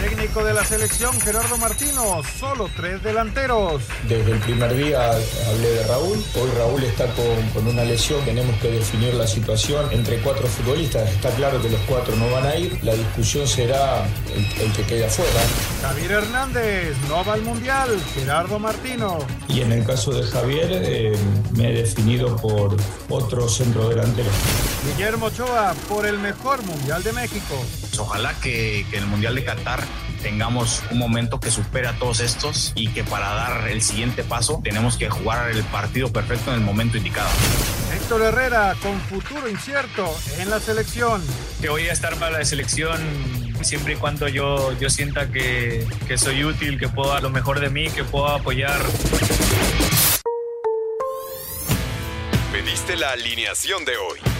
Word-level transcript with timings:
Técnico 0.00 0.42
de 0.42 0.54
la 0.54 0.64
selección, 0.64 1.20
Gerardo 1.20 1.58
Martino, 1.58 2.22
solo 2.38 2.70
tres 2.74 3.02
delanteros. 3.02 3.82
Desde 4.08 4.32
el 4.32 4.38
primer 4.38 4.74
día 4.74 5.10
hablé 5.10 5.70
de 5.72 5.86
Raúl. 5.86 6.24
Hoy 6.40 6.50
Raúl 6.56 6.84
está 6.84 7.04
con, 7.14 7.48
con, 7.52 7.66
una 7.66 7.84
lesión. 7.84 8.24
Tenemos 8.24 8.58
que 8.60 8.70
definir 8.70 9.12
la 9.12 9.26
situación 9.26 9.92
entre 9.92 10.18
cuatro 10.20 10.48
futbolistas. 10.48 11.06
Está 11.10 11.28
claro 11.32 11.60
que 11.60 11.68
los 11.68 11.80
cuatro 11.82 12.16
no 12.16 12.30
van 12.30 12.46
a 12.46 12.56
ir. 12.56 12.82
La 12.82 12.94
discusión 12.94 13.46
será 13.46 14.06
el, 14.34 14.62
el 14.62 14.72
que 14.72 14.82
quede 14.84 15.04
afuera. 15.04 15.40
Javier 15.82 16.12
Hernández 16.12 16.96
no 17.06 17.22
va 17.22 17.34
al 17.34 17.42
Mundial. 17.42 18.00
Gerardo 18.14 18.58
Martino. 18.58 19.18
Y 19.48 19.60
en 19.60 19.72
el 19.72 19.84
caso 19.84 20.12
de 20.12 20.22
Javier, 20.22 20.68
eh, 20.70 21.12
me 21.52 21.68
he 21.68 21.82
definido 21.82 22.36
por 22.36 22.74
otro 23.10 23.48
centro 23.50 23.90
delantero. 23.90 24.30
Guillermo 24.86 25.26
Ochoa 25.26 25.74
por 25.90 26.06
el 26.06 26.18
mejor 26.18 26.62
Mundial 26.62 27.02
de 27.02 27.12
México. 27.12 27.54
Ojalá 28.00 28.34
que, 28.40 28.86
que 28.90 28.96
el 28.96 29.06
Mundial 29.06 29.34
de 29.34 29.44
Qatar 29.44 29.84
tengamos 30.22 30.82
un 30.90 30.98
momento 30.98 31.38
que 31.38 31.50
supere 31.50 31.88
a 31.88 31.92
todos 31.98 32.20
estos 32.20 32.72
y 32.74 32.88
que 32.88 33.04
para 33.04 33.28
dar 33.34 33.68
el 33.68 33.82
siguiente 33.82 34.24
paso 34.24 34.60
tenemos 34.62 34.96
que 34.96 35.08
jugar 35.08 35.50
el 35.50 35.62
partido 35.64 36.12
perfecto 36.12 36.50
en 36.50 36.60
el 36.60 36.64
momento 36.64 36.96
indicado. 36.96 37.30
Héctor 37.94 38.22
Herrera 38.22 38.74
con 38.82 38.98
futuro 39.02 39.48
incierto 39.48 40.14
en 40.38 40.50
la 40.50 40.60
selección. 40.60 41.22
Que 41.60 41.68
voy 41.68 41.88
a 41.88 41.92
estar 41.92 42.16
para 42.16 42.38
la 42.38 42.44
selección 42.44 43.00
siempre 43.62 43.94
y 43.94 43.96
cuando 43.96 44.28
yo, 44.28 44.72
yo 44.78 44.88
sienta 44.88 45.30
que, 45.30 45.86
que 46.08 46.16
soy 46.16 46.44
útil, 46.44 46.78
que 46.78 46.88
puedo 46.88 47.10
dar 47.10 47.22
lo 47.22 47.30
mejor 47.30 47.60
de 47.60 47.70
mí, 47.70 47.88
que 47.90 48.04
puedo 48.04 48.28
apoyar. 48.28 48.80
Pediste 52.52 52.96
la 52.96 53.12
alineación 53.12 53.84
de 53.84 53.96
hoy. 53.96 54.39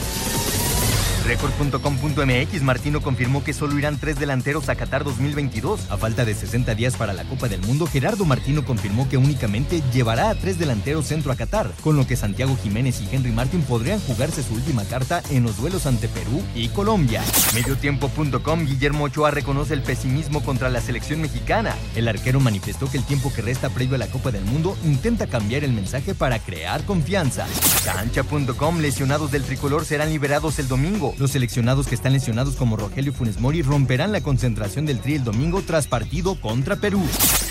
Record.com.mx 1.25 2.61
Martino 2.63 3.01
confirmó 3.01 3.43
que 3.43 3.53
solo 3.53 3.77
irán 3.77 3.99
tres 3.99 4.19
delanteros 4.19 4.69
a 4.69 4.75
Qatar 4.75 5.03
2022. 5.03 5.91
A 5.91 5.97
falta 5.97 6.25
de 6.25 6.33
60 6.33 6.75
días 6.75 6.95
para 6.97 7.13
la 7.13 7.23
Copa 7.23 7.47
del 7.47 7.61
Mundo, 7.61 7.87
Gerardo 7.87 8.25
Martino 8.25 8.65
confirmó 8.65 9.07
que 9.07 9.17
únicamente 9.17 9.81
llevará 9.93 10.29
a 10.29 10.35
tres 10.35 10.57
delanteros 10.59 11.05
centro 11.05 11.31
a 11.31 11.35
Qatar, 11.35 11.71
con 11.81 11.95
lo 11.95 12.07
que 12.07 12.15
Santiago 12.15 12.57
Jiménez 12.61 13.01
y 13.01 13.15
Henry 13.15 13.31
Martin 13.31 13.61
podrían 13.61 13.99
jugarse 13.99 14.43
su 14.43 14.53
última 14.53 14.83
carta 14.85 15.21
en 15.29 15.43
los 15.43 15.57
duelos 15.57 15.85
ante 15.85 16.07
Perú 16.07 16.41
y 16.55 16.69
Colombia. 16.69 17.21
Mediotiempo.com 17.53 18.65
Guillermo 18.65 19.05
Ochoa 19.05 19.31
reconoce 19.31 19.73
el 19.73 19.83
pesimismo 19.83 20.43
contra 20.43 20.69
la 20.69 20.81
selección 20.81 21.21
mexicana. 21.21 21.75
El 21.95 22.07
arquero 22.07 22.39
manifestó 22.39 22.89
que 22.89 22.97
el 22.97 23.05
tiempo 23.05 23.31
que 23.33 23.41
resta 23.41 23.69
previo 23.69 23.95
a 23.95 23.99
la 23.99 24.07
Copa 24.07 24.31
del 24.31 24.45
Mundo 24.45 24.77
intenta 24.85 25.27
cambiar 25.27 25.63
el 25.63 25.73
mensaje 25.73 26.15
para 26.15 26.39
crear 26.39 26.83
confianza. 26.85 27.47
Cancha.com 27.85 28.79
Lesionados 28.79 29.31
del 29.31 29.43
tricolor 29.43 29.85
serán 29.85 30.09
liberados 30.09 30.59
el 30.59 30.67
domingo. 30.67 31.10
Los 31.17 31.31
seleccionados 31.31 31.87
que 31.87 31.95
están 31.95 32.13
lesionados 32.13 32.55
como 32.55 32.77
Rogelio 32.77 33.13
Funes 33.13 33.39
Mori 33.39 33.61
romperán 33.61 34.11
la 34.11 34.21
concentración 34.21 34.85
del 34.85 34.99
Tri 34.99 35.15
el 35.15 35.23
domingo 35.23 35.61
tras 35.65 35.87
partido 35.87 36.35
contra 36.35 36.75
Perú. 36.75 37.01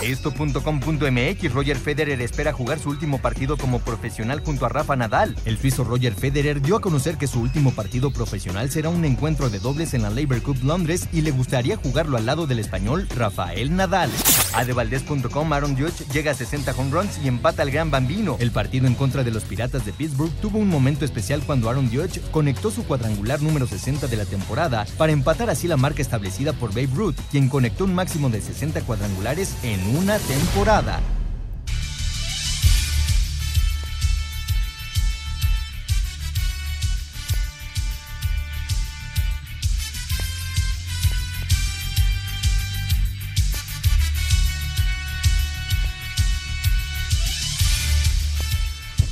Esto.com.mx 0.03 1.53
Roger 1.53 1.77
Federer 1.77 2.21
espera 2.21 2.53
jugar 2.53 2.79
su 2.79 2.89
último 2.89 3.19
partido 3.19 3.57
como 3.57 3.81
profesional 3.81 4.41
junto 4.41 4.67
a 4.67 4.69
Rafa 4.69 4.97
Nadal. 4.97 5.37
El 5.45 5.59
suizo 5.59 5.85
Roger 5.85 6.15
Federer 6.15 6.63
dio 6.63 6.77
a 6.77 6.81
conocer 6.81 7.17
que 7.17 7.27
su 7.27 7.41
último 7.41 7.73
partido 7.73 8.11
profesional 8.11 8.71
será 8.71 8.89
un 8.89 9.05
encuentro 9.05 9.51
de 9.51 9.59
dobles 9.59 9.95
en 9.95 10.03
la 10.03 10.11
Labour 10.11 10.43
Cup 10.43 10.59
Londres 10.65 11.09
y 11.13 11.21
le 11.21 11.31
gustaría 11.31 11.77
jugarlo 11.77 12.17
al 12.17 12.27
lado 12.27 12.47
del 12.47 12.59
español 12.59 13.07
Rafael 13.15 13.77
Nadal. 13.77 14.11
Adevaldez.com 14.55 15.53
Aaron 15.53 15.77
Judge 15.77 16.05
llega 16.13 16.33
a 16.33 16.35
60 16.35 16.73
home 16.73 16.91
runs 16.91 17.19
y 17.23 17.29
empata 17.29 17.63
al 17.63 17.71
Gran 17.71 17.91
Bambino. 17.91 18.37
El 18.41 18.51
partido 18.51 18.87
en 18.87 18.95
contra 18.95 19.23
de 19.23 19.31
los 19.31 19.45
Piratas 19.45 19.85
de 19.85 19.93
Pittsburgh 19.93 20.33
tuvo 20.41 20.59
un 20.59 20.69
momento 20.69 21.05
especial 21.05 21.43
cuando 21.45 21.69
Aaron 21.69 21.91
Judge 21.91 22.21
conectó 22.31 22.71
su 22.71 22.85
cuadrangular 22.85 23.43
número 23.43 23.50
60 23.59 24.07
de 24.07 24.17
la 24.17 24.25
temporada 24.25 24.87
para 24.97 25.13
empatar 25.13 25.51
así 25.51 25.69
la 25.69 25.77
marca 25.77 26.03
establecida 26.03 26.53
por 26.53 26.71
Babe 26.71 26.91
Ruth, 26.95 27.17
quien 27.31 27.49
conectó 27.49 27.85
un 27.85 27.95
máximo 27.95 28.31
de 28.31 28.41
60 28.41 28.83
cuadrangulares 28.83 29.57
en 29.63 29.97
una 29.97 30.19
temporada. 30.19 31.01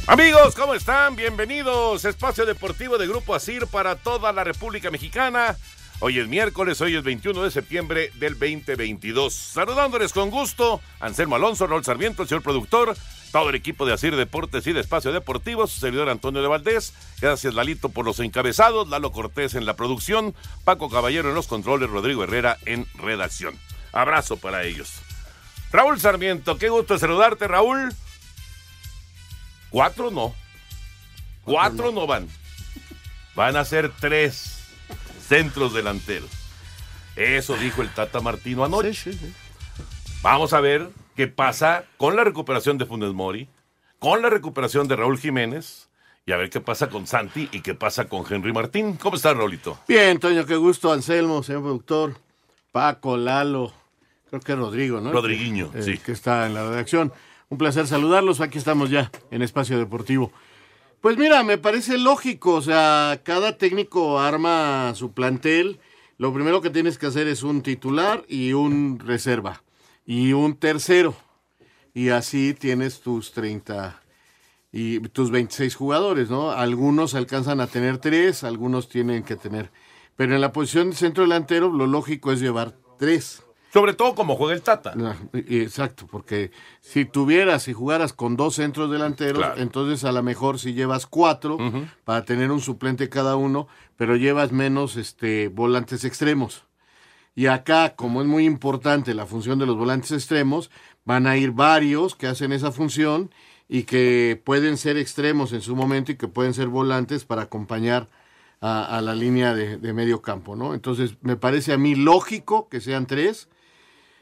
Amigos, 0.09 0.55
¿cómo 0.55 0.73
están? 0.73 1.17
Bienvenidos. 1.17 2.07
Espacio 2.07 2.47
Deportivo 2.47 2.97
de 2.97 3.07
Grupo 3.07 3.35
Asir 3.35 3.67
para 3.67 3.95
toda 3.95 4.33
la 4.33 4.43
República 4.43 4.91
Mexicana. 4.91 5.59
Hoy 6.01 6.19
es 6.19 6.27
miércoles, 6.27 6.81
hoy 6.81 6.97
es 6.97 7.03
21 7.03 7.43
de 7.43 7.51
septiembre 7.51 8.11
del 8.15 8.33
2022. 8.39 9.35
Saludándoles 9.35 10.15
con 10.15 10.31
gusto, 10.31 10.81
Anselmo 10.99 11.37
Alonso, 11.37 11.67
Raúl 11.67 11.85
Sarmiento, 11.85 12.23
el 12.23 12.29
señor 12.29 12.43
productor, 12.43 12.97
todo 13.33 13.51
el 13.51 13.55
equipo 13.55 13.85
de 13.85 13.93
Asir 13.93 14.17
Deportes 14.17 14.67
y 14.67 14.73
de 14.73 14.81
Espacio 14.81 15.13
Deportivo, 15.13 15.67
su 15.67 15.79
servidor 15.79 16.09
Antonio 16.09 16.41
de 16.41 16.49
Valdés. 16.49 16.95
Gracias, 17.21 17.53
Lalito, 17.53 17.91
por 17.91 18.07
los 18.07 18.19
encabezados, 18.19 18.89
Lalo 18.89 19.13
Cortés 19.13 19.57
en 19.57 19.67
la 19.67 19.77
producción, 19.77 20.35
Paco 20.65 20.89
Caballero 20.89 21.29
en 21.29 21.35
los 21.35 21.49
controles, 21.49 21.91
Rodrigo 21.91 22.25
Herrera 22.25 22.57
en 22.65 22.87
redacción. 22.95 23.59
Abrazo 23.93 24.39
para 24.39 24.65
ellos. 24.65 24.91
Raúl 25.71 26.01
Sarmiento, 26.01 26.57
qué 26.57 26.71
gusto 26.71 26.99
saludarte, 26.99 27.47
Raúl. 27.47 27.95
Cuatro 29.71 30.11
no. 30.11 30.35
Cuatro 31.45 31.93
no 31.93 32.07
van. 32.07 32.29
Van 33.35 33.57
a 33.57 33.65
ser 33.65 33.93
tres 34.01 34.65
centros 35.27 35.73
delanteros. 35.73 36.31
Eso 37.17 37.57
dijo 37.57 37.83
el 37.83 37.89
Tata 37.91 38.21
Martino 38.21 38.65
anoche. 38.65 38.95
Sí, 38.95 39.13
sí, 39.13 39.19
sí. 39.19 39.33
Vamos 40.23 40.53
a 40.53 40.61
ver 40.61 40.91
qué 41.15 41.29
pasa 41.29 41.85
con 41.97 42.17
la 42.17 42.25
recuperación 42.25 42.79
de 42.79 42.87
Funes 42.87 43.13
Mori, 43.13 43.49
con 43.99 44.23
la 44.23 44.31
recuperación 44.31 44.89
de 44.89 44.97
Raúl 44.97 45.19
Jiménez 45.19 45.89
y 46.27 46.33
a 46.33 46.37
ver 46.37 46.51
qué 46.51 46.61
pasa 46.61 46.89
con 46.89 47.07
Santi 47.07 47.49
y 47.53 47.61
qué 47.61 47.75
pasa 47.75 48.07
con 48.09 48.25
Henry 48.29 48.53
Martín. 48.53 48.97
¿Cómo 48.97 49.17
está, 49.17 49.33
Raulito? 49.33 49.79
Bien, 49.89 50.19
Toño, 50.19 50.45
qué 50.45 50.57
gusto, 50.57 50.93
Anselmo, 50.93 51.43
señor 51.43 51.63
productor, 51.63 52.17
Paco, 52.73 53.17
Lalo, 53.17 53.73
creo 54.29 54.41
que 54.41 54.55
Rodrigo, 54.55 55.01
¿no? 55.01 55.11
Rodriguiño, 55.13 55.71
eh, 55.75 55.83
sí. 55.83 55.99
Que 55.99 56.13
está 56.13 56.47
en 56.47 56.55
la 56.55 56.69
redacción. 56.69 57.13
Un 57.51 57.57
placer 57.57 57.87
saludarlos. 57.87 58.41
Aquí 58.41 58.59
estamos 58.59 58.91
ya 58.91 59.11
en 59.31 59.41
Espacio 59.41 59.79
Deportivo. 59.79 60.33
Pues 61.01 61.17
mira, 61.17 61.43
me 61.45 61.57
parece 61.57 61.97
lógico. 61.97 62.55
O 62.55 62.63
sea, 62.63 63.23
cada 63.25 63.57
técnico 63.57 64.21
arma 64.21 64.93
su 64.95 65.13
plantel. 65.13 65.81
Lo 66.19 66.35
primero 66.35 66.61
que 66.61 66.69
tienes 66.69 66.99
que 66.99 67.07
hacer 67.07 67.27
es 67.27 67.43
un 67.43 67.63
titular 67.63 68.25
y 68.29 68.53
un 68.53 68.99
reserva. 68.99 69.63
Y 70.05 70.35
un 70.35 70.57
tercero. 70.57 71.15
Y 71.95 72.11
así 72.11 72.53
tienes 72.53 73.01
tus 73.01 73.33
30 73.33 74.03
y 74.71 75.01
tus 75.09 75.31
26 75.31 75.75
jugadores, 75.75 76.29
¿no? 76.29 76.51
Algunos 76.51 77.15
alcanzan 77.15 77.61
a 77.63 77.67
tener 77.67 77.97
tres, 77.99 78.45
algunos 78.45 78.91
tienen 78.91 79.23
que 79.23 79.37
tener. 79.37 79.71
Pero 80.17 80.35
en 80.35 80.43
la 80.43 80.53
posición 80.53 80.91
de 80.91 80.97
centro 80.97 81.23
delantero, 81.23 81.73
lo 81.73 81.87
lógico 81.87 82.31
es 82.31 82.41
llevar 82.41 82.77
tres. 82.99 83.43
Sobre 83.73 83.93
todo 83.93 84.15
como 84.15 84.37
juega 84.37 84.55
el 84.55 84.63
Tata. 84.63 84.95
No, 84.95 85.15
y- 85.35 85.61
exacto, 85.61 86.07
porque 86.11 86.51
si 86.81 87.05
tuvieras, 87.05 87.65
si 87.65 87.73
jugaras 87.75 88.13
con 88.15 88.37
dos 88.37 88.55
centros 88.55 88.91
delanteros, 88.91 89.39
Claro. 89.45 89.61
entonces 89.61 90.05
a 90.05 90.13
lo 90.13 90.23
mejor 90.23 90.59
si 90.59 90.73
llevas 90.73 91.07
cuatro 91.07 91.59
para 92.05 92.25
tener 92.25 92.51
un 92.51 92.61
suplente 92.61 93.09
cada 93.11 93.37
uno, 93.37 93.69
pero 93.97 94.17
llevas 94.17 94.53
menos 94.53 94.97
este 94.97 95.49
volantes 95.49 96.05
extremos. 96.05 96.65
Y 97.35 97.47
acá, 97.47 97.95
como 97.95 98.21
es 98.23 98.27
muy 98.27 98.47
importante 98.47 99.15
la 99.15 99.27
función 99.27 99.59
de 99.59 99.67
los 99.67 99.77
volantes 99.77 100.11
extremos, 100.13 100.71
van 101.05 101.27
a 101.27 101.37
ir 101.37 101.53
varios 101.53 102.15
que 102.17 102.27
hacen 102.27 102.53
esa 102.53 102.73
función 102.73 103.31
y 103.69 103.83
que 103.83 104.41
pueden 104.45 104.77
ser 104.79 104.97
extremos 104.97 105.53
en 105.53 105.61
su 105.61 105.77
momento 105.77 106.11
y 106.11 106.17
que 106.17 106.27
pueden 106.27 106.55
ser 106.55 106.69
volantes 106.69 107.25
para 107.25 107.43
acompañar 107.43 108.09
a, 108.61 108.97
a 108.97 109.03
la 109.03 109.15
línea 109.15 109.55
de, 109.55 109.77
de 109.77 109.93
medio 109.93 110.21
campo, 110.23 110.57
¿no? 110.57 110.75
Entonces, 110.75 111.15
me 111.21 111.37
parece 111.37 111.73
a 111.75 111.79
mí 111.79 111.95
lógico 111.95 112.69
que 112.71 112.81
sean 112.81 113.07
tres. 113.07 113.49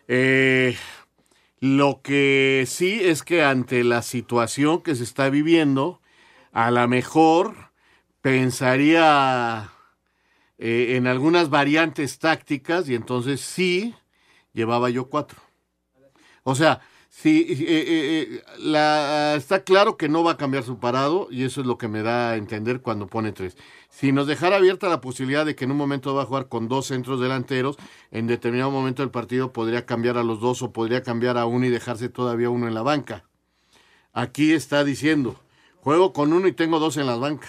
Eh, 0.08 0.76
lo 1.61 2.00
que 2.03 2.64
sí 2.67 3.00
es 3.03 3.23
que 3.23 3.43
ante 3.43 3.82
la 3.82 4.03
situación 4.03 4.82
que 4.82 4.94
se 4.94 5.05
está 5.05 5.31
viviendo, 5.31 6.00
a 6.53 6.70
lo 6.70 6.87
mejor 6.88 7.55
pensaría 8.20 9.70
eh, 10.58 10.97
en 10.97 11.06
algunas 11.06 11.50
variantes 11.50 12.19
tácticas 12.19 12.88
y 12.88 12.94
entonces 12.94 13.41
sí 13.41 13.94
llevaba 14.53 14.91
yo 14.91 15.08
cuatro. 15.08 15.38
O 16.43 16.55
sea, 16.55 16.81
sí, 17.08 17.47
eh, 17.49 18.43
eh, 18.58 19.37
está 19.37 19.64
claro 19.64 19.97
que 19.97 20.08
no 20.08 20.25
va 20.25 20.32
a 20.32 20.37
cambiar 20.37 20.62
su 20.62 20.79
parado 20.79 21.29
y 21.31 21.44
eso 21.44 21.61
es 21.61 21.67
lo 21.67 21.79
que 21.79 21.88
me 21.88 22.03
da 22.03 22.31
a 22.31 22.37
entender 22.37 22.81
cuando 22.81 23.06
pone 23.06 23.32
tres. 23.32 23.56
Si 23.98 24.12
nos 24.12 24.26
dejara 24.26 24.56
abierta 24.56 24.90
la 24.90 25.00
posibilidad 25.00 25.46
de 25.46 25.56
que 25.56 25.64
en 25.64 25.70
un 25.70 25.78
momento 25.78 26.14
va 26.14 26.25
a 26.25 26.26
jugar 26.26 26.48
con 26.48 26.69
dos 26.69 26.88
centros 26.88 27.19
delanteros, 27.19 27.78
en 28.10 28.26
determinado 28.26 28.70
momento 28.70 29.00
del 29.00 29.10
partido 29.10 29.54
podría 29.54 29.87
cambiar 29.87 30.19
a 30.19 30.22
los 30.22 30.38
dos 30.38 30.60
o 30.60 30.70
podría 30.70 31.02
cambiar 31.02 31.38
a 31.38 31.46
uno 31.46 31.64
y 31.64 31.70
dejarse 31.70 32.10
todavía 32.10 32.50
uno 32.50 32.69
en 32.69 32.75
la 32.75 32.82
banca. 32.82 33.25
Aquí 34.12 34.52
está 34.52 34.84
diciendo, 34.84 35.40
juego 35.76 36.12
con 36.12 36.34
uno 36.34 36.46
y 36.46 36.52
tengo 36.52 36.78
dos 36.78 36.98
en 36.98 37.06
la 37.06 37.16
banca. 37.16 37.48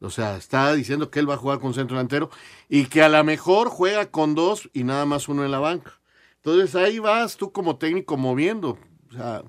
O 0.00 0.08
sea, 0.08 0.38
está 0.38 0.72
diciendo 0.72 1.10
que 1.10 1.20
él 1.20 1.28
va 1.28 1.34
a 1.34 1.36
jugar 1.36 1.58
con 1.58 1.74
centro 1.74 1.98
delantero 1.98 2.30
y 2.70 2.86
que 2.86 3.02
a 3.02 3.10
lo 3.10 3.22
mejor 3.22 3.68
juega 3.68 4.10
con 4.10 4.34
dos 4.34 4.70
y 4.72 4.84
nada 4.84 5.04
más 5.04 5.28
uno 5.28 5.44
en 5.44 5.50
la 5.50 5.58
banca. 5.58 6.00
Entonces 6.36 6.74
ahí 6.74 6.98
vas 6.98 7.36
tú 7.36 7.52
como 7.52 7.76
técnico 7.76 8.16
moviendo. 8.16 8.78
O 9.10 9.12
sea, 9.12 9.42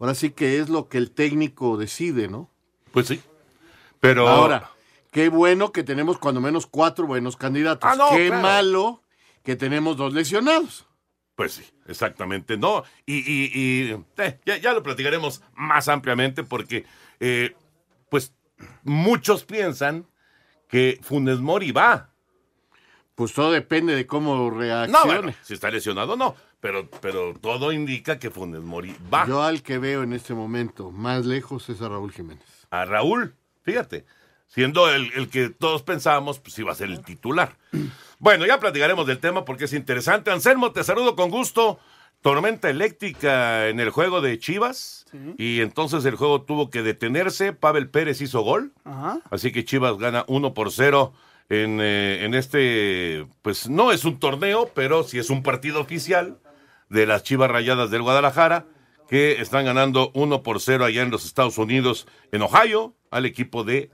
ahora 0.00 0.14
sí 0.14 0.30
que 0.30 0.58
es 0.58 0.70
lo 0.70 0.88
que 0.88 0.96
el 0.96 1.10
técnico 1.10 1.76
decide, 1.76 2.28
¿no? 2.28 2.48
Pues 2.92 3.08
sí. 3.08 3.20
Pero 4.00 4.26
Ahora, 4.26 4.70
qué 5.10 5.28
bueno 5.28 5.72
que 5.72 5.82
tenemos 5.82 6.18
cuando 6.18 6.40
menos 6.40 6.66
cuatro 6.66 7.06
buenos 7.06 7.36
candidatos. 7.36 7.90
Ah, 7.92 7.96
no, 7.96 8.10
qué 8.10 8.28
claro. 8.28 8.42
malo 8.42 9.02
que 9.42 9.56
tenemos 9.56 9.96
dos 9.96 10.12
lesionados. 10.12 10.86
Pues 11.34 11.52
sí, 11.52 11.64
exactamente. 11.86 12.56
No, 12.56 12.82
y, 13.06 13.18
y- 13.18 13.50
y, 13.54 14.04
eh, 14.18 14.40
ya, 14.44 14.56
ya 14.56 14.72
lo 14.72 14.82
platicaremos 14.82 15.42
más 15.54 15.88
ampliamente 15.88 16.42
porque, 16.42 16.84
eh, 17.20 17.54
pues, 18.10 18.32
muchos 18.82 19.44
piensan 19.44 20.06
que 20.68 20.98
Funes 21.02 21.38
Mori 21.38 21.70
va. 21.70 22.10
Pues 23.14 23.32
todo 23.32 23.52
depende 23.52 23.94
de 23.94 24.06
cómo 24.06 24.36
No, 24.36 24.50
reaccione. 24.50 25.04
bueno, 25.16 25.34
si 25.42 25.54
está 25.54 25.70
lesionado 25.70 26.16
no, 26.16 26.34
pero, 26.60 26.88
pero 27.00 27.34
todo 27.40 27.72
indica 27.72 28.18
que 28.18 28.30
Funes 28.30 28.60
Mori 28.62 28.94
va. 29.12 29.26
Yo 29.26 29.42
al 29.42 29.62
que 29.62 29.78
veo 29.78 30.02
en 30.02 30.12
este 30.12 30.34
momento 30.34 30.90
más 30.90 31.24
lejos 31.24 31.68
es 31.68 31.80
a 31.82 31.88
Raúl 31.88 32.12
Jiménez. 32.12 32.44
A 32.70 32.84
Raúl, 32.84 33.34
fíjate, 33.62 34.04
siendo 34.48 34.90
el, 34.90 35.12
el 35.14 35.28
que 35.28 35.50
todos 35.50 35.82
pensábamos, 35.82 36.40
pues 36.40 36.58
iba 36.58 36.72
a 36.72 36.74
ser 36.74 36.90
el 36.90 37.02
titular. 37.04 37.56
Bueno, 38.18 38.46
ya 38.46 38.58
platicaremos 38.58 39.06
del 39.06 39.18
tema 39.18 39.44
porque 39.44 39.66
es 39.66 39.72
interesante. 39.72 40.30
Anselmo, 40.30 40.72
te 40.72 40.82
saludo 40.82 41.14
con 41.14 41.30
gusto. 41.30 41.78
Tormenta 42.20 42.68
eléctrica 42.68 43.68
en 43.68 43.78
el 43.78 43.90
juego 43.90 44.20
de 44.20 44.38
Chivas. 44.38 45.06
Y 45.36 45.60
entonces 45.60 46.04
el 46.04 46.16
juego 46.16 46.42
tuvo 46.42 46.68
que 46.68 46.82
detenerse. 46.82 47.52
Pavel 47.52 47.88
Pérez 47.88 48.20
hizo 48.20 48.40
gol. 48.40 48.72
Ajá. 48.84 49.20
Así 49.30 49.52
que 49.52 49.64
Chivas 49.64 49.96
gana 49.98 50.24
1 50.26 50.52
por 50.52 50.72
0 50.72 51.12
en, 51.48 51.80
eh, 51.80 52.24
en 52.24 52.34
este, 52.34 53.26
pues 53.42 53.68
no 53.68 53.92
es 53.92 54.04
un 54.04 54.18
torneo, 54.18 54.70
pero 54.74 55.04
sí 55.04 55.18
es 55.18 55.30
un 55.30 55.42
partido 55.42 55.80
oficial 55.80 56.38
de 56.88 57.06
las 57.06 57.22
Chivas 57.22 57.50
Rayadas 57.50 57.90
del 57.90 58.02
Guadalajara, 58.02 58.66
que 59.08 59.40
están 59.40 59.64
ganando 59.64 60.10
1 60.14 60.42
por 60.42 60.60
0 60.60 60.84
allá 60.84 61.02
en 61.02 61.10
los 61.10 61.24
Estados 61.24 61.56
Unidos, 61.56 62.06
en 62.32 62.42
Ohio, 62.42 62.94
al 63.10 63.24
equipo 63.26 63.64
de 63.64 63.90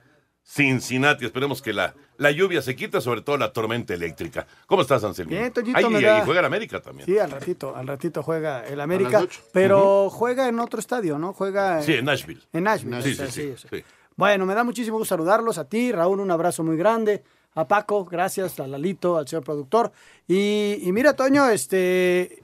Cincinnati. 0.46 1.24
Esperemos 1.24 1.62
que 1.62 1.72
la, 1.72 1.94
la 2.18 2.30
lluvia 2.30 2.60
se 2.62 2.76
quite, 2.76 3.00
sobre 3.00 3.22
todo 3.22 3.36
la 3.38 3.52
tormenta 3.52 3.94
eléctrica. 3.94 4.46
¿Cómo 4.66 4.82
estás, 4.82 5.02
Anselmo? 5.02 5.30
Bien, 5.30 5.52
Toñito, 5.52 5.78
Ay, 5.78 5.84
me 5.88 6.00
y, 6.00 6.02
da- 6.02 6.18
y 6.18 6.24
juega 6.24 6.40
el 6.40 6.46
América 6.46 6.80
también. 6.80 7.06
Sí, 7.06 7.18
al 7.18 7.30
ratito, 7.30 7.74
al 7.74 7.86
ratito 7.86 8.22
juega 8.22 8.64
el 8.66 8.80
América, 8.80 9.26
pero 9.52 10.10
juega 10.10 10.48
en 10.48 10.60
otro 10.60 10.78
estadio, 10.80 11.18
¿no? 11.18 11.32
Juega 11.32 11.82
Sí, 11.82 11.94
en 11.94 12.04
Nashville. 12.04 12.42
En 12.52 12.64
Nashville. 12.64 13.02
Sí, 13.02 13.14
sí, 13.14 13.26
sí, 13.30 13.54
sí, 13.56 13.68
sí. 13.70 13.84
Bueno, 14.16 14.46
me 14.46 14.54
da 14.54 14.62
muchísimo 14.62 14.98
gusto 14.98 15.14
saludarlos 15.14 15.58
a 15.58 15.64
ti, 15.68 15.90
Raúl, 15.90 16.20
un 16.20 16.30
abrazo 16.30 16.62
muy 16.62 16.76
grande. 16.76 17.24
A 17.56 17.66
Paco, 17.66 18.04
gracias, 18.04 18.58
a 18.60 18.66
Lalito, 18.66 19.16
al 19.16 19.26
señor 19.28 19.44
productor. 19.44 19.92
Y, 20.28 20.78
y 20.82 20.92
mira, 20.92 21.14
Toño, 21.14 21.48
este 21.48 22.42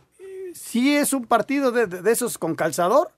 sí 0.54 0.96
es 0.96 1.12
un 1.12 1.26
partido 1.26 1.70
de, 1.70 1.86
de- 1.86 2.02
de 2.02 2.10
esos 2.12 2.38
con 2.38 2.54
calzador, 2.54 3.10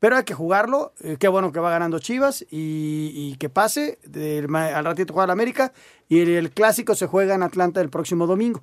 pero 0.00 0.16
hay 0.16 0.24
que 0.24 0.34
jugarlo. 0.34 0.92
Eh, 1.00 1.16
qué 1.18 1.28
bueno 1.28 1.52
que 1.52 1.60
va 1.60 1.70
ganando 1.70 1.98
Chivas 1.98 2.42
y, 2.50 3.10
y 3.14 3.36
que 3.38 3.48
pase. 3.48 3.98
Del 4.06 4.54
al 4.54 4.84
ratito 4.84 5.12
juega 5.12 5.24
el 5.24 5.30
América 5.30 5.72
y 6.08 6.20
el, 6.20 6.28
el 6.30 6.50
clásico 6.50 6.94
se 6.94 7.06
juega 7.06 7.34
en 7.34 7.42
Atlanta 7.42 7.80
el 7.80 7.90
próximo 7.90 8.26
domingo. 8.26 8.62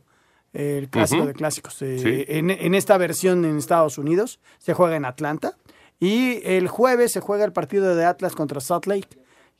El 0.53 0.89
clásico 0.89 1.25
de 1.25 1.33
clásicos. 1.33 1.81
Eh, 1.81 1.99
Sí. 1.99 2.25
en, 2.29 2.49
en 2.49 2.75
esta 2.75 2.97
versión 2.97 3.43
en 3.43 3.57
Estados 3.57 3.97
Unidos 3.97 4.39
se 4.59 4.73
juega 4.73 4.95
en 4.95 5.05
Atlanta. 5.05 5.57
Y 5.99 6.41
el 6.45 6.67
jueves 6.67 7.11
se 7.13 7.19
juega 7.21 7.45
el 7.45 7.53
partido 7.53 7.95
de 7.95 8.05
Atlas 8.05 8.35
contra 8.35 8.59
Salt 8.59 8.85
Lake. 8.85 9.07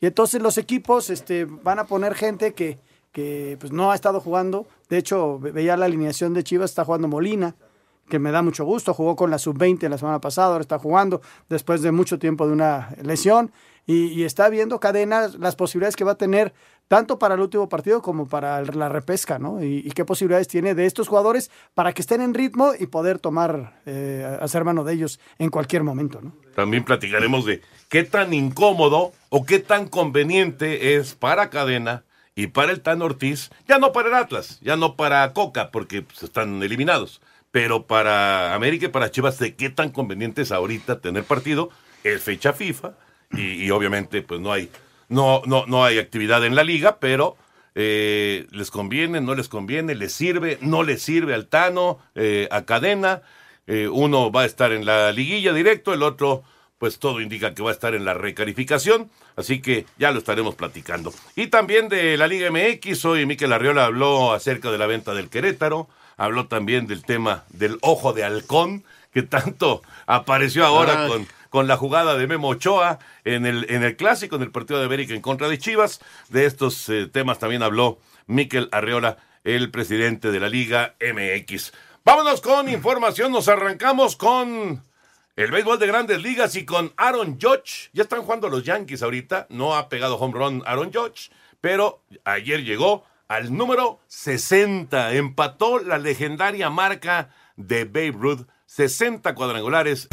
Y 0.01 0.05
entonces 0.05 0.41
los 0.41 0.57
equipos 0.57 1.09
este, 1.09 1.45
van 1.45 1.79
a 1.79 1.85
poner 1.85 2.13
gente 2.15 2.53
que, 2.53 2.77
que 3.13 3.55
pues, 3.59 3.71
no 3.71 3.91
ha 3.91 3.95
estado 3.95 4.19
jugando. 4.19 4.67
De 4.89 4.97
hecho, 4.97 5.39
ve- 5.39 5.51
veía 5.51 5.77
la 5.77 5.85
alineación 5.85 6.33
de 6.33 6.43
Chivas, 6.43 6.71
está 6.71 6.83
jugando 6.83 7.07
Molina, 7.07 7.55
que 8.09 8.19
me 8.19 8.31
da 8.31 8.41
mucho 8.41 8.65
gusto. 8.65 8.93
Jugó 8.93 9.15
con 9.15 9.31
la 9.31 9.37
sub-20 9.37 9.87
la 9.89 9.97
semana 9.97 10.19
pasada, 10.21 10.49
ahora 10.49 10.61
está 10.61 10.79
jugando 10.79 11.21
después 11.49 11.81
de 11.81 11.91
mucho 11.91 12.19
tiempo 12.19 12.47
de 12.47 12.53
una 12.53 12.95
lesión. 13.01 13.51
Y, 13.87 14.23
está 14.23 14.49
viendo 14.49 14.79
Cadena 14.79 15.29
las 15.37 15.55
posibilidades 15.55 15.95
que 15.95 16.03
va 16.03 16.13
a 16.13 16.17
tener 16.17 16.53
tanto 16.87 17.19
para 17.19 17.35
el 17.35 17.41
último 17.41 17.69
partido 17.69 18.01
como 18.01 18.27
para 18.27 18.61
la 18.63 18.89
repesca, 18.89 19.37
¿no? 19.37 19.63
Y, 19.63 19.91
qué 19.91 20.05
posibilidades 20.05 20.47
tiene 20.47 20.73
de 20.73 20.87
estos 20.87 21.07
jugadores 21.07 21.51
para 21.75 21.93
que 21.93 22.01
estén 22.01 22.21
en 22.21 22.33
ritmo 22.33 22.73
y 22.79 22.87
poder 22.87 23.19
tomar, 23.19 23.79
eh, 23.85 24.37
hacer 24.41 24.63
mano 24.63 24.83
de 24.83 24.93
ellos 24.93 25.19
en 25.37 25.49
cualquier 25.51 25.83
momento, 25.83 26.19
¿no? 26.19 26.33
También 26.55 26.83
platicaremos 26.83 27.45
de 27.45 27.61
qué 27.87 28.03
tan 28.03 28.33
incómodo 28.33 29.11
o 29.29 29.45
qué 29.45 29.59
tan 29.59 29.87
conveniente 29.87 30.95
es 30.95 31.13
para 31.13 31.51
Cadena 31.51 32.05
y 32.35 32.47
para 32.47 32.71
el 32.71 32.81
Tan 32.81 33.01
Ortiz, 33.01 33.49
ya 33.67 33.77
no 33.77 33.93
para 33.93 34.09
el 34.09 34.15
Atlas, 34.15 34.59
ya 34.61 34.75
no 34.75 34.95
para 34.95 35.31
Coca, 35.33 35.71
porque 35.71 36.01
pues, 36.01 36.21
están 36.23 36.61
eliminados, 36.61 37.21
pero 37.55 37.87
para 37.87 38.53
América 38.53 38.87
y 38.87 38.89
para 38.89 39.11
Chivas, 39.11 39.39
de 39.39 39.55
qué 39.55 39.69
tan 39.69 39.89
conveniente 39.89 40.41
es 40.41 40.51
ahorita 40.51 40.99
tener 40.99 41.23
partido, 41.23 41.69
es 42.03 42.21
fecha 42.21 42.51
FIFA, 42.51 42.95
y, 43.31 43.69
obviamente 43.69 44.21
pues 44.23 44.41
no 44.41 44.51
hay, 44.51 44.69
no, 45.07 45.41
no, 45.45 45.65
no 45.65 45.85
hay 45.85 45.97
actividad 45.97 46.43
en 46.43 46.53
la 46.53 46.65
liga, 46.65 46.99
pero 46.99 47.37
eh, 47.73 48.45
les 48.51 48.71
conviene, 48.71 49.21
no 49.21 49.35
les 49.35 49.47
conviene, 49.47 49.95
les 49.95 50.11
sirve, 50.11 50.57
no 50.59 50.83
les 50.83 51.01
sirve 51.01 51.33
al 51.33 51.47
Tano, 51.47 51.99
eh, 52.13 52.49
a 52.51 52.65
Cadena, 52.65 53.21
eh, 53.67 53.87
uno 53.87 54.33
va 54.33 54.41
a 54.41 54.45
estar 54.45 54.73
en 54.73 54.85
la 54.85 55.13
liguilla 55.13 55.53
directo, 55.53 55.93
el 55.93 56.03
otro, 56.03 56.43
pues 56.77 56.99
todo 56.99 57.21
indica 57.21 57.53
que 57.53 57.63
va 57.63 57.69
a 57.69 57.73
estar 57.73 57.95
en 57.95 58.03
la 58.03 58.15
recalificación, 58.15 59.09
así 59.37 59.61
que 59.61 59.85
ya 59.97 60.11
lo 60.11 60.19
estaremos 60.19 60.55
platicando. 60.55 61.13
Y 61.37 61.47
también 61.47 61.87
de 61.87 62.17
la 62.17 62.27
Liga 62.27 62.51
MX, 62.51 63.05
hoy 63.05 63.25
Miquel 63.25 63.53
Arriola 63.53 63.85
habló 63.85 64.33
acerca 64.33 64.71
de 64.71 64.77
la 64.77 64.87
venta 64.87 65.13
del 65.13 65.29
Querétaro, 65.29 65.87
habló 66.17 66.47
también 66.47 66.87
del 66.87 67.03
tema 67.03 67.43
del 67.49 67.77
ojo 67.81 68.13
de 68.13 68.23
halcón, 68.23 68.83
que 69.13 69.23
tanto 69.23 69.81
apareció 70.05 70.65
ahora 70.65 71.03
Ay. 71.03 71.09
con, 71.09 71.27
con 71.49 71.67
la 71.67 71.77
jugada 71.77 72.17
de 72.17 72.27
Memo 72.27 72.49
Ochoa 72.49 72.99
en 73.23 73.45
el, 73.45 73.65
en 73.69 73.83
el 73.83 73.95
clásico, 73.95 74.35
en 74.35 74.41
el 74.41 74.51
partido 74.51 74.79
de 74.79 74.85
América 74.85 75.13
en 75.13 75.21
contra 75.21 75.47
de 75.47 75.57
Chivas. 75.57 76.01
De 76.29 76.45
estos 76.45 76.89
eh, 76.89 77.07
temas 77.07 77.39
también 77.39 77.63
habló 77.63 77.99
Miquel 78.27 78.69
Arriola, 78.71 79.17
el 79.43 79.71
presidente 79.71 80.31
de 80.31 80.39
la 80.39 80.49
Liga 80.49 80.95
MX. 80.99 81.71
Vámonos 82.03 82.41
con 82.41 82.69
información, 82.69 83.31
nos 83.31 83.47
arrancamos 83.47 84.15
con 84.15 84.83
el 85.35 85.51
béisbol 85.51 85.79
de 85.79 85.87
grandes 85.87 86.21
ligas 86.21 86.55
y 86.55 86.65
con 86.65 86.93
Aaron 86.97 87.39
Judge. 87.41 87.89
Ya 87.93 88.03
están 88.03 88.21
jugando 88.21 88.47
los 88.47 88.63
Yankees 88.63 89.01
ahorita, 89.01 89.47
no 89.49 89.75
ha 89.75 89.89
pegado 89.89 90.17
home 90.17 90.33
run 90.33 90.63
Aaron 90.65 90.93
Judge, 90.93 91.31
pero 91.61 92.01
ayer 92.23 92.63
llegó 92.63 93.05
al 93.27 93.55
número 93.55 93.99
60, 94.07 95.13
empató 95.13 95.79
la 95.79 95.97
legendaria 95.97 96.69
marca 96.69 97.29
de 97.55 97.85
Babe 97.85 98.11
Ruth, 98.11 98.47
60 98.65 99.33
cuadrangulares 99.35 100.07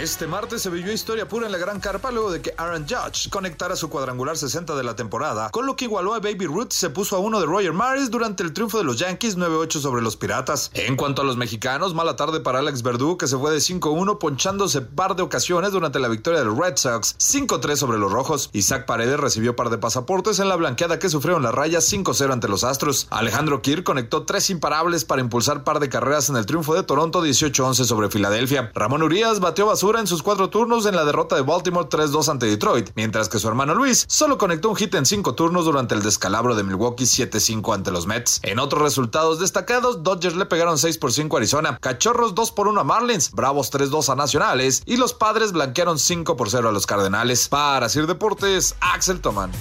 Este 0.00 0.28
martes 0.28 0.62
se 0.62 0.70
vivió 0.70 0.92
historia 0.92 1.26
pura 1.26 1.46
en 1.46 1.50
la 1.50 1.58
Gran 1.58 1.80
Carpa 1.80 2.12
luego 2.12 2.30
de 2.30 2.40
que 2.40 2.54
Aaron 2.56 2.86
Judge 2.88 3.28
conectara 3.30 3.74
su 3.74 3.90
cuadrangular 3.90 4.38
60 4.38 4.76
de 4.76 4.84
la 4.84 4.94
temporada, 4.94 5.50
con 5.50 5.66
lo 5.66 5.74
que 5.74 5.86
igualó 5.86 6.14
a 6.14 6.20
Baby 6.20 6.46
Ruth 6.46 6.68
y 6.70 6.76
se 6.76 6.90
puso 6.90 7.16
a 7.16 7.18
uno 7.18 7.40
de 7.40 7.46
Roger 7.46 7.72
Maris 7.72 8.08
durante 8.08 8.44
el 8.44 8.52
triunfo 8.52 8.78
de 8.78 8.84
los 8.84 8.96
Yankees 8.96 9.36
9-8 9.36 9.80
sobre 9.80 10.00
los 10.00 10.14
Piratas. 10.14 10.70
En 10.74 10.94
cuanto 10.94 11.22
a 11.22 11.24
los 11.24 11.36
mexicanos, 11.36 11.94
mala 11.94 12.14
tarde 12.14 12.38
para 12.38 12.60
Alex 12.60 12.84
Verdú, 12.84 13.18
que 13.18 13.26
se 13.26 13.36
fue 13.36 13.50
de 13.50 13.58
5-1 13.58 14.18
ponchándose 14.18 14.82
par 14.82 15.16
de 15.16 15.22
ocasiones 15.22 15.72
durante 15.72 15.98
la 15.98 16.06
victoria 16.06 16.38
de 16.38 16.46
los 16.46 16.56
Red 16.56 16.76
Sox 16.76 17.16
5-3 17.18 17.74
sobre 17.74 17.98
los 17.98 18.12
Rojos. 18.12 18.50
Isaac 18.52 18.86
Paredes 18.86 19.18
recibió 19.18 19.56
par 19.56 19.68
de 19.68 19.78
pasaportes 19.78 20.38
en 20.38 20.48
la 20.48 20.54
blanqueada 20.54 21.00
que 21.00 21.08
sufrieron 21.08 21.42
las 21.42 21.56
rayas 21.56 21.92
5-0 21.92 22.32
ante 22.32 22.46
los 22.46 22.62
Astros. 22.62 23.08
Alejandro 23.10 23.62
Kirk 23.62 23.82
conectó 23.82 24.22
tres 24.22 24.48
imparables 24.50 25.04
para 25.04 25.22
impulsar 25.22 25.64
par 25.64 25.80
de 25.80 25.88
carreras 25.88 26.30
en 26.30 26.36
el 26.36 26.46
triunfo 26.46 26.76
de 26.76 26.84
Toronto 26.84 27.20
18-11 27.20 27.84
sobre 27.84 28.10
Filadelfia. 28.10 28.70
Ramón 28.76 29.02
Urias 29.02 29.40
batió 29.40 29.66
basura 29.66 29.87
en 29.96 30.06
sus 30.06 30.22
cuatro 30.22 30.50
turnos 30.50 30.86
en 30.86 30.94
la 30.94 31.04
derrota 31.04 31.36
de 31.36 31.42
Baltimore 31.42 31.88
3-2 31.88 32.28
ante 32.28 32.46
Detroit, 32.46 32.90
mientras 32.94 33.28
que 33.28 33.38
su 33.38 33.48
hermano 33.48 33.74
Luis 33.74 34.04
solo 34.08 34.36
conectó 34.36 34.68
un 34.68 34.76
hit 34.76 34.94
en 34.94 35.06
cinco 35.06 35.34
turnos 35.34 35.64
durante 35.64 35.94
el 35.94 36.02
descalabro 36.02 36.54
de 36.54 36.62
Milwaukee 36.62 37.04
7-5 37.04 37.74
ante 37.74 37.90
los 37.90 38.06
Mets. 38.06 38.40
En 38.42 38.58
otros 38.58 38.82
resultados 38.82 39.40
destacados, 39.40 40.02
Dodgers 40.02 40.36
le 40.36 40.46
pegaron 40.46 40.78
6 40.78 40.98
por 40.98 41.12
5 41.12 41.36
a 41.36 41.38
Arizona, 41.38 41.78
Cachorros 41.80 42.34
2 42.34 42.52
por 42.52 42.68
1 42.68 42.80
a 42.80 42.84
Marlins, 42.84 43.30
Bravos 43.32 43.72
3-2 43.72 44.12
a 44.12 44.16
Nacionales 44.16 44.82
y 44.84 44.96
los 44.96 45.14
Padres 45.14 45.52
blanquearon 45.52 45.98
5 45.98 46.36
por 46.36 46.50
0 46.50 46.68
a 46.68 46.72
los 46.72 46.86
Cardenales. 46.86 47.48
Para 47.48 47.88
Sir 47.88 48.06
Deportes, 48.06 48.74
Axel 48.80 49.20
Toman. 49.20 49.52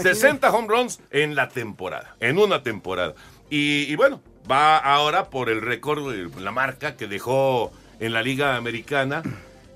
60 0.00 0.50
home 0.50 0.68
runs 0.68 1.00
en 1.10 1.34
la 1.34 1.48
temporada, 1.48 2.16
en 2.20 2.38
una 2.38 2.62
temporada. 2.62 3.14
Y, 3.50 3.82
y 3.82 3.96
bueno, 3.96 4.22
va 4.50 4.78
ahora 4.78 5.30
por 5.30 5.48
el 5.50 5.60
récord, 5.62 6.12
eh, 6.14 6.28
la 6.40 6.50
marca 6.52 6.96
que 6.96 7.06
dejó 7.06 7.72
en 8.00 8.12
la 8.12 8.22
Liga 8.22 8.56
Americana 8.56 9.22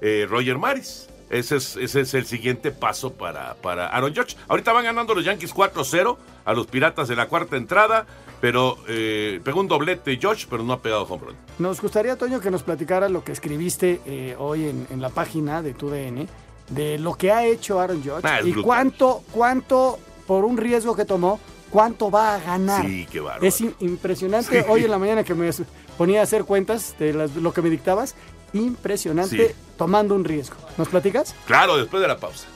eh, 0.00 0.26
Roger 0.28 0.58
Maris. 0.58 1.08
Ese 1.30 1.56
es, 1.56 1.76
ese 1.76 2.00
es 2.00 2.14
el 2.14 2.25
siguiente 2.25 2.70
paso 2.70 3.12
para, 3.12 3.54
para 3.56 3.88
Aaron 3.88 4.14
Judge. 4.14 4.34
Ahorita 4.48 4.72
van 4.72 4.84
ganando 4.84 5.14
los 5.14 5.25
Yankees 5.25 5.54
4-0 5.54 6.16
a 6.46 6.52
los 6.54 6.66
Piratas 6.66 7.06
de 7.08 7.16
la 7.16 7.26
cuarta 7.28 7.56
entrada, 7.58 8.06
pero 8.40 8.78
eh, 8.88 9.38
pegó 9.44 9.60
un 9.60 9.68
doblete 9.68 10.18
Judge, 10.20 10.46
pero 10.48 10.62
no 10.62 10.72
ha 10.72 10.80
pegado 10.80 11.02
home 11.02 11.26
run. 11.26 11.37
Nos 11.58 11.82
gustaría, 11.82 12.16
Toño, 12.16 12.40
que 12.40 12.50
nos 12.50 12.62
platicara 12.62 13.10
lo 13.10 13.25
que 13.25 13.32
escribiste 13.32 14.00
eh, 14.06 14.37
hoy 14.38 14.68
en, 14.68 14.87
en 14.88 15.02
la 15.02 15.10
página 15.10 15.60
de 15.60 15.75
tu 15.75 15.90
DN, 15.90 16.26
de 16.70 16.98
lo 16.98 17.14
que 17.14 17.30
ha 17.30 17.44
hecho 17.44 17.78
Aaron 17.78 18.02
Judge 18.02 18.22
Ah, 18.25 18.38
y 18.40 18.44
brutal. 18.52 18.62
cuánto, 18.64 19.22
cuánto, 19.30 19.98
por 20.26 20.46
un 20.46 20.56
riesgo 20.56 20.96
que 20.96 21.04
tomó, 21.04 21.38
cuánto 21.70 22.10
va 22.10 22.34
a 22.34 22.38
ganar. 22.40 22.84
Sí, 22.87 23.06
qué 23.10 23.20
bárbaro. 23.20 23.46
Es 23.46 23.60
im- 23.60 23.75
impresionante. 23.80 24.60
Sí. 24.62 24.66
Hoy 24.68 24.84
en 24.84 24.90
la 24.90 24.98
mañana 24.98 25.25
que 25.25 25.34
me 25.34 25.50
ponía 25.96 26.20
a 26.20 26.22
hacer 26.25 26.44
cuentas 26.44 26.94
de 26.98 27.12
las- 27.12 27.34
lo 27.37 27.52
que 27.52 27.62
me 27.62 27.70
dictabas, 27.70 28.14
impresionante 28.52 29.48
Sí. 29.48 29.54
tomando 29.76 30.14
un 30.14 30.25
riesgo. 30.25 30.56
¿Nos 30.76 30.88
platicas? 30.88 31.34
Claro, 31.46 31.76
después 31.76 32.00
de 32.00 32.08
la 32.08 32.16
pausa. 32.18 32.46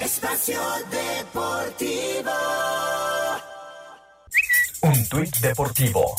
Espacio 0.00 0.60
Deportivo. 0.90 2.30
Un 4.82 5.08
tuit 5.08 5.36
deportivo. 5.38 6.14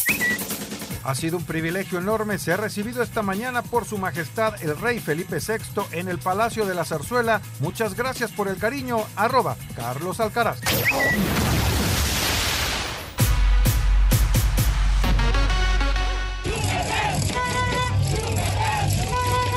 Ha 1.07 1.15
sido 1.15 1.37
un 1.37 1.45
privilegio 1.45 1.99
enorme 1.99 2.37
ser 2.37 2.59
recibido 2.59 3.01
esta 3.01 3.21
mañana 3.21 3.61
por 3.61 3.85
Su 3.85 3.97
Majestad 3.97 4.61
el 4.61 4.77
Rey 4.77 4.99
Felipe 4.99 5.37
VI 5.37 5.83
en 5.93 6.09
el 6.09 6.19
Palacio 6.19 6.65
de 6.65 6.75
la 6.75 6.83
Zarzuela. 6.83 7.41
Muchas 7.61 7.95
gracias 7.95 8.29
por 8.33 8.49
el 8.49 8.57
cariño. 8.57 8.97
Arroba 9.15 9.55
Carlos 9.73 10.19
Alcaraz. 10.19 10.59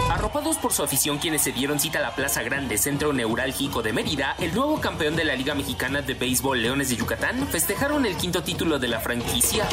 Arropados 0.09 0.57
por 0.59 0.73
su 0.73 0.85
afición 0.85 1.19
quienes 1.19 1.42
se 1.42 1.50
dieron 1.50 1.80
cita 1.80 1.99
a 1.99 2.02
la 2.02 2.14
Plaza 2.14 2.45
Grande, 2.45 2.78
centro 2.78 3.12
neurálgico 3.12 3.83
de 3.83 3.92
Mérida, 3.92 4.37
el 4.38 4.54
nuevo 4.54 4.80
campeón 4.80 5.16
de 5.16 5.25
la 5.25 5.35
Liga 5.35 5.57
Mexicana 5.57 6.00
de 6.00 6.14
Béisbol 6.14 6.62
Leones 6.62 6.90
de 6.90 6.97
Yucatán 6.97 7.49
festejaron 7.49 8.07
el 8.07 8.14
quinto 8.16 8.45
título 8.45 8.78
de 8.78 8.87
la 8.87 9.00
franquicia. 9.00 9.66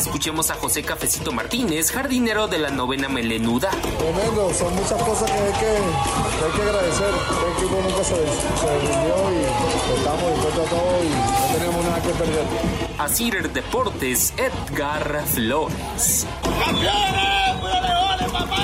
Escuchemos 0.00 0.50
a 0.50 0.54
José 0.54 0.82
Cafecito 0.82 1.30
Martínez, 1.30 1.92
jardinero 1.92 2.48
de 2.48 2.58
la 2.58 2.70
novena 2.70 3.06
melenuda. 3.10 3.68
Tremendo, 3.68 4.50
son 4.54 4.74
muchas 4.74 5.02
cosas 5.02 5.30
que 5.30 5.36
hay 5.36 5.52
que, 5.52 5.58
que 5.58 6.44
hay 6.46 6.52
que 6.56 6.62
agradecer. 6.62 7.10
El 7.10 7.52
equipo 7.52 7.82
nunca 7.82 8.02
se, 8.02 8.14
se 8.14 8.78
rindió 8.78 9.30
y 9.30 9.98
estamos 9.98 10.32
dispuestos 10.32 10.66
a 10.66 10.70
todo 10.70 11.04
y 11.04 11.08
no 11.10 11.58
tenemos 11.58 11.84
nada 11.84 12.00
que 12.00 12.08
perder. 12.08 12.44
Asir 12.96 13.52
Deportes, 13.52 14.32
Edgar 14.38 15.22
Flores. 15.26 16.26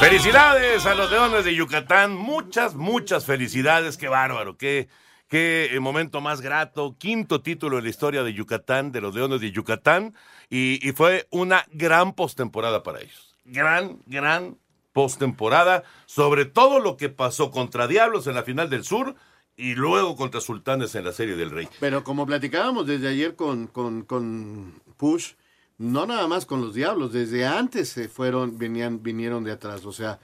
Felicidades 0.00 0.86
a 0.86 0.94
los 0.94 1.10
Leones 1.10 1.44
de 1.44 1.54
Yucatán. 1.54 2.14
Muchas, 2.14 2.74
muchas 2.76 3.26
felicidades. 3.26 3.98
Qué 3.98 4.08
bárbaro. 4.08 4.56
Qué, 4.56 4.88
qué 5.28 5.70
eh, 5.72 5.80
momento 5.80 6.20
más 6.20 6.40
grato. 6.40 6.96
Quinto 6.98 7.40
título 7.40 7.78
en 7.78 7.84
la 7.84 7.90
historia 7.90 8.22
de 8.22 8.32
Yucatán, 8.32 8.92
de 8.92 9.00
los 9.00 9.14
Leones 9.14 9.40
de 9.40 9.50
Yucatán. 9.50 10.14
Y, 10.50 10.92
fue 10.92 11.26
una 11.30 11.66
gran 11.72 12.12
postemporada 12.12 12.82
para 12.82 13.00
ellos. 13.00 13.34
Gran, 13.44 13.98
gran 14.06 14.58
postemporada. 14.92 15.84
Sobre 16.06 16.44
todo 16.44 16.80
lo 16.80 16.96
que 16.96 17.08
pasó 17.08 17.50
contra 17.50 17.86
Diablos 17.86 18.26
en 18.26 18.34
la 18.34 18.42
final 18.42 18.70
del 18.70 18.84
Sur 18.84 19.14
y 19.56 19.74
luego 19.74 20.16
contra 20.16 20.40
Sultanes 20.40 20.94
en 20.94 21.04
la 21.04 21.12
Serie 21.12 21.36
del 21.36 21.50
Rey. 21.50 21.68
Pero 21.80 22.04
como 22.04 22.26
platicábamos 22.26 22.86
desde 22.86 23.08
ayer 23.08 23.34
con, 23.34 23.66
con, 23.66 24.02
con 24.02 24.80
Push, 24.96 25.32
no 25.78 26.06
nada 26.06 26.26
más 26.26 26.46
con 26.46 26.62
los 26.62 26.74
diablos, 26.74 27.12
desde 27.12 27.46
antes 27.46 27.90
se 27.90 28.08
fueron, 28.08 28.56
venían, 28.56 29.02
vinieron 29.02 29.44
de 29.44 29.52
atrás. 29.52 29.84
O 29.84 29.92
sea, 29.92 30.18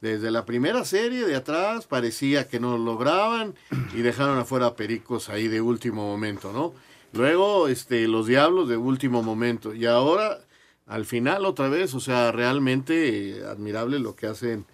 desde 0.00 0.30
la 0.30 0.44
primera 0.44 0.84
serie 0.84 1.24
de 1.24 1.36
atrás 1.36 1.86
parecía 1.86 2.48
que 2.48 2.58
no 2.58 2.76
lo 2.76 2.84
lograban 2.84 3.54
y 3.94 4.02
dejaron 4.02 4.38
afuera 4.38 4.66
a 4.66 4.76
Pericos 4.76 5.28
ahí 5.28 5.48
de 5.48 5.60
último 5.60 6.06
momento, 6.06 6.52
¿no? 6.52 6.74
Luego, 7.12 7.68
este, 7.68 8.08
los 8.08 8.26
diablos 8.26 8.68
de 8.68 8.76
último 8.76 9.22
momento. 9.22 9.74
Y 9.74 9.86
ahora, 9.86 10.40
al 10.86 11.06
final, 11.06 11.46
otra 11.46 11.68
vez, 11.68 11.94
o 11.94 12.00
sea, 12.00 12.32
realmente 12.32 13.38
eh, 13.38 13.44
admirable 13.44 14.00
lo 14.00 14.16
que 14.16 14.26
hacen 14.26 14.66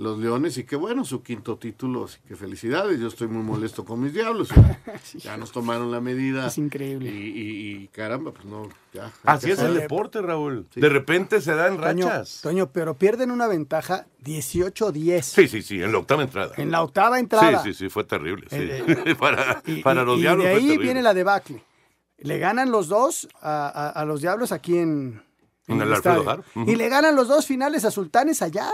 los 0.00 0.18
Leones 0.18 0.56
y 0.56 0.64
qué 0.64 0.76
bueno, 0.76 1.04
su 1.04 1.22
quinto 1.22 1.58
título, 1.58 2.06
así 2.06 2.18
que 2.26 2.34
felicidades. 2.34 2.98
Yo 3.00 3.08
estoy 3.08 3.28
muy 3.28 3.42
molesto 3.42 3.84
con 3.84 4.00
mis 4.02 4.14
diablos. 4.14 4.48
Ya, 4.48 4.80
ya 5.18 5.36
nos 5.36 5.52
tomaron 5.52 5.90
la 5.90 6.00
medida. 6.00 6.46
Es 6.46 6.56
increíble. 6.56 7.10
Y, 7.10 7.12
y- 7.28 7.76
y 7.82 7.88
caramba, 7.88 8.32
pues 8.32 8.46
no, 8.46 8.66
ya. 8.94 9.12
Así 9.24 9.50
es 9.50 9.58
el 9.58 9.74
deporte, 9.74 10.22
Raúl. 10.22 10.66
De 10.74 10.88
repente 10.88 11.42
se 11.42 11.54
dan 11.54 11.76
Toño, 11.78 12.06
rachas. 12.08 12.40
Toño, 12.42 12.70
pero 12.72 12.94
pierden 12.94 13.30
una 13.30 13.46
ventaja 13.46 14.06
18-10. 14.24 15.22
Sí, 15.22 15.48
sí, 15.48 15.60
sí, 15.60 15.82
en 15.82 15.92
la 15.92 15.98
octava 15.98 16.22
entrada. 16.22 16.54
En 16.56 16.70
la 16.70 16.82
octava 16.82 17.18
entrada. 17.18 17.62
Sí, 17.62 17.74
sí, 17.74 17.78
sí, 17.84 17.88
fue 17.90 18.04
terrible. 18.04 18.46
sí. 18.48 18.56
Eh, 18.58 19.14
para 19.18 19.62
Y, 19.66 19.82
para 19.82 20.02
y- 20.02 20.04
los 20.06 20.18
y 20.18 20.22
diablos 20.22 20.46
de 20.46 20.52
fue 20.52 20.60
ahí 20.60 20.78
viene 20.78 21.02
la 21.02 21.12
debacle. 21.12 21.62
Le 22.18 22.38
ganan 22.38 22.70
los 22.70 22.88
dos 22.88 23.28
a, 23.42 23.66
a- 23.68 23.90
a 23.90 24.04
los 24.06 24.22
diablos 24.22 24.50
aquí 24.52 24.78
en, 24.78 25.22
En 25.66 25.80
el 25.82 25.92
Alfredo. 25.92 26.42
Y 26.66 26.74
le 26.76 26.88
ganan 26.88 27.14
los 27.16 27.28
dos 27.28 27.44
finales 27.46 27.84
a 27.84 27.90
Sultanes 27.90 28.40
allá. 28.42 28.70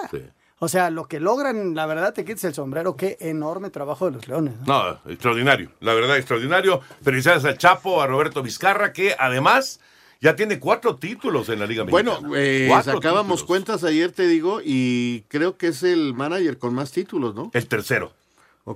O 0.59 0.69
sea, 0.69 0.91
lo 0.91 1.07
que 1.07 1.21
logran, 1.21 1.75
la 1.75 1.85
verdad, 1.85 2.15
te 2.15 2.25
quites 2.25 2.45
el 2.45 2.55
sombrero. 2.55 2.97
Qué 2.97 3.19
enorme 3.21 3.69
trabajo 3.69 4.07
de 4.07 4.13
los 4.13 4.27
Leones. 4.27 4.55
¿no? 4.65 4.91
No, 4.93 4.99
extraordinario. 5.11 5.71
La 5.81 5.93
verdad, 5.93 6.17
extraordinario. 6.17 6.81
Felicidades 7.03 7.45
al 7.45 7.59
Chapo, 7.59 8.01
a 8.01 8.07
Roberto 8.07 8.43
Vizcarra, 8.43 8.93
que 8.93 9.15
además 9.19 9.81
ya 10.21 10.35
tiene 10.35 10.59
cuatro 10.59 10.97
títulos 10.97 11.51
en 11.51 11.59
la 11.59 11.67
Liga 11.67 11.85
Mexicana. 11.85 12.21
Bueno, 12.21 12.37
eh, 12.37 12.71
sacábamos 12.83 13.41
títulos. 13.41 13.45
cuentas 13.45 13.85
ayer, 13.85 14.13
te 14.13 14.27
digo, 14.27 14.61
y 14.65 15.25
creo 15.29 15.59
que 15.59 15.69
es 15.69 15.83
el 15.83 16.15
manager 16.15 16.57
con 16.57 16.75
más 16.75 16.91
títulos, 16.91 17.35
¿no? 17.35 17.51
El 17.53 17.67
tercero. 17.67 18.13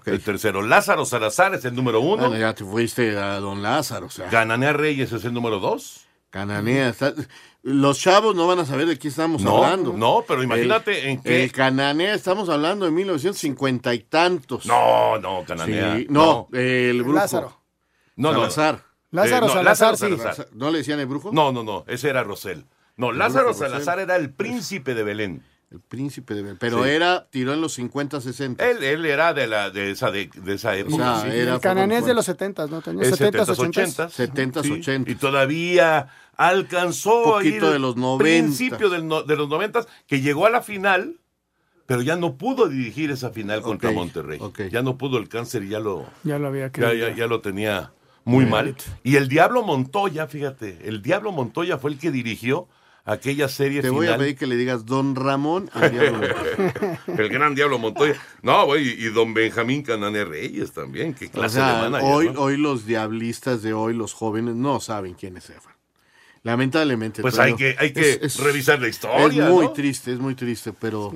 El 0.04 0.22
tercero. 0.22 0.62
Lázaro 0.62 1.04
Salazar 1.04 1.54
es 1.54 1.64
el 1.64 1.74
número 1.74 2.00
uno. 2.00 2.28
Bueno, 2.28 2.36
ya 2.36 2.54
te 2.54 2.64
fuiste 2.64 3.16
a 3.16 3.40
Don 3.40 3.60
Lázaro, 3.62 4.06
o 4.06 4.10
sea. 4.10 4.30
Gananea 4.30 4.72
Reyes 4.72 5.12
es 5.12 5.24
el 5.24 5.32
número 5.32 5.58
dos. 5.58 6.06
Cananea. 6.30 6.88
está- 6.90 7.14
Los 7.62 7.98
chavos 8.00 8.34
no 8.34 8.46
van 8.46 8.58
a 8.60 8.64
saber 8.64 8.86
de 8.86 8.98
qué 8.98 9.08
estamos 9.08 9.42
No, 9.42 9.62
hablando. 9.62 9.92
no, 9.92 10.24
pero 10.26 10.42
imagínate 10.42 10.98
El- 11.02 11.06
en 11.08 11.22
qué- 11.22 11.44
El 11.44 11.52
Cananea, 11.52 12.14
estamos 12.14 12.48
hablando 12.48 12.86
de 12.86 12.90
1950 12.90 13.92
y 13.92 13.98
tantos. 14.00 14.64
No, 14.64 15.18
no, 15.18 15.44
Cananea. 15.46 15.96
Sí, 15.98 16.06
no, 16.08 16.48
el 16.52 17.02
brujo. 17.02 17.18
Lázaro. 17.18 17.60
No, 18.16 18.32
no, 18.32 18.44
no. 18.44 18.50
Salazar. 18.50 18.84
Lázaro 19.10 19.46
Eh, 19.46 19.48
no, 19.48 19.54
Salazar, 19.54 19.96
sí. 19.96 20.16
Salazar. 20.16 20.46
¿No 20.52 20.70
le 20.70 20.78
decían 20.78 21.00
el 21.00 21.06
brujo? 21.06 21.30
No, 21.32 21.52
no, 21.52 21.62
no. 21.62 21.84
Ese 21.86 22.08
era 22.08 22.22
Rosell. 22.22 22.64
No, 22.96 23.12
Lázaro. 23.12 23.52
Salazar 23.52 23.98
era 23.98 24.16
el 24.16 24.32
príncipe 24.32 24.94
de 24.94 25.02
Belén. 25.02 25.42
El 25.70 25.80
príncipe 25.80 26.34
de 26.34 26.42
Belén. 26.42 26.56
Pero 26.58 26.82
Sí. 26.82 26.90
era, 26.90 27.28
tiró 27.30 27.52
en 27.54 27.60
los 27.60 27.74
50, 27.74 28.20
60. 28.20 28.68
Él, 28.68 28.82
él 28.82 29.06
era 29.06 29.32
de 29.32 29.46
la 29.46 29.70
de 29.70 29.92
esa 29.92 30.10
de, 30.10 30.28
de 30.34 30.54
esa 30.54 30.76
época. 30.76 31.20
sea, 31.22 31.30
sí. 31.30 31.38
era- 31.38 31.54
el 31.54 31.60
cananés 31.60 32.04
de 32.04 32.12
los 32.14 32.24
70, 32.26 32.66
¿no, 32.66 32.80
Toño? 32.82 33.00
Es 33.02 33.12
70s, 33.20 33.46
70s, 33.46 33.56
80s. 33.56 34.10
70s, 34.10 34.62
Sí, 34.62 34.70
80s. 34.82 35.08
Y 35.08 35.14
todavía 35.14 36.08
alcanzó 36.36 37.18
Un 37.18 37.32
poquito 37.34 37.66
ahí 37.68 37.72
de 37.74 37.78
los 37.78 37.94
el 37.96 38.02
90s. 38.02 38.18
principio 38.18 38.90
del 38.90 39.06
no- 39.06 39.22
de 39.22 39.36
los 39.36 39.48
noventas, 39.48 39.86
que 40.08 40.20
llegó 40.20 40.46
a 40.46 40.50
la 40.50 40.62
final, 40.62 41.16
pero 41.86 42.02
ya 42.02 42.16
no 42.16 42.36
pudo 42.36 42.68
dirigir 42.68 43.10
esa 43.12 43.30
final 43.30 43.62
contra 43.62 43.90
Ok, 43.90 43.94
Monterrey. 43.94 44.38
ok. 44.40 44.62
Ya 44.72 44.82
no 44.82 44.98
pudo 44.98 45.18
el 45.18 45.28
cáncer 45.28 45.62
y 45.64 45.68
ya 45.68 45.78
lo, 45.80 46.06
Ya 46.24 46.38
lo 46.38 46.48
había 46.48 46.70
ya, 46.72 46.92
ya, 46.94 47.14
ya 47.14 47.26
lo 47.26 47.40
tenía 47.40 47.92
muy 48.24 48.44
mal. 48.46 48.74
Y 49.04 49.16
el 49.16 49.28
Diablo 49.28 49.62
Montoya, 49.62 50.26
fíjate, 50.26 50.78
el 50.88 51.00
Diablo 51.02 51.30
Montoya 51.30 51.78
fue 51.78 51.92
el 51.92 51.98
que 51.98 52.10
dirigió 52.10 52.68
aquella 53.12 53.48
serie 53.48 53.82
Te 53.82 53.88
final. 53.88 53.94
voy 53.94 54.06
a 54.08 54.16
pedir 54.18 54.36
que 54.36 54.46
le 54.46 54.56
digas 54.56 54.86
Don 54.86 55.14
Ramón. 55.16 55.68
al 55.72 55.90
diablo. 55.92 56.26
el 57.18 57.28
gran 57.28 57.54
Diablo 57.54 57.78
Montoya. 57.78 58.14
No, 58.42 58.66
güey, 58.66 58.88
y, 58.88 59.06
y 59.06 59.08
don 59.10 59.34
Benjamín 59.34 59.82
Canane 59.82 60.24
Reyes 60.24 60.72
también. 60.72 61.14
Qué 61.14 61.26
O 61.26 61.30
clase 61.30 61.56
sea, 61.56 61.84
de 61.84 61.90
manager. 61.90 62.08
hoy, 62.14 62.30
¿no? 62.30 62.40
hoy 62.40 62.56
los 62.56 62.86
diablistas 62.86 63.62
de 63.62 63.72
hoy, 63.72 63.94
los 63.94 64.12
jóvenes, 64.14 64.54
no 64.54 64.80
saben 64.80 65.14
quién 65.14 65.36
es 65.36 65.50
Efra. 65.50 65.76
Lamentablemente. 66.42 67.20
Pues 67.22 67.38
hay 67.38 67.54
que- 67.54 67.76
hay 67.78 67.92
que 67.92 68.20
revisar 68.42 68.80
la 68.80 68.88
historia, 68.88 69.44
Es 69.46 69.50
muy 69.52 69.66
¿no? 69.66 69.72
triste, 69.72 70.12
es 70.12 70.18
muy 70.18 70.34
triste, 70.34 70.72
pero 70.72 71.12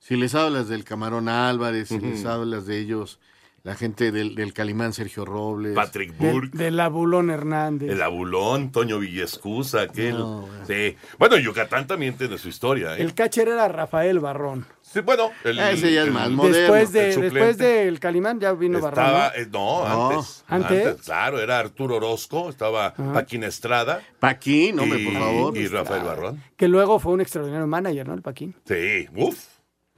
si 0.00 0.16
les 0.16 0.34
hablas 0.34 0.68
del 0.68 0.84
Camarón 0.84 1.28
Álvarez, 1.28 1.88
si 1.88 1.98
les 1.98 2.24
hablas 2.26 2.66
de 2.66 2.78
ellos, 2.78 3.18
la 3.66 3.74
gente 3.74 4.12
del, 4.12 4.36
del 4.36 4.52
Calimán 4.52 4.92
Sergio 4.92 5.24
Robles. 5.24 5.74
Patrick 5.74 6.16
Burke. 6.16 6.56
del 6.56 6.78
Abulón 6.78 7.30
Hernández. 7.30 7.90
El 7.90 8.00
abulón, 8.00 8.70
Toño 8.70 9.00
Villescusa, 9.00 9.82
aquel. 9.82 10.16
No, 10.18 10.42
bueno. 10.42 10.66
Sí. 10.68 10.96
Bueno, 11.18 11.36
Yucatán 11.36 11.88
también 11.88 12.16
tiene 12.16 12.38
su 12.38 12.48
historia, 12.48 12.96
¿eh? 12.96 13.02
El 13.02 13.12
catcher 13.12 13.48
era 13.48 13.66
Rafael 13.66 14.20
Barrón. 14.20 14.64
Sí, 14.82 15.00
bueno, 15.00 15.32
el, 15.42 15.58
Ese 15.58 15.92
ya 15.92 16.02
es 16.02 16.06
el- 16.06 16.12
más 16.14 16.30
moderno. 16.30 16.56
Después, 16.58 16.92
de, 16.92 17.12
el 17.12 17.20
después 17.22 17.58
del 17.58 17.98
Calimán 17.98 18.38
ya 18.38 18.52
vino 18.52 18.78
Estaba, 18.78 19.10
Barrón. 19.30 19.42
eh, 19.42 19.48
no, 19.50 19.88
No. 19.88 20.10
antes, 20.10 20.44
¿Antes? 20.46 21.02
Claro, 21.04 21.40
era 21.40 21.58
Arturo 21.58 21.96
Orozco, 21.96 22.48
estaba 22.48 22.94
Paquín 22.94 23.42
Estrada. 23.42 24.00
Paquín, 24.20 24.78
hombre, 24.78 25.00
y, 25.00 25.04
por 25.06 25.14
favor. 25.14 25.56
Y 25.56 25.66
Rafael 25.66 26.04
Barrón. 26.04 26.40
Que 26.56 26.68
luego 26.68 27.00
fue 27.00 27.12
un 27.14 27.20
extraordinario 27.20 27.66
manager, 27.66 28.06
¿no? 28.06 28.14
El 28.14 28.22
Paquín. 28.22 28.54
Sí, 28.64 29.08
uff, 29.16 29.44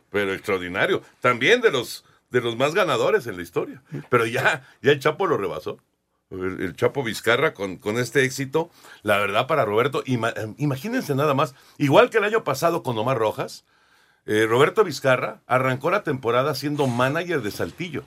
pero 0.09 0.33
extraordinario. 0.33 1.03
También 1.21 1.61
de 1.61 1.71
los, 1.71 2.03
de 2.30 2.40
los 2.40 2.56
más 2.56 2.75
ganadores 2.75 3.26
en 3.26 3.37
la 3.37 3.42
historia. 3.42 3.82
Pero 4.11 4.26
ya, 4.26 4.66
ya 4.82 4.92
el 4.92 5.00
Chapo 5.00 5.26
lo 5.26 5.37
rebasó. 5.37 5.78
El, 6.30 6.61
el 6.61 6.76
Chapo 6.76 7.02
Vizcarra 7.02 7.54
con, 7.54 7.76
con 7.76 7.99
este 7.99 8.25
éxito. 8.25 8.70
La 9.02 9.16
verdad, 9.18 9.47
para 9.47 9.64
Roberto, 9.64 10.02
ima- 10.04 10.35
eh, 10.37 10.54
imagínense 10.58 11.14
nada 11.14 11.32
más. 11.35 11.54
Igual 11.78 12.11
que 12.11 12.18
el 12.18 12.25
año 12.25 12.44
pasado 12.44 12.82
con 12.82 12.99
Omar 12.99 13.16
Rojas, 13.18 13.64
eh, 14.26 14.47
Roberto 14.47 14.85
Vizcarra 14.85 15.40
arrancó 15.47 15.90
la 15.90 16.02
temporada 16.02 16.54
siendo 16.54 16.87
manager 16.87 17.40
de 17.40 17.50
Saltillo. 17.50 18.04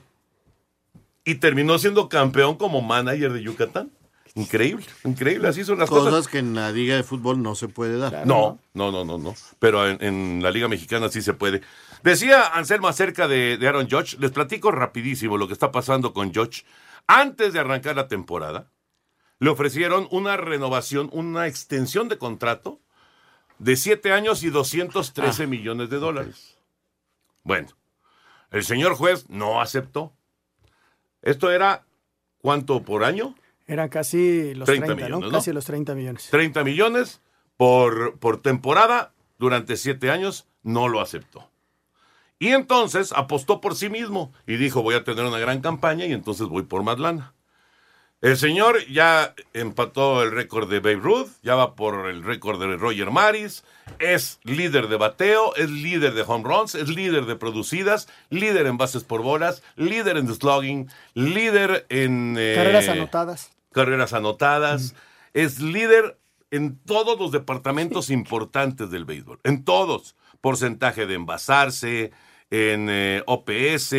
Y 1.24 1.36
terminó 1.36 1.78
siendo 1.78 2.08
campeón 2.08 2.56
como 2.56 2.80
manager 2.80 3.32
de 3.32 3.42
Yucatán. 3.42 3.90
Increíble, 4.34 4.86
increíble, 5.04 5.46
así 5.48 5.62
son 5.62 5.78
las 5.78 5.90
cosas. 5.90 6.10
Cosas 6.10 6.28
que 6.28 6.38
en 6.38 6.54
la 6.54 6.72
liga 6.72 6.96
de 6.96 7.02
fútbol 7.02 7.42
no 7.42 7.54
se 7.54 7.68
puede 7.68 7.98
dar. 7.98 8.26
No, 8.26 8.58
no, 8.72 8.90
no, 8.90 9.04
no, 9.04 9.18
no. 9.18 9.34
Pero 9.58 9.86
en, 9.86 10.02
en 10.02 10.42
la 10.42 10.50
Liga 10.50 10.68
Mexicana 10.68 11.10
sí 11.10 11.20
se 11.20 11.34
puede. 11.34 11.60
Decía 12.02 12.48
Anselmo 12.48 12.88
acerca 12.88 13.28
de, 13.28 13.56
de 13.58 13.68
Aaron 13.68 13.88
Judge. 13.88 14.16
Les 14.18 14.30
platico 14.30 14.70
rapidísimo 14.70 15.38
lo 15.38 15.46
que 15.46 15.52
está 15.52 15.70
pasando 15.70 16.12
con 16.12 16.32
Judge. 16.34 16.64
Antes 17.06 17.52
de 17.52 17.60
arrancar 17.60 17.96
la 17.96 18.08
temporada, 18.08 18.70
le 19.38 19.50
ofrecieron 19.50 20.06
una 20.10 20.36
renovación, 20.36 21.08
una 21.12 21.46
extensión 21.46 22.08
de 22.08 22.18
contrato 22.18 22.80
de 23.58 23.76
7 23.76 24.12
años 24.12 24.42
y 24.42 24.50
213 24.50 25.46
millones 25.46 25.90
de 25.90 25.98
dólares. 25.98 26.58
Bueno, 27.44 27.68
el 28.50 28.64
señor 28.64 28.94
juez 28.94 29.28
no 29.28 29.60
aceptó. 29.60 30.12
Esto 31.22 31.50
era, 31.50 31.84
¿cuánto 32.38 32.82
por 32.82 33.04
año? 33.04 33.34
Eran 33.66 33.88
casi 33.88 34.54
los 34.54 34.66
30 34.66 34.86
30, 34.86 34.86
¿no? 34.86 35.06
millones, 35.06 35.32
¿no? 35.32 35.38
Casi 35.38 35.52
los 35.52 35.64
30 35.64 35.94
millones. 35.94 36.28
30 36.30 36.64
millones 36.64 37.20
por, 37.56 38.18
por 38.18 38.42
temporada 38.42 39.12
durante 39.38 39.76
siete 39.76 40.10
años, 40.10 40.48
no 40.62 40.88
lo 40.88 41.00
aceptó. 41.00 41.51
Y 42.42 42.48
entonces 42.48 43.12
apostó 43.12 43.60
por 43.60 43.76
sí 43.76 43.88
mismo 43.88 44.32
y 44.48 44.56
dijo, 44.56 44.82
voy 44.82 44.96
a 44.96 45.04
tener 45.04 45.24
una 45.24 45.38
gran 45.38 45.60
campaña 45.60 46.06
y 46.06 46.12
entonces 46.12 46.48
voy 46.48 46.64
por 46.64 46.82
más 46.82 46.98
lana. 46.98 47.34
El 48.20 48.36
señor 48.36 48.84
ya 48.88 49.32
empató 49.52 50.24
el 50.24 50.32
récord 50.32 50.68
de 50.68 50.80
Babe 50.80 50.96
Ruth, 50.96 51.28
ya 51.44 51.54
va 51.54 51.76
por 51.76 52.08
el 52.10 52.24
récord 52.24 52.58
de 52.58 52.76
Roger 52.76 53.12
Maris, 53.12 53.62
es 54.00 54.40
líder 54.42 54.88
de 54.88 54.96
bateo, 54.96 55.54
es 55.54 55.70
líder 55.70 56.14
de 56.14 56.22
home 56.22 56.42
runs, 56.42 56.74
es 56.74 56.88
líder 56.88 57.26
de 57.26 57.36
producidas, 57.36 58.08
líder 58.28 58.66
en 58.66 58.76
bases 58.76 59.04
por 59.04 59.22
bolas, 59.22 59.62
líder 59.76 60.16
en 60.16 60.26
slugging, 60.26 60.88
líder 61.14 61.86
en... 61.90 62.34
eh, 62.36 62.54
Carreras 62.56 62.88
anotadas. 62.88 63.52
carreras 63.70 64.12
anotadas, 64.14 64.96
es 65.32 65.60
líder 65.60 66.18
en 66.50 66.76
todos 66.76 67.20
los 67.20 67.30
departamentos 67.30 68.10
importantes 68.10 68.90
del 68.90 69.04
béisbol, 69.04 69.38
en 69.44 69.64
todos, 69.64 70.16
porcentaje 70.40 71.06
de 71.06 71.14
envasarse, 71.14 72.10
en 72.52 72.88
eh, 72.90 73.22
OPS, 73.26 73.94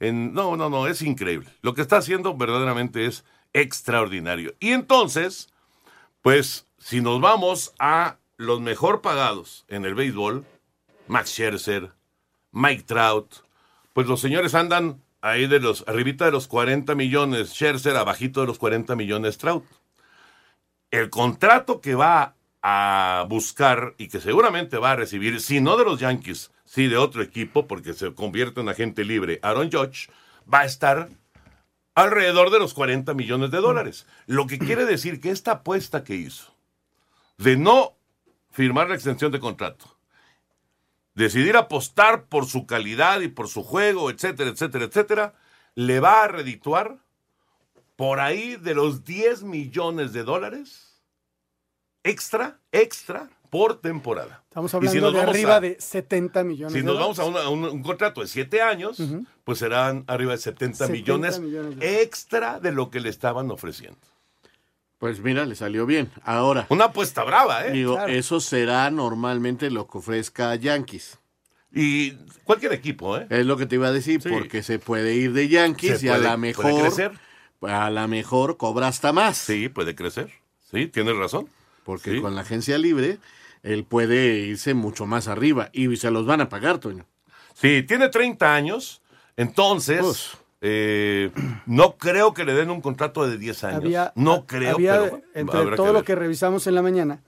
en 0.00 0.32
no, 0.32 0.56
no, 0.56 0.70
no, 0.70 0.86
es 0.86 1.02
increíble. 1.02 1.50
Lo 1.60 1.74
que 1.74 1.82
está 1.82 1.98
haciendo 1.98 2.34
verdaderamente 2.34 3.04
es 3.04 3.22
extraordinario. 3.52 4.54
Y 4.60 4.70
entonces, 4.72 5.52
pues 6.22 6.66
si 6.78 7.02
nos 7.02 7.20
vamos 7.20 7.74
a 7.78 8.16
los 8.38 8.62
mejor 8.62 9.02
pagados 9.02 9.66
en 9.68 9.84
el 9.84 9.94
béisbol, 9.94 10.46
Max 11.06 11.32
Scherzer, 11.32 11.92
Mike 12.50 12.84
Trout, 12.84 13.34
pues 13.92 14.06
los 14.06 14.22
señores 14.22 14.54
andan 14.54 15.02
ahí 15.20 15.46
de 15.46 15.60
los, 15.60 15.84
arribita 15.86 16.24
de 16.24 16.32
los 16.32 16.48
40 16.48 16.94
millones, 16.94 17.50
Scherzer 17.50 17.98
abajito 17.98 18.40
de 18.40 18.46
los 18.46 18.58
40 18.58 18.96
millones 18.96 19.36
Trout. 19.36 19.66
El 20.90 21.10
contrato 21.10 21.82
que 21.82 21.94
va 21.94 22.36
a 22.62 23.26
buscar 23.28 23.94
y 23.98 24.08
que 24.08 24.20
seguramente 24.20 24.78
va 24.78 24.92
a 24.92 24.96
recibir, 24.96 25.42
si 25.42 25.60
no 25.60 25.76
de 25.76 25.84
los 25.84 26.00
Yankees, 26.00 26.52
si 26.72 26.88
de 26.88 26.96
otro 26.96 27.20
equipo, 27.20 27.66
porque 27.66 27.92
se 27.92 28.14
convierte 28.14 28.62
en 28.62 28.70
agente 28.70 29.04
libre, 29.04 29.38
Aaron 29.42 29.70
Judge, 29.70 30.08
va 30.50 30.60
a 30.60 30.64
estar 30.64 31.10
alrededor 31.94 32.48
de 32.48 32.58
los 32.58 32.72
40 32.72 33.12
millones 33.12 33.50
de 33.50 33.58
dólares. 33.58 34.06
Lo 34.24 34.46
que 34.46 34.58
quiere 34.58 34.86
decir 34.86 35.20
que 35.20 35.28
esta 35.28 35.52
apuesta 35.52 36.02
que 36.02 36.14
hizo 36.14 36.50
de 37.36 37.58
no 37.58 37.92
firmar 38.50 38.88
la 38.88 38.94
extensión 38.94 39.30
de 39.32 39.38
contrato, 39.38 39.98
decidir 41.12 41.58
apostar 41.58 42.24
por 42.24 42.46
su 42.46 42.64
calidad 42.64 43.20
y 43.20 43.28
por 43.28 43.48
su 43.48 43.62
juego, 43.62 44.08
etcétera, 44.08 44.48
etcétera, 44.48 44.86
etcétera, 44.86 45.34
le 45.74 46.00
va 46.00 46.24
a 46.24 46.28
redituar 46.28 47.00
por 47.96 48.18
ahí 48.18 48.56
de 48.56 48.74
los 48.74 49.04
10 49.04 49.42
millones 49.42 50.14
de 50.14 50.24
dólares 50.24 51.02
extra, 52.02 52.60
extra 52.72 53.28
por 53.52 53.82
temporada. 53.82 54.42
Estamos 54.48 54.72
Y 54.72 54.76
hablando 54.76 54.92
si 54.94 55.00
nos 55.02 55.12
de 55.12 55.18
vamos 55.18 55.34
arriba 55.34 55.56
a- 55.56 55.60
de 55.60 55.76
70 55.78 56.42
millones. 56.42 56.72
Si 56.72 56.78
de 56.78 56.86
nos 56.86 56.98
vamos 56.98 57.18
a, 57.18 57.24
una- 57.26 57.42
a 57.42 57.48
un, 57.50 57.64
un 57.64 57.82
contrato 57.82 58.22
de 58.22 58.26
7 58.26 58.62
años, 58.62 58.96
pues 59.44 59.58
serán 59.58 60.04
arriba 60.06 60.32
de 60.32 60.38
70, 60.38 60.86
70 60.86 60.92
millones, 60.92 61.38
millones 61.38 61.76
de 61.78 62.00
extra 62.00 62.60
de 62.60 62.72
lo 62.72 62.88
que 62.90 63.00
le 63.00 63.10
estaban 63.10 63.50
ofreciendo. 63.50 63.98
Pues 64.96 65.20
mira, 65.20 65.44
le 65.44 65.54
salió 65.54 65.84
bien. 65.84 66.10
Ahora. 66.24 66.64
Una 66.70 66.86
apuesta 66.86 67.24
brava, 67.24 67.66
¿eh? 67.66 67.72
Digo, 67.72 67.96
Claro. 67.96 68.10
eso 68.10 68.40
será 68.40 68.90
normalmente 68.90 69.70
lo 69.70 69.86
que 69.86 69.98
ofrezca 69.98 70.54
Yankees. 70.54 71.18
Y 71.74 72.12
cualquier 72.44 72.72
equipo, 72.72 73.18
¿eh? 73.18 73.26
Es 73.28 73.44
lo 73.44 73.58
que 73.58 73.66
te 73.66 73.74
iba 73.74 73.88
a 73.88 73.92
decir, 73.92 74.22
Sí. 74.22 74.30
porque 74.30 74.62
se 74.62 74.78
puede 74.78 75.14
ir 75.14 75.34
de 75.34 75.48
Yankees 75.48 76.00
Se 76.00 76.06
y 76.06 76.08
a 76.08 76.12
puede- 76.12 76.24
la 76.24 76.30
puede 76.36 76.38
mejor. 76.40 76.80
crecer. 76.80 77.12
A 77.60 77.90
la 77.90 78.06
mejor 78.06 78.56
cobra 78.56 78.88
hasta 78.88 79.12
más. 79.12 79.36
Sí, 79.36 79.68
puede 79.68 79.94
crecer. 79.94 80.30
Sí, 80.70 80.86
tienes 80.86 81.16
razón. 81.18 81.48
Porque 81.84 82.12
Sí. 82.12 82.20
con 82.20 82.34
la 82.36 82.42
agencia 82.42 82.78
libre, 82.78 83.18
él 83.62 83.84
puede 83.84 84.38
irse 84.40 84.74
mucho 84.74 85.06
más 85.06 85.28
arriba 85.28 85.70
y 85.72 85.96
se 85.96 86.10
los 86.10 86.26
van 86.26 86.40
a 86.40 86.48
pagar, 86.48 86.78
Toño. 86.78 87.06
Sí, 87.54 87.82
tiene 87.82 88.08
30 88.08 88.54
años, 88.54 89.02
entonces 89.36 90.32
eh, 90.60 91.30
no 91.66 91.96
creo 91.96 92.34
que 92.34 92.44
le 92.44 92.54
den 92.54 92.70
un 92.70 92.80
contrato 92.80 93.28
de 93.28 93.38
10 93.38 93.64
años. 93.64 93.76
Había, 93.76 94.12
no 94.16 94.46
creo, 94.46 94.74
había, 94.74 95.00
pero 95.00 95.22
entre 95.34 95.76
todo 95.76 95.86
que 95.86 95.92
lo 95.92 96.04
que 96.04 96.14
revisamos 96.14 96.66
en 96.66 96.74
la 96.74 96.82
mañana, 96.82 97.22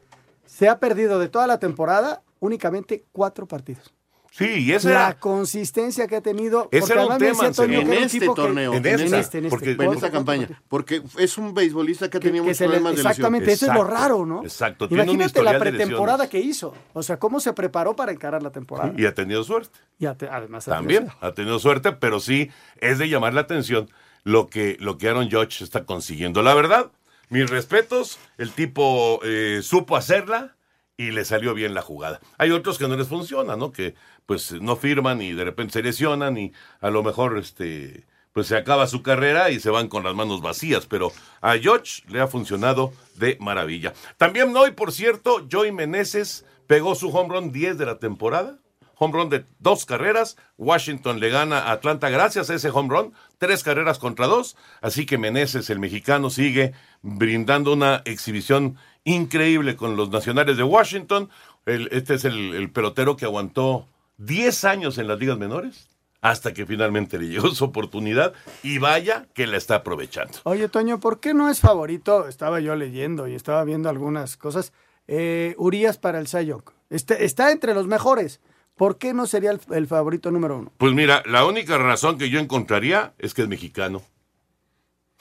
se 0.44 0.68
ha 0.68 0.78
perdido 0.78 1.18
de 1.18 1.28
toda 1.28 1.46
la 1.46 1.58
temporada 1.58 2.22
únicamente 2.40 3.04
cuatro 3.12 3.46
partidos. 3.46 3.93
Sí, 4.36 4.46
y 4.64 4.72
ese 4.72 4.88
la 4.88 4.94
era, 5.10 5.18
consistencia 5.20 6.08
que 6.08 6.16
ha 6.16 6.20
tenido. 6.20 6.68
Ese 6.72 6.92
era 6.92 7.06
un 7.06 7.18
tema, 7.18 7.46
en 7.46 7.92
este 7.92 8.18
que- 8.18 8.26
torneo, 8.34 8.74
en 8.74 8.84
en, 8.84 9.00
esta, 9.00 9.20
este, 9.20 9.42
porque- 9.48 9.70
en 9.78 9.92
esta 9.92 10.10
campaña, 10.10 10.48
porque 10.66 11.02
es 11.18 11.38
un 11.38 11.54
beisbolista 11.54 12.10
que 12.10 12.16
ha 12.16 12.20
tenido 12.20 12.42
muchos 12.42 12.58
le- 12.58 12.66
problemas 12.66 12.92
de 12.92 12.96
lesión. 12.96 13.10
exactamente, 13.12 13.52
eso 13.52 13.66
es 13.66 13.74
lo 13.74 13.84
raro, 13.84 14.26
¿no? 14.26 14.42
exacto, 14.42 14.88
Imagínate 14.90 15.40
la 15.40 15.56
pretemporada 15.60 16.28
que 16.28 16.40
hizo. 16.40 16.74
O 16.94 17.04
sea, 17.04 17.18
cómo 17.20 17.38
se 17.38 17.52
preparó 17.52 17.94
para 17.94 18.10
encarar 18.10 18.42
la 18.42 18.50
temporada. 18.50 18.92
y 18.96 19.06
ha 19.06 19.14
tenido 19.14 19.44
suerte. 19.44 19.78
Y 20.00 20.06
ate- 20.06 20.28
además 20.28 20.64
También 20.64 21.10
ha 21.20 21.30
tenido 21.30 21.60
suerte, 21.60 21.92
pero 21.92 22.18
sí 22.18 22.50
es 22.80 22.98
de 22.98 23.08
llamar 23.08 23.34
la 23.34 23.42
atención 23.42 23.88
lo 24.24 24.48
que, 24.48 24.76
lo 24.80 24.98
que 24.98 25.08
Aaron 25.10 25.30
Judge 25.30 25.62
está 25.62 25.84
consiguiendo. 25.84 26.42
La 26.42 26.54
verdad, 26.54 26.90
mis 27.28 27.48
respetos, 27.48 28.18
el 28.38 28.50
tipo 28.50 29.20
eh, 29.22 29.60
supo 29.62 29.96
hacerla 29.96 30.56
y 30.96 31.10
le 31.10 31.24
salió 31.24 31.54
bien 31.54 31.74
la 31.74 31.82
jugada. 31.82 32.20
Hay 32.38 32.52
otros 32.52 32.78
que 32.78 32.86
no 32.86 32.96
les 32.96 33.08
funciona, 33.08 33.56
¿no? 33.56 33.72
Que 33.72 33.94
pues 34.26 34.52
no 34.52 34.76
firman 34.76 35.22
y 35.22 35.32
de 35.32 35.44
repente 35.44 35.74
se 35.74 35.82
lesionan 35.82 36.36
y 36.36 36.52
a 36.80 36.90
lo 36.90 37.02
mejor 37.02 37.38
este 37.38 38.06
pues 38.32 38.48
se 38.48 38.56
acaba 38.56 38.88
su 38.88 39.02
carrera 39.02 39.50
y 39.50 39.60
se 39.60 39.70
van 39.70 39.86
con 39.86 40.02
las 40.02 40.14
manos 40.16 40.42
vacías, 40.42 40.86
pero 40.86 41.12
a 41.40 41.52
Judge 41.52 42.02
le 42.08 42.20
ha 42.20 42.26
funcionado 42.26 42.92
de 43.14 43.38
maravilla. 43.40 43.94
También 44.16 44.56
hoy, 44.56 44.72
por 44.72 44.90
cierto, 44.90 45.46
Joey 45.48 45.70
Meneses 45.70 46.44
pegó 46.66 46.96
su 46.96 47.10
home 47.10 47.32
run 47.32 47.52
10 47.52 47.78
de 47.78 47.86
la 47.86 48.00
temporada 48.00 48.58
home 48.96 49.12
run 49.12 49.28
de 49.28 49.44
dos 49.58 49.86
carreras. 49.86 50.36
Washington 50.58 51.20
le 51.20 51.30
gana 51.30 51.58
a 51.58 51.72
Atlanta 51.72 52.08
gracias 52.08 52.50
a 52.50 52.54
ese 52.54 52.70
home 52.70 52.88
run, 52.88 53.14
tres 53.38 53.62
carreras 53.62 53.98
contra 53.98 54.26
dos. 54.26 54.56
Así 54.80 55.06
que 55.06 55.18
Meneses, 55.18 55.70
el 55.70 55.78
mexicano, 55.78 56.30
sigue 56.30 56.72
brindando 57.02 57.72
una 57.72 58.02
exhibición 58.04 58.76
increíble 59.04 59.76
con 59.76 59.96
los 59.96 60.10
nacionales 60.10 60.56
de 60.56 60.62
Washington. 60.62 61.30
Este 61.66 62.14
es 62.14 62.24
el 62.24 62.70
pelotero 62.72 63.16
que 63.16 63.24
aguantó 63.24 63.88
10 64.18 64.64
años 64.64 64.98
en 64.98 65.08
las 65.08 65.18
ligas 65.18 65.38
menores 65.38 65.88
hasta 66.20 66.54
que 66.54 66.64
finalmente 66.64 67.18
le 67.18 67.28
llegó 67.28 67.50
su 67.50 67.64
oportunidad 67.64 68.32
y 68.62 68.78
vaya 68.78 69.26
que 69.34 69.46
la 69.46 69.56
está 69.58 69.76
aprovechando. 69.76 70.38
Oye, 70.44 70.68
Toño, 70.68 70.98
¿por 70.98 71.20
qué 71.20 71.34
no 71.34 71.50
es 71.50 71.60
favorito? 71.60 72.28
Estaba 72.28 72.60
yo 72.60 72.74
leyendo 72.76 73.28
y 73.28 73.34
estaba 73.34 73.62
viendo 73.64 73.88
algunas 73.90 74.36
cosas. 74.38 74.72
Eh, 75.06 75.54
Urias 75.58 75.98
para 75.98 76.18
el 76.18 76.26
Young. 76.26 76.62
Está, 76.88 77.14
está 77.14 77.52
entre 77.52 77.74
los 77.74 77.86
mejores. 77.86 78.40
¿Por 78.74 78.96
qué 78.98 79.12
no 79.12 79.26
sería 79.26 79.50
el, 79.50 79.60
el 79.72 79.86
favorito 79.86 80.30
número 80.30 80.58
uno? 80.58 80.72
Pues 80.78 80.94
mira, 80.94 81.22
la 81.26 81.44
única 81.44 81.76
razón 81.76 82.16
que 82.16 82.30
yo 82.30 82.40
encontraría 82.40 83.12
es 83.18 83.34
que 83.34 83.42
es 83.42 83.48
mexicano. 83.48 84.02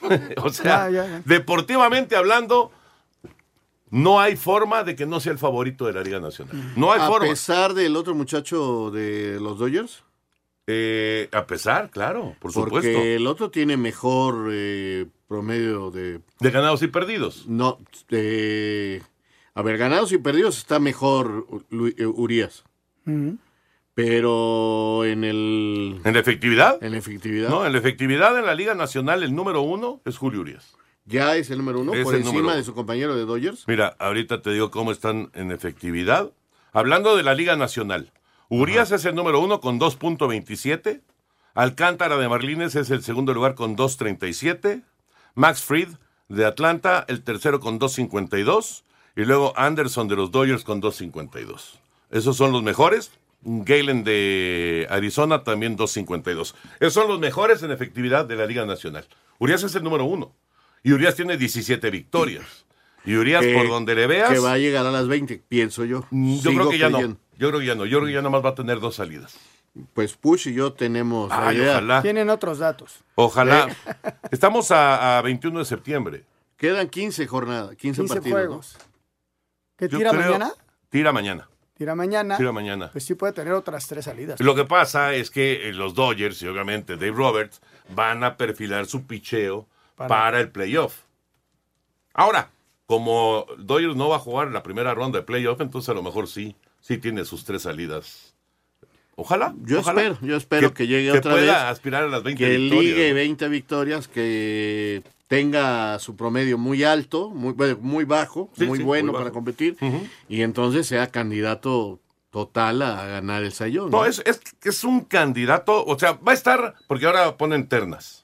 o 0.42 0.48
sea, 0.50 0.88
Ya, 0.88 0.90
ya, 0.90 1.06
ya. 1.06 1.22
deportivamente 1.26 2.16
hablando, 2.16 2.72
no 3.94 4.20
hay 4.20 4.34
forma 4.34 4.82
de 4.82 4.96
que 4.96 5.06
no 5.06 5.20
sea 5.20 5.30
el 5.30 5.38
favorito 5.38 5.86
de 5.86 5.92
la 5.92 6.02
Liga 6.02 6.18
Nacional. 6.18 6.72
No 6.76 6.92
hay 6.92 7.00
a 7.00 7.06
forma. 7.06 7.28
pesar 7.28 7.74
del 7.74 7.94
otro 7.94 8.12
muchacho 8.16 8.90
de 8.90 9.38
los 9.40 9.56
Dodgers. 9.56 10.02
Eh, 10.66 11.28
a 11.30 11.46
pesar, 11.46 11.90
claro, 11.90 12.34
por 12.40 12.52
Porque 12.52 12.76
supuesto. 12.76 13.02
el 13.02 13.26
otro 13.28 13.52
tiene 13.52 13.76
mejor 13.76 14.48
eh, 14.50 15.06
promedio 15.28 15.92
de... 15.92 16.20
De 16.40 16.50
ganados 16.50 16.82
y 16.82 16.88
perdidos. 16.88 17.46
No, 17.46 17.78
de... 18.08 19.00
A 19.54 19.62
ver, 19.62 19.78
ganados 19.78 20.10
y 20.10 20.18
perdidos 20.18 20.58
está 20.58 20.80
mejor 20.80 21.46
eh, 21.70 22.06
Urias. 22.06 22.64
Pero 23.94 25.04
en 25.04 25.22
el... 25.22 26.00
¿En 26.02 26.14
la 26.14 26.18
efectividad? 26.18 26.82
En 26.82 26.92
la 26.92 26.98
efectividad. 26.98 27.48
No, 27.48 27.64
en 27.64 27.72
la 27.72 27.78
efectividad 27.78 28.36
en 28.36 28.46
la 28.46 28.56
Liga 28.56 28.74
Nacional, 28.74 29.22
el 29.22 29.36
número 29.36 29.62
uno 29.62 30.00
es 30.04 30.18
Julio 30.18 30.40
Urias. 30.40 30.74
Ya 31.06 31.36
es 31.36 31.50
el 31.50 31.58
número 31.58 31.80
uno, 31.80 31.92
Es 31.92 32.04
por 32.04 32.14
encima 32.14 32.38
número 32.38 32.56
de 32.56 32.64
su 32.64 32.74
compañero 32.74 33.14
de 33.14 33.26
Dodgers. 33.26 33.64
Mira, 33.66 33.94
ahorita 33.98 34.40
te 34.40 34.50
digo 34.50 34.70
cómo 34.70 34.90
están 34.90 35.30
en 35.34 35.50
efectividad. 35.50 36.30
Hablando 36.72 37.16
de 37.16 37.22
la 37.22 37.34
Liga 37.34 37.56
Nacional, 37.56 38.10
Urias 38.48 38.90
es 38.90 39.04
el 39.04 39.14
número 39.14 39.40
uno 39.40 39.60
con 39.60 39.78
2.27. 39.78 41.02
Alcántara 41.54 42.16
de 42.16 42.28
Marlines 42.28 42.74
es 42.74 42.90
el 42.90 43.02
segundo 43.02 43.34
lugar 43.34 43.54
con 43.54 43.76
2.37. 43.76 44.82
Max 45.34 45.62
Fried 45.62 45.88
de 46.28 46.46
Atlanta, 46.46 47.04
el 47.08 47.22
tercero 47.22 47.60
con 47.60 47.78
2.52. 47.78 48.82
Y 49.16 49.24
luego 49.24 49.52
Anderson 49.56 50.08
de 50.08 50.16
los 50.16 50.30
Dodgers 50.30 50.64
con 50.64 50.80
2.52. 50.82 51.78
Esos 52.10 52.36
son 52.36 52.50
los 52.52 52.62
mejores. 52.62 53.12
Galen 53.42 54.04
de 54.04 54.86
Arizona 54.88 55.44
también 55.44 55.76
2.52. 55.76 56.54
Esos 56.80 56.94
son 56.94 57.08
los 57.08 57.20
mejores 57.20 57.62
en 57.62 57.70
efectividad 57.70 58.24
de 58.24 58.36
la 58.36 58.46
Liga 58.46 58.64
Nacional. 58.64 59.06
Urias 59.38 59.62
es 59.62 59.74
el 59.74 59.84
número 59.84 60.06
uno. 60.06 60.32
Y 60.84 60.92
Urias 60.92 61.16
tiene 61.16 61.36
17 61.36 61.90
victorias. 61.90 62.64
Y 63.04 63.16
Urias, 63.16 63.42
Que- 63.42 63.54
por 63.54 63.68
donde 63.68 63.94
le 63.96 64.06
veas. 64.06 64.30
Que 64.30 64.38
va 64.38 64.52
a 64.52 64.58
llegar 64.58 64.86
a 64.86 64.92
las 64.92 65.08
20, 65.08 65.42
pienso 65.48 65.84
yo. 65.84 66.06
Yo 66.12 66.36
Sigo 66.50 66.54
creo 66.54 66.70
que 66.70 66.78
ya 66.78 66.86
creyendo. 66.90 67.16
no. 67.16 67.38
Yo 67.38 67.48
creo 67.48 67.60
que 67.60 67.66
ya 67.66 67.74
no. 67.74 67.84
Yo 67.86 67.98
creo 67.98 68.06
que 68.06 68.12
ya 68.12 68.22
nomás 68.22 68.44
va 68.44 68.50
a 68.50 68.54
tener 68.54 68.78
dos 68.78 68.94
salidas. 68.94 69.36
Pues 69.92 70.14
Push 70.14 70.48
y 70.48 70.54
yo 70.54 70.72
tenemos 70.72 71.28
la 71.30 71.48
Ay, 71.48 71.56
idea. 71.56 71.72
ojalá. 71.72 72.00
Tienen 72.02 72.30
otros 72.30 72.58
datos. 72.58 73.00
Ojalá. 73.16 73.74
Estamos 74.30 74.70
a, 74.70 75.18
a 75.18 75.22
21 75.22 75.58
de 75.58 75.64
septiembre. 75.64 76.24
Quedan 76.56 76.88
15 76.88 77.26
jornadas, 77.26 77.74
15, 77.76 78.02
15 78.02 78.14
partidos. 78.14 78.38
¿no? 78.40 78.46
juegos. 78.46 78.76
¿Qué 79.76 79.88
Yo 79.88 79.98
tira 79.98 80.10
creo- 80.10 80.22
mañana? 80.22 80.52
Tira 80.90 81.12
mañana. 81.12 81.48
Tira 81.76 81.94
mañana. 81.96 82.36
Tira 82.36 82.52
mañana. 82.52 82.90
Pues 82.92 83.04
sí 83.04 83.14
puede 83.16 83.32
tener 83.32 83.52
otras 83.52 83.88
tres 83.88 84.04
salidas. 84.04 84.38
Lo 84.40 84.54
que 84.54 84.64
pasa 84.64 85.12
es 85.14 85.28
que 85.30 85.68
eh, 85.68 85.72
los 85.72 85.94
Dodgers 85.94 86.40
y 86.42 86.46
obviamente 86.46 86.94
Dave 86.94 87.10
Roberts 87.10 87.60
van 87.92 88.22
a 88.22 88.36
perfilar 88.36 88.86
su 88.86 89.06
picheo 89.08 89.66
Para- 89.96 90.08
para, 90.08 90.40
el 90.40 90.50
playoff. 90.50 91.02
Ahora, 92.12 92.50
como 92.86 93.46
Dodgers 93.58 93.96
no 93.96 94.08
va 94.08 94.16
a 94.16 94.20
jugar 94.20 94.50
la 94.50 94.62
primera 94.62 94.94
ronda 94.94 95.18
de 95.20 95.24
playoff, 95.24 95.60
entonces 95.60 95.88
a 95.88 95.94
lo 95.94 96.02
mejor 96.02 96.28
sí, 96.28 96.54
sí 96.80 96.98
tiene 96.98 97.24
sus 97.24 97.44
tres 97.44 97.62
salidas. 97.62 98.34
Ojalá. 99.16 99.54
Yo 99.62 99.80
ojalá. 99.80 100.02
espero, 100.02 100.26
yo 100.26 100.36
espero 100.36 100.74
que, 100.74 100.86
llegue 100.88 101.12
otra 101.12 101.32
pueda 101.32 101.52
vez. 101.64 101.72
aspirar 101.72 102.02
a 102.04 102.08
las 102.08 102.22
20 102.24 102.42
que 102.44 102.56
victorias. 102.56 102.84
ligue 102.84 103.08
¿no? 103.10 103.14
20 103.14 103.48
victorias, 103.48 104.08
que 104.08 105.02
tenga 105.28 105.98
su 106.00 106.16
promedio 106.16 106.58
muy 106.58 106.82
alto, 106.84 107.30
muy, 107.30 107.52
bueno, 107.52 107.78
muy 107.80 108.04
bajo, 108.04 108.50
Sí, 108.58 108.66
muy 108.66 108.78
sí, 108.78 108.84
bueno 108.84 109.12
muy 109.12 109.18
para 109.20 109.30
competir, 109.30 109.76
y 110.28 110.42
entonces 110.42 110.86
sea 110.88 111.06
candidato 111.08 112.00
total 112.30 112.82
a 112.82 113.06
ganar 113.06 113.44
el 113.44 113.52
sayón. 113.52 113.90
No, 113.90 114.04
es, 114.04 114.20
es, 114.26 114.40
es 114.62 114.82
un 114.84 115.02
candidato, 115.02 115.84
o 115.84 115.96
sea, 115.98 116.12
va 116.14 116.32
a 116.32 116.34
estar, 116.34 116.74
porque 116.88 117.06
ahora 117.06 117.36
ponen 117.36 117.68
ternas. 117.68 118.23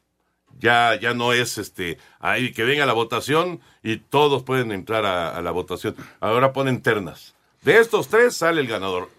Ya, 0.61 0.95
ya 1.01 1.15
no 1.15 1.33
es 1.33 1.59
este, 1.59 1.99
ahí 2.19 2.53
que 2.53 2.65
venga 2.65 2.87
la 2.87 2.93
votación 2.93 3.61
y 3.83 3.97
todos 3.97 4.43
pueden 4.43 4.73
entrar 4.73 5.05
a, 5.07 5.37
a 5.37 5.43
la 5.43 5.51
votación. 5.51 5.97
Ahora 6.21 6.53
ponen 6.53 6.83
ternas. 6.83 7.35
De 7.63 7.79
estos 7.79 8.09
tres 8.09 8.37
sale 8.37 8.61
el 8.61 8.67
ganador. 8.67 9.11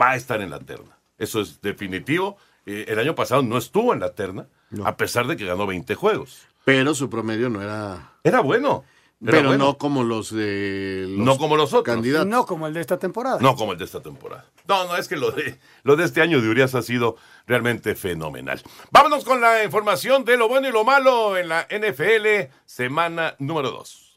Va 0.00 0.10
a 0.10 0.16
estar 0.16 0.40
en 0.40 0.50
la 0.50 0.60
terna. 0.60 0.98
Eso 1.18 1.40
es 1.40 1.60
definitivo. 1.60 2.36
Eh, 2.66 2.86
el 2.88 2.98
año 2.98 3.14
pasado 3.14 3.42
no 3.42 3.58
estuvo 3.58 3.92
en 3.92 4.00
la 4.00 4.14
terna, 4.14 4.46
a 4.84 4.96
pesar 4.96 5.26
de 5.26 5.36
que 5.36 5.44
ganó 5.44 5.66
20 5.66 5.94
juegos. 5.94 6.46
Pero 6.64 6.94
su 6.94 7.10
promedio 7.10 7.48
no 7.48 7.62
era... 7.62 8.12
Era 8.22 8.40
bueno. 8.40 8.84
Pero 9.24 9.48
bueno. 9.48 9.64
no 9.66 9.76
como 9.78 10.02
los 10.02 10.34
de 10.34 11.04
los 11.08 11.18
No 11.26 11.36
como 11.36 11.56
los 11.56 11.74
otros. 11.74 11.94
candidatos. 11.94 12.26
No 12.26 12.46
como 12.46 12.66
el 12.66 12.72
de 12.74 12.80
esta 12.80 12.98
temporada. 12.98 13.38
No 13.40 13.54
como 13.54 13.72
el 13.72 13.78
de 13.78 13.84
esta 13.84 14.00
temporada. 14.00 14.46
No, 14.66 14.86
no, 14.86 14.96
es 14.96 15.08
que 15.08 15.16
lo 15.16 15.30
de, 15.30 15.58
lo 15.82 15.96
de 15.96 16.04
este 16.04 16.22
año 16.22 16.40
de 16.40 16.48
Urias 16.48 16.74
ha 16.74 16.80
sido 16.82 17.16
realmente 17.46 17.94
fenomenal. 17.94 18.62
Vámonos 18.90 19.24
con 19.24 19.40
la 19.42 19.62
información 19.62 20.24
de 20.24 20.36
lo 20.38 20.48
bueno 20.48 20.68
y 20.68 20.72
lo 20.72 20.84
malo 20.84 21.36
en 21.36 21.48
la 21.48 21.66
NFL, 21.70 22.50
semana 22.64 23.34
número 23.38 23.70
2. 23.70 24.09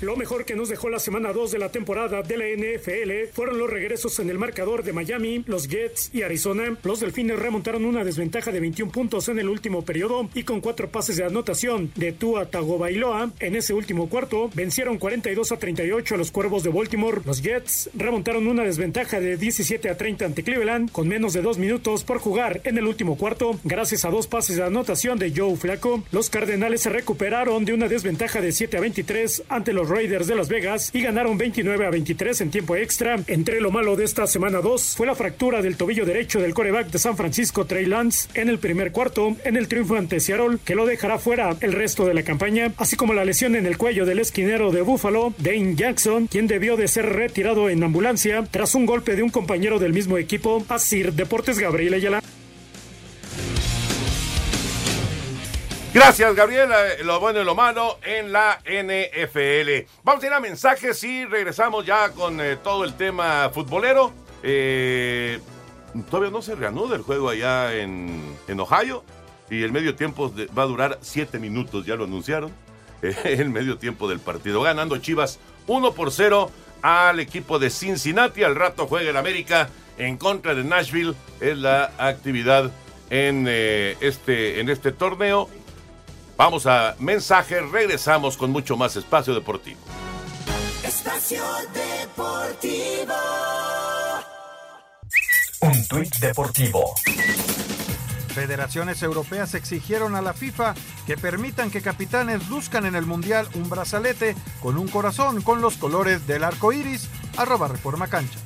Lo 0.00 0.16
mejor 0.16 0.44
que 0.44 0.56
nos 0.56 0.68
dejó 0.68 0.88
la 0.88 0.98
semana 0.98 1.32
2 1.32 1.52
de 1.52 1.58
la 1.58 1.70
temporada 1.70 2.22
de 2.22 2.36
la 2.36 2.46
NFL 2.46 3.32
fueron 3.32 3.58
los 3.58 3.70
regresos 3.70 4.18
en 4.18 4.30
el 4.30 4.38
marcador 4.38 4.82
de 4.82 4.92
Miami, 4.92 5.44
los 5.46 5.68
Jets 5.68 6.10
y 6.12 6.22
Arizona. 6.22 6.76
Los 6.82 7.00
Delfines 7.00 7.38
remontaron 7.38 7.84
una 7.84 8.04
desventaja 8.04 8.52
de 8.52 8.60
21 8.60 8.92
puntos 8.92 9.28
en 9.28 9.38
el 9.38 9.48
último 9.48 9.84
periodo 9.84 10.28
y 10.34 10.42
con 10.42 10.60
cuatro 10.60 10.88
pases 10.88 11.16
de 11.16 11.24
anotación 11.24 11.92
de 11.94 12.12
Tua 12.12 12.46
Tagovailoa 12.46 13.30
en 13.40 13.56
ese 13.56 13.74
último 13.74 14.08
cuarto 14.08 14.50
vencieron 14.54 14.98
42 14.98 15.52
a 15.52 15.58
38 15.58 16.14
a 16.14 16.18
los 16.18 16.30
Cuervos 16.30 16.62
de 16.62 16.70
Baltimore. 16.70 17.22
Los 17.24 17.42
Jets 17.42 17.90
remontaron 17.94 18.46
una 18.46 18.64
desventaja 18.64 19.20
de 19.20 19.36
17 19.36 19.88
a 19.88 19.96
30 19.96 20.24
ante 20.24 20.42
Cleveland 20.42 20.90
con 20.90 21.08
menos 21.08 21.32
de 21.32 21.42
dos 21.42 21.58
minutos 21.58 22.04
por 22.04 22.18
jugar 22.18 22.60
en 22.64 22.78
el 22.78 22.86
último 22.86 23.16
cuarto 23.16 23.58
gracias 23.64 24.04
a 24.04 24.10
dos 24.10 24.26
pases 24.26 24.56
de 24.56 24.64
anotación 24.64 25.18
de 25.18 25.32
Joe 25.34 25.56
Flaco. 25.56 26.02
Los 26.12 26.30
Cardenales 26.30 26.82
se 26.82 26.90
recuperaron 26.90 27.64
de 27.64 27.72
una 27.72 27.88
desventaja 27.88 28.40
de 28.40 28.52
7 28.52 28.76
a 28.76 28.80
23 28.80 29.44
ante 29.48 29.72
los 29.72 29.83
Raiders 29.88 30.26
de 30.26 30.34
Las 30.34 30.48
Vegas 30.48 30.90
y 30.92 31.02
ganaron 31.02 31.38
29 31.38 31.86
a 31.86 31.90
23 31.90 32.40
en 32.40 32.50
tiempo 32.50 32.76
extra. 32.76 33.16
Entre 33.26 33.60
lo 33.60 33.70
malo 33.70 33.96
de 33.96 34.04
esta 34.04 34.26
semana 34.26 34.60
2 34.60 34.94
fue 34.96 35.06
la 35.06 35.14
fractura 35.14 35.62
del 35.62 35.76
tobillo 35.76 36.04
derecho 36.04 36.40
del 36.40 36.54
coreback 36.54 36.90
de 36.90 36.98
San 36.98 37.16
Francisco, 37.16 37.64
Trey 37.64 37.86
Lance, 37.86 38.28
en 38.34 38.48
el 38.48 38.58
primer 38.58 38.92
cuarto, 38.92 39.36
en 39.44 39.56
el 39.56 39.68
triunfo 39.68 39.96
ante 39.96 40.20
Seattle, 40.20 40.58
que 40.64 40.74
lo 40.74 40.86
dejará 40.86 41.18
fuera 41.18 41.56
el 41.60 41.72
resto 41.72 42.04
de 42.04 42.14
la 42.14 42.22
campaña, 42.22 42.72
así 42.76 42.96
como 42.96 43.14
la 43.14 43.24
lesión 43.24 43.56
en 43.56 43.66
el 43.66 43.78
cuello 43.78 44.06
del 44.06 44.18
esquinero 44.18 44.72
de 44.72 44.82
Buffalo, 44.82 45.34
Dane 45.38 45.74
Jackson, 45.74 46.26
quien 46.26 46.46
debió 46.46 46.76
de 46.76 46.88
ser 46.88 47.06
retirado 47.06 47.68
en 47.68 47.82
ambulancia 47.82 48.44
tras 48.50 48.74
un 48.74 48.86
golpe 48.86 49.16
de 49.16 49.22
un 49.22 49.30
compañero 49.30 49.78
del 49.78 49.92
mismo 49.92 50.18
equipo, 50.18 50.64
Asir 50.68 51.12
Deportes 51.12 51.58
Gabriel 51.58 51.94
Ayala. 51.94 52.22
Gracias, 55.94 56.34
Gabriela. 56.34 56.76
Lo 57.04 57.20
bueno 57.20 57.40
y 57.40 57.44
lo 57.44 57.54
malo 57.54 58.00
en 58.02 58.32
la 58.32 58.58
NFL. 58.64 59.86
Vamos 60.02 60.24
a 60.24 60.26
ir 60.26 60.32
a 60.32 60.40
mensajes 60.40 61.04
y 61.04 61.24
regresamos 61.24 61.86
ya 61.86 62.10
con 62.10 62.40
eh, 62.40 62.56
todo 62.56 62.82
el 62.82 62.94
tema 62.94 63.48
futbolero. 63.54 64.12
Eh, 64.42 65.38
todavía 66.10 66.32
no 66.32 66.42
se 66.42 66.56
reanuda 66.56 66.96
el 66.96 67.02
juego 67.02 67.28
allá 67.28 67.72
en, 67.76 68.36
en 68.48 68.58
Ohio 68.58 69.04
y 69.48 69.62
el 69.62 69.70
medio 69.70 69.94
tiempo 69.94 70.34
va 70.58 70.64
a 70.64 70.66
durar 70.66 70.98
siete 71.00 71.38
minutos, 71.38 71.86
ya 71.86 71.94
lo 71.94 72.04
anunciaron. 72.04 72.52
Eh, 73.02 73.36
el 73.38 73.50
medio 73.50 73.76
tiempo 73.76 74.08
del 74.08 74.18
partido. 74.18 74.62
Ganando 74.62 74.96
Chivas 74.96 75.38
1 75.66 75.92
por 75.92 76.10
0 76.10 76.50
al 76.80 77.20
equipo 77.20 77.58
de 77.58 77.68
Cincinnati. 77.68 78.42
Al 78.42 78.56
rato 78.56 78.86
juega 78.86 79.10
el 79.10 79.16
América 79.18 79.68
en 79.98 80.16
contra 80.16 80.54
de 80.54 80.64
Nashville. 80.64 81.14
Es 81.38 81.58
la 81.58 81.92
actividad 81.98 82.72
en, 83.10 83.44
eh, 83.46 83.96
este, 84.00 84.58
en 84.60 84.70
este 84.70 84.90
torneo. 84.90 85.50
Vamos 86.36 86.66
a 86.66 86.96
mensaje, 86.98 87.60
regresamos 87.60 88.36
con 88.36 88.50
mucho 88.50 88.76
más 88.76 88.96
espacio 88.96 89.34
deportivo. 89.34 89.78
Espacio 90.82 91.42
Deportivo. 91.72 93.14
Un 95.60 95.88
tuit 95.88 96.14
deportivo. 96.16 96.94
Federaciones 98.34 99.02
europeas 99.02 99.54
exigieron 99.54 100.16
a 100.16 100.22
la 100.22 100.34
FIFA 100.34 100.74
que 101.06 101.16
permitan 101.16 101.70
que 101.70 101.80
capitanes 101.80 102.48
luzcan 102.48 102.84
en 102.84 102.96
el 102.96 103.06
Mundial 103.06 103.48
un 103.54 103.70
brazalete 103.70 104.34
con 104.60 104.76
un 104.76 104.88
corazón 104.88 105.40
con 105.40 105.60
los 105.60 105.76
colores 105.76 106.26
del 106.26 106.42
arco 106.42 106.72
iris. 106.72 107.08
Arroba 107.36 107.68
Reforma 107.68 108.08
Cancha. 108.08 108.40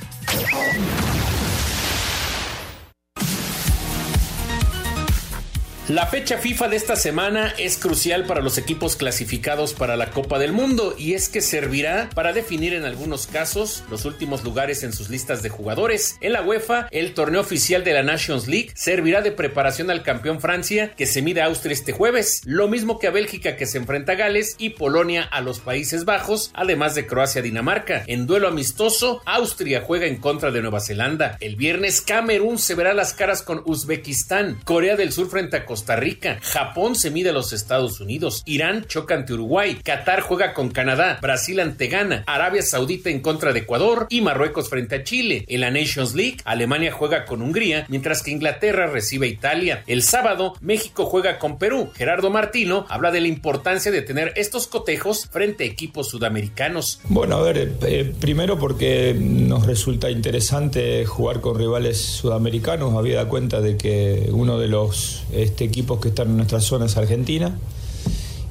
La 5.88 6.04
fecha 6.04 6.36
FIFA 6.36 6.68
de 6.68 6.76
esta 6.76 6.96
semana 6.96 7.54
es 7.56 7.78
crucial 7.78 8.26
para 8.26 8.42
los 8.42 8.58
equipos 8.58 8.94
clasificados 8.94 9.72
para 9.72 9.96
la 9.96 10.10
Copa 10.10 10.38
del 10.38 10.52
Mundo 10.52 10.94
y 10.98 11.14
es 11.14 11.30
que 11.30 11.40
servirá 11.40 12.10
para 12.14 12.34
definir 12.34 12.74
en 12.74 12.84
algunos 12.84 13.26
casos 13.26 13.84
los 13.88 14.04
últimos 14.04 14.44
lugares 14.44 14.82
en 14.82 14.92
sus 14.92 15.08
listas 15.08 15.42
de 15.42 15.48
jugadores. 15.48 16.18
En 16.20 16.34
la 16.34 16.42
UEFA, 16.42 16.88
el 16.90 17.14
torneo 17.14 17.40
oficial 17.40 17.84
de 17.84 17.94
la 17.94 18.02
Nations 18.02 18.48
League 18.48 18.70
servirá 18.74 19.22
de 19.22 19.32
preparación 19.32 19.90
al 19.90 20.02
campeón 20.02 20.42
Francia 20.42 20.92
que 20.94 21.06
se 21.06 21.22
mide 21.22 21.40
a 21.40 21.46
Austria 21.46 21.72
este 21.72 21.92
jueves, 21.92 22.42
lo 22.44 22.68
mismo 22.68 22.98
que 22.98 23.06
a 23.06 23.10
Bélgica 23.10 23.56
que 23.56 23.64
se 23.64 23.78
enfrenta 23.78 24.12
a 24.12 24.16
Gales 24.16 24.56
y 24.58 24.70
Polonia 24.70 25.22
a 25.22 25.40
los 25.40 25.58
Países 25.58 26.04
Bajos, 26.04 26.50
además 26.52 26.96
de 26.96 27.06
Croacia 27.06 27.40
Dinamarca. 27.40 28.04
En 28.08 28.26
duelo 28.26 28.48
amistoso, 28.48 29.22
Austria 29.24 29.84
juega 29.86 30.04
en 30.04 30.16
contra 30.16 30.50
de 30.50 30.60
Nueva 30.60 30.80
Zelanda. 30.80 31.38
El 31.40 31.56
viernes 31.56 32.02
Camerún 32.02 32.58
se 32.58 32.74
verá 32.74 32.92
las 32.92 33.14
caras 33.14 33.40
con 33.40 33.62
Uzbekistán, 33.64 34.60
Corea 34.64 34.94
del 34.94 35.12
Sur 35.12 35.30
frente 35.30 35.56
a 35.56 35.64
Rica, 35.86 36.38
Japón 36.42 36.94
se 36.94 37.10
mide 37.10 37.30
a 37.30 37.32
los 37.32 37.52
Estados 37.52 38.00
Unidos, 38.00 38.42
Irán 38.46 38.86
choca 38.86 39.14
ante 39.14 39.32
Uruguay, 39.32 39.78
Qatar 39.82 40.20
juega 40.20 40.54
con 40.54 40.70
Canadá, 40.70 41.18
Brasil 41.20 41.60
ante 41.60 41.88
Ghana, 41.88 42.24
Arabia 42.26 42.62
Saudita 42.62 43.10
en 43.10 43.20
contra 43.20 43.52
de 43.52 43.60
Ecuador 43.60 44.06
y 44.10 44.20
Marruecos 44.20 44.68
frente 44.68 44.96
a 44.96 45.04
Chile. 45.04 45.44
En 45.48 45.60
la 45.60 45.70
Nations 45.70 46.14
League, 46.14 46.38
Alemania 46.44 46.92
juega 46.92 47.24
con 47.24 47.42
Hungría, 47.42 47.86
mientras 47.88 48.22
que 48.22 48.30
Inglaterra 48.30 48.86
recibe 48.86 49.26
a 49.26 49.30
Italia. 49.30 49.82
El 49.86 50.02
sábado, 50.02 50.54
México 50.60 51.06
juega 51.06 51.38
con 51.38 51.58
Perú. 51.58 51.90
Gerardo 51.94 52.30
Martino 52.30 52.86
habla 52.88 53.10
de 53.10 53.20
la 53.20 53.28
importancia 53.28 53.90
de 53.90 54.02
tener 54.02 54.32
estos 54.36 54.66
cotejos 54.66 55.26
frente 55.30 55.64
a 55.64 55.66
equipos 55.66 56.08
sudamericanos. 56.08 57.00
Bueno, 57.04 57.36
a 57.36 57.42
ver, 57.42 57.72
eh, 57.82 58.12
primero 58.20 58.58
porque 58.58 59.16
nos 59.18 59.66
resulta 59.66 60.10
interesante 60.10 61.04
jugar 61.06 61.40
con 61.40 61.58
rivales 61.58 61.98
sudamericanos, 61.98 62.94
había 62.94 63.16
dado 63.16 63.28
cuenta 63.28 63.60
de 63.60 63.76
que 63.76 64.28
uno 64.32 64.58
de 64.58 64.68
los 64.68 65.24
este, 65.32 65.67
equipos 65.68 66.00
que 66.00 66.08
están 66.08 66.28
en 66.28 66.36
nuestra 66.36 66.60
zona 66.60 66.86
es 66.86 66.96
Argentina. 66.96 67.58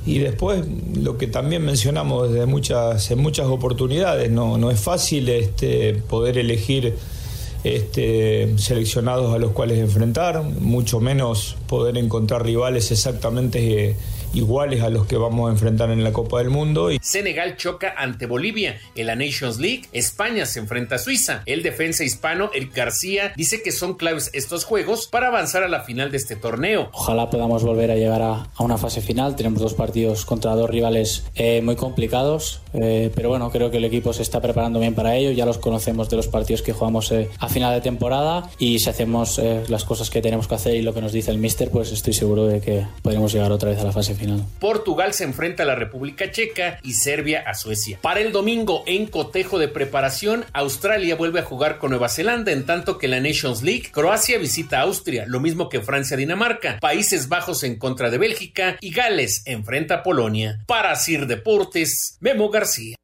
Y 0.05 0.19
después 0.19 0.63
lo 0.95 1.17
que 1.17 1.27
también 1.27 1.65
mencionamos 1.65 2.31
desde 2.31 2.45
muchas, 2.45 3.11
en 3.11 3.19
muchas 3.19 3.47
oportunidades, 3.47 4.31
no, 4.31 4.57
no 4.57 4.71
es 4.71 4.79
fácil 4.79 5.27
este, 5.27 5.95
poder 5.95 6.37
elegir 6.37 6.95
este, 7.65 8.57
seleccionados 8.57 9.33
a 9.35 9.37
los 9.37 9.51
cuales 9.51 9.79
enfrentar, 9.79 10.41
mucho 10.43 11.01
menos 11.01 11.57
poder 11.67 11.97
encontrar 11.97 12.45
rivales 12.45 12.91
exactamente 12.91 13.89
eh, 13.89 13.95
iguales 14.33 14.81
a 14.81 14.89
los 14.89 15.07
que 15.07 15.17
vamos 15.17 15.49
a 15.49 15.51
enfrentar 15.51 15.89
en 15.91 16.03
la 16.03 16.13
Copa 16.13 16.39
del 16.39 16.49
Mundo. 16.49 16.91
Y 16.91 16.99
Senegal 17.01 17.57
choca 17.57 17.93
ante 17.97 18.25
Bolivia. 18.25 18.79
En 18.95 19.07
la 19.07 19.15
Nations 19.15 19.59
League, 19.59 19.83
España 19.91 20.45
se 20.45 20.59
enfrenta 20.59 20.95
a 20.95 20.99
Suiza. 20.99 21.41
El 21.45 21.63
defensa 21.63 22.03
hispano, 22.03 22.49
Eric 22.53 22.75
García, 22.75 23.33
dice 23.35 23.61
que 23.61 23.71
son 23.71 23.95
claves 23.95 24.29
estos 24.33 24.65
juegos 24.65 25.07
para 25.07 25.27
avanzar 25.27 25.63
a 25.63 25.67
la 25.67 25.81
final 25.81 26.11
de 26.11 26.17
este 26.17 26.35
torneo. 26.35 26.89
Ojalá 26.93 27.29
podamos 27.29 27.63
volver 27.63 27.91
a 27.91 27.95
llegar 27.95 28.21
a, 28.21 28.49
a 28.55 28.63
una 28.63 28.77
fase 28.77 29.01
final. 29.01 29.35
Tenemos 29.35 29.61
dos 29.61 29.73
partidos 29.73 30.25
contra 30.25 30.55
dos 30.55 30.69
rivales 30.69 31.25
eh, 31.35 31.61
muy 31.61 31.75
complicados, 31.75 32.61
eh, 32.73 33.11
pero 33.15 33.29
bueno, 33.29 33.49
creo 33.51 33.71
que 33.71 33.77
el 33.77 33.85
equipo 33.85 34.13
se 34.13 34.21
está 34.21 34.41
preparando 34.41 34.79
bien 34.79 34.95
para 34.95 35.15
ello. 35.15 35.31
Ya 35.31 35.45
los 35.45 35.57
conocemos 35.57 36.09
de 36.09 36.17
los 36.17 36.27
partidos 36.27 36.61
que 36.61 36.73
jugamos 36.73 37.11
eh, 37.11 37.29
a 37.39 37.49
final 37.49 37.73
de 37.73 37.81
temporada 37.81 38.49
y 38.59 38.79
si 38.79 38.89
hacemos 38.89 39.39
eh, 39.39 39.63
las 39.67 39.83
cosas 39.83 40.09
que 40.09 40.21
tenemos 40.21 40.47
que 40.47 40.55
hacer 40.55 40.75
y 40.75 40.81
lo 40.81 40.93
que 40.93 41.01
nos 41.01 41.11
dice 41.11 41.31
el 41.31 41.37
míster, 41.37 41.69
pues 41.71 41.91
estoy 41.91 42.13
seguro 42.13 42.45
de 42.45 42.61
que 42.61 42.85
podremos 43.01 43.33
llegar 43.33 43.51
otra 43.51 43.69
vez 43.69 43.79
a 43.79 43.83
la 43.83 43.91
fase 43.91 44.13
final. 44.13 44.16
Portugal 44.59 45.13
se 45.13 45.23
enfrenta 45.23 45.63
a 45.63 45.65
la 45.65 45.75
República 45.75 46.31
Checa 46.31 46.79
y 46.83 46.93
Serbia 46.93 47.43
a 47.45 47.53
Suecia. 47.53 47.99
Para 48.01 48.19
el 48.19 48.31
domingo, 48.31 48.83
en 48.87 49.07
cotejo 49.07 49.59
de 49.59 49.67
preparación, 49.67 50.45
Australia 50.53 51.15
vuelve 51.15 51.39
a 51.39 51.43
jugar 51.43 51.77
con 51.77 51.91
Nueva 51.91 52.09
Zelanda, 52.09 52.51
en 52.51 52.65
tanto 52.65 52.97
que 52.97 53.07
la 53.07 53.19
Nations 53.19 53.61
League, 53.61 53.91
Croacia 53.91 54.37
visita 54.37 54.79
a 54.79 54.83
Austria, 54.83 55.25
lo 55.27 55.39
mismo 55.39 55.69
que 55.69 55.81
Francia-Dinamarca, 55.81 56.79
Países 56.79 57.29
Bajos 57.29 57.63
en 57.63 57.77
contra 57.77 58.09
de 58.09 58.17
Bélgica 58.17 58.77
y 58.81 58.91
Gales 58.91 59.43
enfrenta 59.45 59.95
a 59.95 60.03
Polonia. 60.03 60.59
Para 60.67 60.95
Sir 60.95 61.27
Deportes, 61.27 62.17
Memo 62.19 62.49
García. 62.49 62.95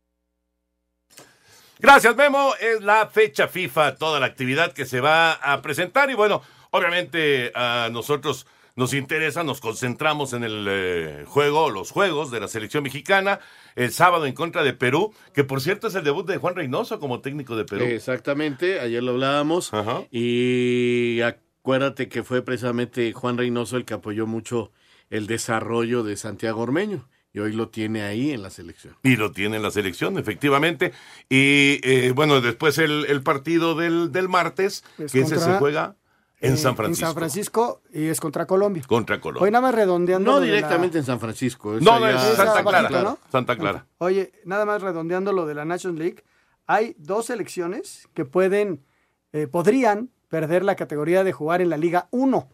Gracias, 1.80 2.16
Memo. 2.16 2.54
Es 2.62 2.82
la 2.82 3.08
fecha 3.08 3.50
FIFA, 3.50 3.96
toda 3.96 4.20
la 4.20 4.26
actividad 4.26 4.72
que 4.72 4.86
se 4.86 5.02
va 5.02 5.34
a 5.34 5.62
presentar. 5.62 6.10
Y 6.10 6.14
bueno, 6.14 6.42
obviamente 6.72 7.52
a 7.54 7.90
nosotros 7.92 8.46
nos 8.76 8.94
interesa, 8.94 9.44
nos 9.44 9.62
concentramos 9.62 10.34
en 10.34 10.44
el 10.44 10.66
eh, 10.68 11.26
juego, 11.28 11.70
los 11.70 11.92
juegos 11.92 12.32
de 12.32 12.40
la 12.40 12.48
selección 12.48 12.84
mexicana, 12.84 13.40
el 13.76 13.92
sábado 13.92 14.26
en 14.26 14.34
contra 14.34 14.64
de 14.64 14.74
Perú, 14.74 15.14
que 15.34 15.44
por 15.44 15.62
cierto 15.62 15.88
es 15.88 15.96
el 15.96 16.04
debut 16.04 16.28
de 16.28 16.38
Juan 16.38 16.56
Reynoso 16.56 17.00
como 17.00 17.22
técnico 17.22 17.56
de 17.56 17.66
Perú. 17.66 17.86
Exactamente, 17.86 18.80
ayer 18.80 19.04
lo 19.04 19.12
hablábamos. 19.12 19.72
Y 20.12 21.22
acuérdate 21.22 22.10
que 22.10 22.24
fue 22.24 22.42
precisamente 22.42 23.14
Juan 23.14 23.38
Reynoso 23.38 23.78
el 23.78 23.86
que 23.86 23.94
apoyó 23.94 24.26
mucho 24.26 24.72
el 25.10 25.28
desarrollo 25.28 26.04
de 26.04 26.18
Santiago 26.18 26.62
Ormeño. 26.62 27.08
Y 27.36 27.40
hoy 27.40 27.52
lo 27.52 27.70
tiene 27.70 28.04
ahí 28.04 28.30
en 28.30 28.44
la 28.44 28.52
selección. 28.52 28.96
Y 29.02 29.16
lo 29.16 29.32
tiene 29.32 29.58
en 29.58 29.64
la 29.64 29.72
selección, 29.72 30.20
efectivamente. 30.20 30.94
Y 31.30 31.80
eh, 31.82 32.12
bueno, 32.14 32.42
después 32.42 32.78
el, 32.78 33.08
el 33.10 33.24
partido 33.24 33.74
del, 33.74 34.12
del 34.12 34.30
martes, 34.30 34.84
Es 35.00 35.12
que 35.12 35.22
ese 35.22 35.40
se 35.40 35.54
juega 35.54 35.96
en 36.44 36.54
Eh, 36.54 36.58
San 36.58 36.76
Francisco. 36.76 37.06
En 37.06 37.08
San 37.08 37.16
Francisco 37.16 37.82
y 37.94 38.08
es 38.08 38.20
contra 38.20 38.46
Colombia. 38.46 38.84
Contra 38.88 39.20
Colombia. 39.22 39.44
Hoy 39.46 39.52
nada 39.52 39.62
más 39.62 39.74
redondeando. 39.76 40.32
No 40.34 40.40
la- 40.40 40.46
directamente 40.46 40.98
en 41.00 41.06
San 41.06 41.20
Francisco. 41.20 41.78
es 41.78 41.82
No, 41.84 42.00
no, 42.00 42.08
es 42.08 42.20
Santa 42.36 42.62
Clara. 42.64 42.82
bajito, 42.84 43.04
¿no? 43.04 43.18
Santa 43.32 43.58
Clara. 43.58 43.86
Oye, 44.00 44.32
nada 44.46 44.66
más 44.66 44.82
redondeando 44.82 45.32
lo 45.34 45.46
de 45.46 45.56
la 45.56 45.66
Nations 45.66 45.98
League, 45.98 46.24
hay 46.68 46.96
dos 46.98 47.26
selecciones 47.28 48.08
que 48.14 48.26
pueden, 48.26 48.84
eh, 49.32 49.48
podrían 49.48 50.10
perder 50.30 50.64
la 50.64 50.76
categoría 50.76 51.24
de 51.24 51.32
jugar 51.32 51.62
en 51.62 51.70
la 51.70 51.78
Liga 51.78 52.08
1, 52.12 52.48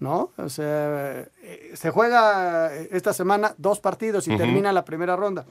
¿no? 0.00 0.30
O 0.36 0.48
sea, 0.48 1.20
eh, 1.42 1.70
se 1.74 1.90
juega 1.90 2.74
esta 2.74 3.12
semana 3.12 3.54
dos 3.58 3.78
partidos 3.80 4.26
y 4.28 4.36
termina 4.36 4.72
la 4.72 4.84
primera 4.84 5.14
ronda. 5.16 5.44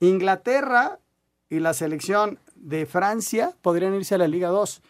Inglaterra 0.00 0.98
y 1.50 1.60
la 1.60 1.74
selección 1.74 2.38
de 2.54 2.86
Francia 2.86 3.52
podrían 3.62 3.94
irse 3.94 4.14
a 4.14 4.18
la 4.18 4.28
Liga 4.28 4.48
2. 4.48 4.82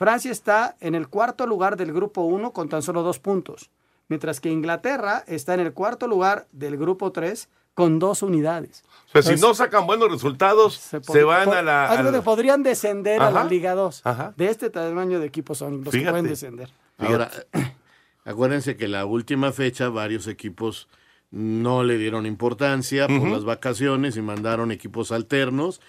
Francia 0.00 0.32
está 0.32 0.78
en 0.80 0.94
el 0.94 1.08
cuarto 1.08 1.46
lugar 1.46 1.76
del 1.76 1.92
grupo 1.92 2.22
1 2.22 2.54
con 2.54 2.70
tan 2.70 2.80
solo 2.80 3.02
dos 3.02 3.18
puntos, 3.18 3.68
mientras 4.08 4.40
que 4.40 4.48
Inglaterra 4.48 5.24
está 5.26 5.52
en 5.52 5.60
el 5.60 5.74
cuarto 5.74 6.08
lugar 6.08 6.46
del 6.52 6.78
grupo 6.78 7.12
3 7.12 7.50
con 7.74 7.98
dos 7.98 8.22
unidades. 8.22 8.82
O 9.08 9.20
sea, 9.20 9.22
si 9.34 9.38
no 9.38 9.52
sacan 9.52 9.86
buenos 9.86 10.10
resultados, 10.10 10.76
se, 10.76 11.22
van 11.22 11.50
a 11.50 11.60
la... 11.60 12.10
que 12.10 12.22
podrían 12.22 12.62
descender 12.62 13.20
a 13.20 13.30
la. 13.30 13.44
Liga 13.44 13.74
2. 13.74 14.00
Ajá. 14.04 14.32
De 14.38 14.46
este 14.46 14.70
tamaño 14.70 15.20
de 15.20 15.26
equipos 15.26 15.58
son 15.58 15.84
los 15.84 15.92
que 15.92 15.98
Fíjate. 15.98 16.12
pueden 16.12 16.28
descender. 16.28 16.70
Ahora, 16.96 17.30
acuérdense 18.24 18.78
que 18.78 18.88
la 18.88 19.04
última 19.04 19.52
fecha 19.52 19.90
varios 19.90 20.28
equipos 20.28 20.88
no 21.30 21.84
le 21.84 21.98
dieron 21.98 22.24
importancia 22.24 23.06
por 23.06 23.28
las 23.28 23.44
vacaciones 23.44 24.16
y 24.16 24.22
mandaron 24.22 24.72
equipos 24.72 25.12
alternos, 25.12 25.82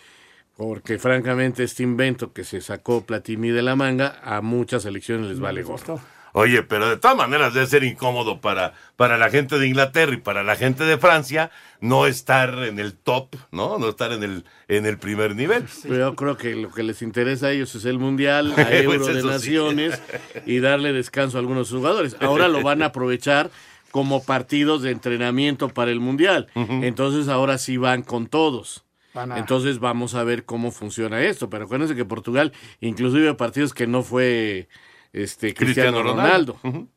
porque 0.57 0.99
francamente 0.99 1.63
este 1.63 1.83
invento 1.83 2.33
que 2.33 2.43
se 2.43 2.61
sacó 2.61 3.05
Platini 3.05 3.49
de 3.49 3.61
la 3.61 3.75
manga, 3.75 4.19
a 4.23 4.41
muchas 4.41 4.83
selecciones 4.83 5.27
les 5.29 5.39
vale 5.39 5.63
gorro. 5.63 5.99
Oye, 6.33 6.63
pero 6.63 6.89
de 6.89 6.97
todas 6.97 7.17
maneras 7.17 7.53
debe 7.53 7.65
ser 7.67 7.83
incómodo 7.83 8.39
para, 8.39 8.73
para 8.95 9.17
la 9.17 9.29
gente 9.29 9.59
de 9.59 9.67
Inglaterra 9.67 10.13
y 10.13 10.17
para 10.17 10.43
la 10.43 10.55
gente 10.55 10.85
de 10.85 10.97
Francia 10.97 11.51
no 11.81 12.07
estar 12.07 12.63
en 12.63 12.79
el 12.79 12.93
top, 12.93 13.35
¿no? 13.51 13.77
No 13.79 13.89
estar 13.89 14.13
en 14.13 14.23
el, 14.23 14.45
en 14.69 14.85
el 14.85 14.97
primer 14.97 15.35
nivel. 15.35 15.65
Pero 15.83 15.97
yo 15.97 16.15
creo 16.15 16.37
que 16.37 16.55
lo 16.55 16.71
que 16.71 16.83
les 16.83 17.01
interesa 17.01 17.47
a 17.47 17.51
ellos 17.51 17.75
es 17.75 17.83
el 17.83 17.99
Mundial, 17.99 18.51
a 18.57 18.63
Pues 18.63 18.71
Euro 18.83 19.07
de 19.07 19.21
sí. 19.21 19.27
Naciones 19.27 20.01
y 20.45 20.59
darle 20.59 20.93
descanso 20.93 21.37
a 21.37 21.41
algunos 21.41 21.69
jugadores. 21.69 22.15
Ahora 22.21 22.47
lo 22.47 22.61
van 22.61 22.81
a 22.81 22.87
aprovechar 22.87 23.51
como 23.91 24.23
partidos 24.23 24.83
de 24.83 24.91
entrenamiento 24.91 25.67
para 25.67 25.91
el 25.91 25.99
Mundial. 25.99 26.47
Entonces 26.55 27.27
ahora 27.27 27.57
sí 27.57 27.75
van 27.75 28.03
con 28.03 28.27
todos. 28.27 28.85
Van 29.13 29.31
a- 29.31 29.37
Entonces 29.39 29.79
vamos 29.79 30.15
a 30.15 30.23
ver 30.23 30.45
cómo 30.45 30.71
funciona 30.71 31.21
esto. 31.21 31.49
Pero 31.49 31.65
acuérdense 31.65 31.95
que 31.95 32.05
Portugal, 32.05 32.53
inclusive 32.79 33.33
partidos 33.35 33.73
que 33.73 33.87
no 33.87 34.03
fue 34.03 34.67
este 35.13 35.53
Cristiano, 35.53 35.97
Cristiano 35.97 36.03
Ronaldo. 36.03 36.59
Ronaldo. 36.63 36.87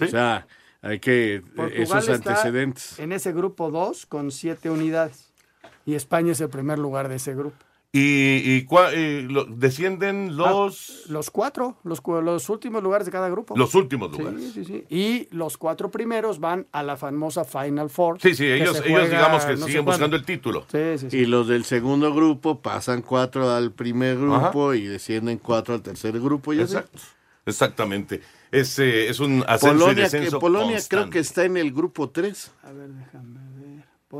O 0.00 0.06
sea, 0.08 0.46
hay 0.82 0.98
que 1.00 1.42
Portugal 1.56 1.82
esos 1.82 2.08
está 2.08 2.30
antecedentes. 2.30 2.98
En 2.98 3.12
ese 3.12 3.32
grupo 3.32 3.70
2 3.70 4.06
con 4.06 4.30
siete 4.30 4.68
unidades. 4.70 5.32
Y 5.86 5.94
España 5.94 6.32
es 6.32 6.40
el 6.40 6.48
primer 6.50 6.78
lugar 6.78 7.08
de 7.08 7.16
ese 7.16 7.34
grupo. 7.34 7.56
Y, 7.94 8.54
y 8.54 8.64
cua- 8.66 8.94
y 8.96 9.28
lo- 9.30 9.44
descienden 9.44 10.34
los, 10.34 11.04
Los 11.10 11.30
cuatro, 11.30 11.76
los, 11.84 12.00
cu- 12.00 12.22
los 12.22 12.48
últimos 12.48 12.82
lugares 12.82 13.04
de 13.04 13.12
cada 13.12 13.28
grupo. 13.28 13.54
los 13.54 13.74
últimos 13.74 14.10
lugares. 14.16 14.52
sí, 14.54 14.64
sí. 14.64 14.84
Y 14.88 15.28
los 15.30 15.58
cuatro 15.58 15.90
primeros 15.90 16.40
van 16.40 16.66
a 16.72 16.82
la 16.82 16.96
famosa 16.96 17.44
Final 17.44 17.90
Four. 17.90 18.18
Sí, 18.22 18.30
sí, 18.30 18.44
que 18.44 18.56
ellos, 18.56 18.76
ellos 18.76 18.86
juega 18.88 19.08
digamos 19.08 19.44
que 19.44 19.56
no 19.56 19.66
siguen 19.66 19.84
cuándo. 19.84 19.90
buscando 19.92 20.16
el 20.16 20.24
título. 20.24 20.64
Sí, 20.72 20.78
sí, 20.96 21.10
sí. 21.10 21.16
Y 21.18 21.26
los 21.26 21.48
del 21.48 21.64
segundo 21.64 22.14
grupo 22.14 22.62
pasan 22.62 23.02
cuatro 23.02 23.50
al 23.50 23.72
primer 23.72 24.16
grupo 24.18 24.72
y 24.72 24.86
descienden 24.86 25.36
cuatro 25.36 25.74
al 25.74 25.82
tercer 25.82 26.18
grupo. 26.18 26.54
Y 26.54 26.60
así. 26.62 26.72
Exacto. 26.76 26.98
Exactamente. 27.44 28.22
Es, 28.50 28.78
eh, 28.78 29.08
es 29.10 29.20
un 29.20 29.44
ascenso 29.46 29.74
y 29.76 29.78
Polonia, 29.80 29.94
que, 29.96 30.00
descenso 30.02 30.38
Polonia 30.38 30.78
creo 30.88 31.10
que 31.10 31.18
está 31.18 31.44
en 31.44 31.56
el 31.58 31.72
grupo 31.72 32.08
3. 32.08 32.52
A 32.62 32.72
ver, 32.72 32.88
déjame. 32.88 33.51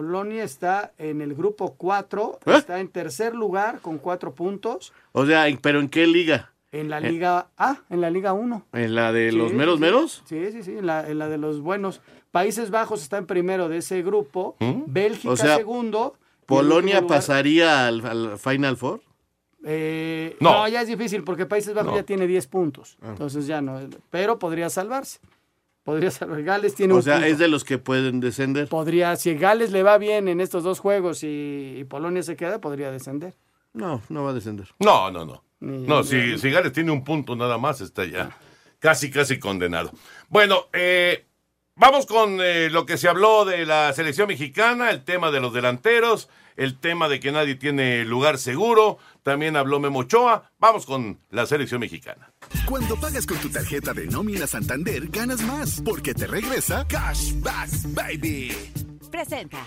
Polonia 0.02 0.42
está 0.42 0.94
en 0.96 1.20
el 1.20 1.35
grupo 1.35 1.74
4, 1.76 2.38
¿Eh? 2.46 2.52
está 2.57 2.81
en 2.81 2.88
tercer 2.88 3.35
lugar 3.35 3.81
con 3.83 3.98
cuatro 3.98 4.35
puntos. 4.35 4.90
O 5.12 5.26
sea, 5.26 5.44
¿pero 5.61 5.81
en 5.81 5.90
qué 5.90 6.07
liga? 6.07 6.50
En 6.72 6.88
la 6.88 6.96
Eh. 6.96 7.11
Liga 7.11 7.48
A, 7.59 7.76
en 7.90 8.00
la 8.00 8.09
Liga 8.09 8.33
1. 8.33 8.64
¿En 8.72 8.94
la 8.94 9.12
de 9.12 9.31
Sí, 9.33 9.37
los 9.37 9.52
meros 9.52 9.74
sí, 9.74 9.81
meros? 9.83 10.22
Sí, 10.24 10.50
sí, 10.50 10.62
sí, 10.62 10.70
en 10.78 10.87
la, 10.87 11.07
en 11.07 11.18
la 11.18 11.28
de 11.28 11.37
los 11.37 11.61
buenos. 11.61 12.00
Países 12.31 12.70
Bajos 12.70 13.02
está 13.02 13.18
en 13.18 13.26
primero 13.26 13.68
de 13.68 13.76
ese 13.76 14.00
grupo, 14.02 14.57
Bélgica 14.87 15.28
¿Mm? 15.28 15.33
O 15.33 15.37
sea, 15.37 15.57
segundo. 15.59 16.14
¿Polonia 16.46 17.07
pasaría 17.07 17.87
al, 17.87 18.07
al 18.07 18.38
Final 18.38 18.78
Four? 18.78 19.02
Eh, 19.62 20.38
No. 20.40 20.52
no. 20.62 20.68
ya 20.68 20.81
es 20.81 20.88
difícil 20.88 21.22
porque 21.22 21.44
Países 21.44 21.74
Bajos 21.74 21.90
No. 21.92 21.96
ya 21.98 22.02
tiene 22.05 22.26
10 22.26 22.46
puntos. 22.46 22.96
Ah. 23.02 23.09
Entonces 23.11 23.46
ya 23.46 23.61
no. 23.61 23.78
Pero 24.09 24.38
podría 24.38 24.70
salvarse. 24.70 25.18
Podría 25.85 26.11
salvar. 26.11 26.42
Gales 26.42 26.75
tiene 26.75 26.92
O 26.92 26.97
un 26.99 27.03
sea, 27.03 27.14
punto. 27.14 27.29
es 27.29 27.38
de 27.38 27.49
los 27.49 27.64
que 27.64 27.79
pueden 27.79 28.21
descender. 28.21 28.68
Podría, 28.68 29.16
si 29.16 29.35
Gales 29.35 29.73
le 29.73 29.83
va 29.83 29.99
bien 29.99 30.29
en 30.29 30.40
estos 30.40 30.62
dos 30.62 30.79
juegos 30.79 31.23
y, 31.25 31.75
y 31.79 31.85
Polonia 31.85 32.23
se 32.23 32.37
queda, 32.37 32.61
podría 32.61 32.90
descender. 32.92 33.35
No, 33.73 34.01
no 34.09 34.23
va 34.25 34.31
a 34.31 34.35
descender. 34.35 34.68
No, 34.79 35.11
no, 35.11 35.25
no. 35.25 35.42
Ni- 35.61 35.87
No, 35.87 36.03
ni- 36.03 36.07
si, 36.07 36.38
si 36.38 36.51
Gales 36.51 36.73
tiene 36.73 36.90
un 36.92 37.03
punto 37.05 37.35
nada 37.35 37.59
más, 37.59 37.81
está 37.81 38.05
ya 38.05 38.37
casi, 38.79 39.11
casi 39.11 39.38
condenado. 39.38 39.90
Bueno, 40.29 40.66
eh, 40.73 41.27
vamos 41.76 42.06
con 42.06 42.40
eh, 42.40 42.70
lo 42.70 42.87
que 42.87 42.98
se 42.98 43.08
habló 43.08 43.44
de 43.44 43.66
la 43.66 43.92
selección 43.92 44.28
mexicana, 44.28 44.90
el 44.90 45.04
tema 45.04 45.30
de 45.30 45.40
los 45.40 45.52
delanteros, 45.52 46.28
el 46.56 46.78
tema 46.78 47.08
de 47.08 47.20
que 47.20 47.32
nadie 47.32 47.54
tiene 47.54 48.04
lugar 48.04 48.38
seguro. 48.38 48.98
También 49.22 49.56
habló 49.56 49.80
Memo 49.80 50.00
Ochoa. 50.00 50.50
Vamos 50.58 50.87
con 50.87 51.20
la 51.30 51.46
selección 51.46 51.80
mexicana. 51.80 52.32
Cuando 52.66 52.96
pagas 52.96 53.26
con 53.26 53.38
tu 53.38 53.48
tarjeta 53.48 53.92
de 53.92 54.06
nómina 54.06 54.46
Santander, 54.46 55.08
ganas 55.08 55.42
más, 55.42 55.80
porque 55.85 56.14
te 56.14 56.26
regresa 56.26 56.87
Cashback 56.88 57.70
Baby. 57.94 58.52
Presenta. 59.11 59.66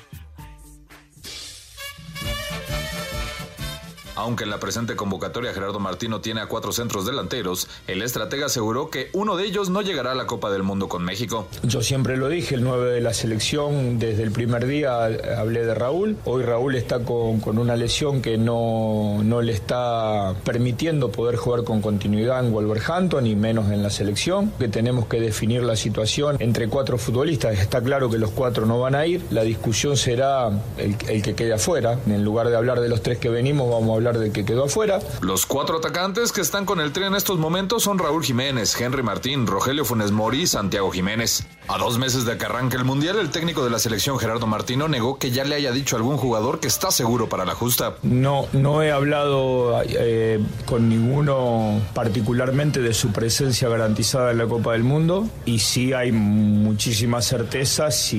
Aunque 4.15 4.45
en 4.45 4.49
la 4.49 4.59
presente 4.59 4.95
convocatoria 4.95 5.53
Gerardo 5.53 5.79
Martino 5.79 6.21
tiene 6.21 6.39
a 6.39 6.47
cuatro 6.47 6.71
centros 6.71 7.05
delanteros, 7.05 7.67
el 7.87 8.01
estratega 8.01 8.45
aseguró 8.45 8.89
que 8.89 9.09
uno 9.11 9.35
de 9.35 9.45
ellos 9.45 9.69
no 9.69 9.81
llegará 9.81 10.13
a 10.13 10.15
la 10.15 10.25
Copa 10.25 10.49
del 10.49 10.63
Mundo 10.63 10.87
con 10.87 11.03
México. 11.03 11.47
Yo 11.63 11.81
siempre 11.81 12.15
lo 12.15 12.29
dije, 12.29 12.55
el 12.55 12.63
9 12.63 12.91
de 12.91 13.01
la 13.01 13.13
selección, 13.13 13.99
desde 13.99 14.23
el 14.23 14.31
primer 14.31 14.67
día 14.67 15.05
hablé 15.37 15.65
de 15.65 15.75
Raúl. 15.75 16.15
Hoy 16.23 16.43
Raúl 16.43 16.75
está 16.75 16.99
con, 16.99 17.41
con 17.41 17.57
una 17.57 17.75
lesión 17.75 18.21
que 18.21 18.37
no, 18.37 19.21
no 19.21 19.41
le 19.41 19.51
está 19.51 20.33
permitiendo 20.45 21.11
poder 21.11 21.35
jugar 21.35 21.65
con 21.65 21.81
continuidad 21.81 22.45
en 22.45 22.53
Wolverhampton 22.53 23.27
y 23.27 23.35
menos 23.35 23.69
en 23.69 23.83
la 23.83 23.89
selección. 23.89 24.53
Que 24.57 24.69
tenemos 24.69 25.07
que 25.07 25.19
definir 25.19 25.63
la 25.63 25.75
situación 25.75 26.37
entre 26.39 26.69
cuatro 26.69 26.97
futbolistas. 26.97 27.59
Está 27.59 27.81
claro 27.81 28.09
que 28.09 28.17
los 28.17 28.31
cuatro 28.31 28.65
no 28.65 28.79
van 28.79 28.95
a 28.95 29.05
ir. 29.05 29.21
La 29.31 29.43
discusión 29.43 29.97
será 29.97 30.47
el, 30.77 30.95
el 31.09 31.21
que 31.21 31.35
quede 31.35 31.53
afuera. 31.53 31.99
En 32.07 32.23
lugar 32.23 32.47
de 32.47 32.55
hablar 32.55 32.79
de 32.79 32.87
los 32.87 33.01
tres 33.01 33.17
que 33.17 33.29
venimos, 33.29 33.69
vamos 33.69 33.89
a 33.89 33.93
hablar 33.95 34.04
del 34.13 34.31
que 34.31 34.45
quedó 34.45 34.65
afuera. 34.65 34.99
Los 35.21 35.45
cuatro 35.45 35.77
atacantes 35.77 36.31
que 36.31 36.41
están 36.41 36.65
con 36.65 36.79
el 36.79 36.91
tri 36.91 37.05
en 37.05 37.15
estos 37.15 37.39
momentos 37.39 37.83
son 37.83 37.97
Raúl 37.97 38.23
Jiménez, 38.23 38.79
Henry 38.79 39.03
Martín, 39.03 39.47
Rogelio 39.47 39.85
Funes 39.85 40.11
Mori 40.11 40.41
y 40.43 40.47
Santiago 40.47 40.91
Jiménez. 40.91 41.45
A 41.67 41.77
dos 41.77 41.97
meses 41.97 42.25
de 42.25 42.37
que 42.37 42.45
arranque 42.45 42.77
el 42.77 42.85
Mundial, 42.85 43.17
el 43.17 43.29
técnico 43.31 43.63
de 43.63 43.69
la 43.71 43.79
selección 43.79 44.19
Gerardo 44.19 44.45
Martino 44.47 44.87
negó 44.87 45.17
que 45.17 45.31
ya 45.31 45.43
le 45.43 45.55
haya 45.55 45.71
dicho 45.71 45.95
a 45.95 45.99
algún 45.99 46.17
jugador 46.17 46.59
que 46.59 46.67
está 46.67 46.91
seguro 46.91 47.27
para 47.29 47.45
la 47.45 47.55
justa. 47.55 47.95
No, 48.03 48.45
no 48.53 48.83
he 48.83 48.91
hablado 48.91 49.81
eh, 49.83 50.39
con 50.65 50.87
ninguno 50.89 51.81
particularmente 51.93 52.81
de 52.81 52.93
su 52.93 53.11
presencia 53.11 53.67
garantizada 53.69 54.31
en 54.31 54.37
la 54.37 54.45
Copa 54.45 54.73
del 54.73 54.83
Mundo 54.83 55.27
y 55.45 55.59
sí 55.59 55.93
hay 55.93 56.11
muchísimas 56.11 57.25
certezas 57.27 58.13
y, 58.13 58.17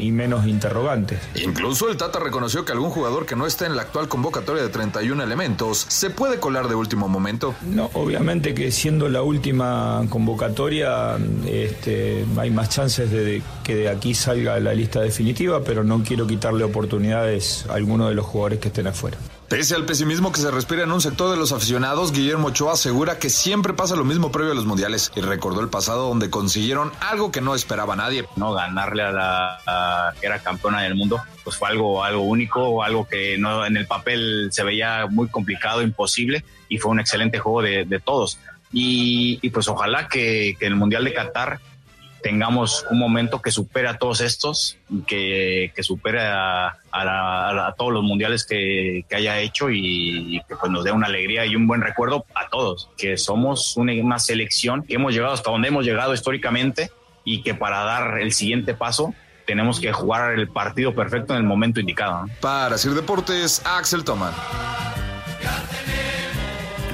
y- 0.00 0.06
menos 0.16 0.46
interrogantes. 0.46 1.20
Incluso 1.34 1.90
el 1.90 1.96
Tata 1.98 2.18
reconoció 2.18 2.64
que 2.64 2.72
algún 2.72 2.88
jugador 2.90 3.26
que 3.26 3.36
no 3.36 3.46
esté 3.46 3.66
en 3.66 3.76
la 3.76 3.82
actual 3.82 4.08
convocatoria 4.08 4.45
de 4.54 4.68
31 4.68 5.22
elementos 5.22 5.86
se 5.88 6.10
puede 6.10 6.38
colar 6.38 6.68
de 6.68 6.74
último 6.74 7.08
momento. 7.08 7.54
No, 7.62 7.90
obviamente 7.94 8.54
que 8.54 8.70
siendo 8.70 9.08
la 9.08 9.22
última 9.22 10.04
convocatoria 10.08 11.16
este, 11.46 12.24
hay 12.36 12.50
más 12.50 12.68
chances 12.68 13.10
de 13.10 13.42
que 13.64 13.74
de 13.74 13.88
aquí 13.88 14.14
salga 14.14 14.58
la 14.60 14.74
lista 14.74 15.00
definitiva, 15.00 15.62
pero 15.64 15.84
no 15.84 16.02
quiero 16.02 16.26
quitarle 16.26 16.64
oportunidades 16.64 17.66
a 17.68 17.74
alguno 17.74 18.08
de 18.08 18.14
los 18.14 18.26
jugadores 18.26 18.60
que 18.60 18.68
estén 18.68 18.86
afuera. 18.86 19.18
Pese 19.48 19.76
al 19.76 19.84
pesimismo 19.84 20.32
que 20.32 20.40
se 20.40 20.50
respira 20.50 20.82
en 20.82 20.90
un 20.90 21.00
sector 21.00 21.30
de 21.30 21.36
los 21.36 21.52
aficionados, 21.52 22.10
Guillermo 22.10 22.48
Ochoa 22.48 22.72
asegura 22.72 23.20
que 23.20 23.30
siempre 23.30 23.74
pasa 23.74 23.94
lo 23.94 24.02
mismo 24.02 24.32
previo 24.32 24.50
a 24.50 24.56
los 24.56 24.66
mundiales 24.66 25.12
y 25.14 25.20
recordó 25.20 25.60
el 25.60 25.68
pasado 25.68 26.08
donde 26.08 26.30
consiguieron 26.30 26.90
algo 27.00 27.30
que 27.30 27.40
no 27.40 27.54
esperaba 27.54 27.94
nadie. 27.94 28.24
no 28.34 28.52
ganarle 28.54 29.04
a 29.04 29.12
la 29.12 30.14
que 30.20 30.26
era 30.26 30.40
campeona 30.40 30.82
del 30.82 30.96
mundo 30.96 31.22
pues 31.44 31.56
fue 31.56 31.68
algo 31.68 32.02
algo 32.02 32.22
único 32.22 32.82
algo 32.82 33.06
que 33.06 33.38
no 33.38 33.64
en 33.64 33.76
el 33.76 33.86
papel 33.86 34.48
se 34.50 34.64
veía 34.64 35.06
muy 35.08 35.28
complicado 35.28 35.80
imposible 35.80 36.44
y 36.68 36.78
fue 36.78 36.90
un 36.90 36.98
excelente 36.98 37.38
juego 37.38 37.62
de, 37.62 38.02
todos 38.04 38.40
y, 38.72 39.38
y 39.42 39.50
pues 39.50 39.68
ojalá 39.68 40.08
que, 40.08 40.56
que 40.58 40.66
el 40.66 40.74
mundial 40.74 41.04
de 41.04 41.14
Qatar 41.14 41.60
tengamos 42.26 42.84
un 42.90 42.98
momento 42.98 43.40
que 43.40 43.52
supere 43.52 43.86
a 43.86 43.98
todos 43.98 44.20
estos 44.20 44.76
que, 45.06 45.70
que 45.76 45.82
supere 45.84 46.18
a, 46.22 46.74
todos 47.78 47.92
los 47.92 48.02
mundiales 48.02 48.44
que, 48.44 49.04
haya 49.14 49.38
hecho 49.38 49.70
y, 49.70 50.42
que 50.48 50.56
pues 50.56 50.72
nos 50.72 50.82
dé 50.82 50.90
una 50.90 51.06
alegría 51.06 51.46
y 51.46 51.54
un 51.54 51.68
buen 51.68 51.82
recuerdo 51.82 52.26
a 52.34 52.48
todos 52.48 52.90
que 52.98 53.16
somos 53.16 53.76
una, 53.76 54.18
selección 54.18 54.82
que 54.82 54.94
hemos 54.94 55.14
llegado 55.14 55.34
hasta 55.34 55.52
donde 55.52 55.68
hemos 55.68 55.84
llegado 55.84 56.14
históricamente 56.14 56.90
y 57.24 57.42
que 57.42 57.54
para 57.54 57.84
dar 57.84 58.18
el 58.18 58.32
siguiente 58.32 58.74
paso 58.74 59.14
tenemos 59.46 59.78
que 59.78 59.92
jugar 59.92 60.36
el 60.36 60.48
partido 60.48 60.96
perfecto 60.96 61.32
en 61.32 61.38
el 61.38 61.44
momento 61.44 61.78
indicado. 61.78 62.26
Para 62.40 62.76
Sir 62.76 62.94
Deportes, 62.94 63.62
Axel 63.64 64.02
Toman. 64.02 64.34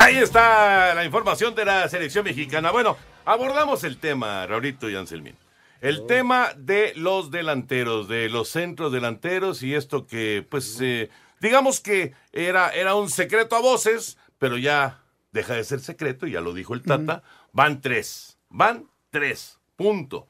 Ahí 0.03 0.17
está 0.17 0.97
la 0.97 1.05
información 1.05 1.55
de 1.55 1.65
la 1.65 1.88
selección 1.88 2.25
mexicana. 2.25 2.73
Bueno, 2.73 2.97
abordamos 3.25 3.85
el 3.85 3.99
tema, 3.99 4.45
Raulito 4.49 4.91
y 4.91 4.97
Anselmín. 4.97 5.37
El 5.81 6.07
tema 6.07 6.49
de 6.57 6.93
los 6.97 7.31
delanteros, 7.31 8.09
de 8.09 8.29
los 8.29 8.49
centros 8.49 8.91
delanteros 8.91 9.62
y 9.62 9.77
esto 9.77 10.09
que, 10.09 10.45
pues, 10.51 10.81
eh, 10.81 11.09
digamos 11.41 11.79
que 11.79 12.15
era, 12.33 12.71
era 12.71 12.97
un 12.97 13.11
secreto 13.11 13.55
a 13.55 13.61
voces, 13.61 14.19
pero 14.41 14.59
ya 14.59 15.05
deja 15.31 15.55
de 15.55 15.62
ser 15.62 15.79
secreto, 15.79 16.27
ya 16.27 16.41
lo 16.41 16.53
dijo 16.53 16.75
el 16.75 16.83
Tata. 16.83 17.23
Van 17.53 17.81
tres, 17.81 18.38
van 18.49 18.88
tres, 19.11 19.61
punto. 19.77 20.27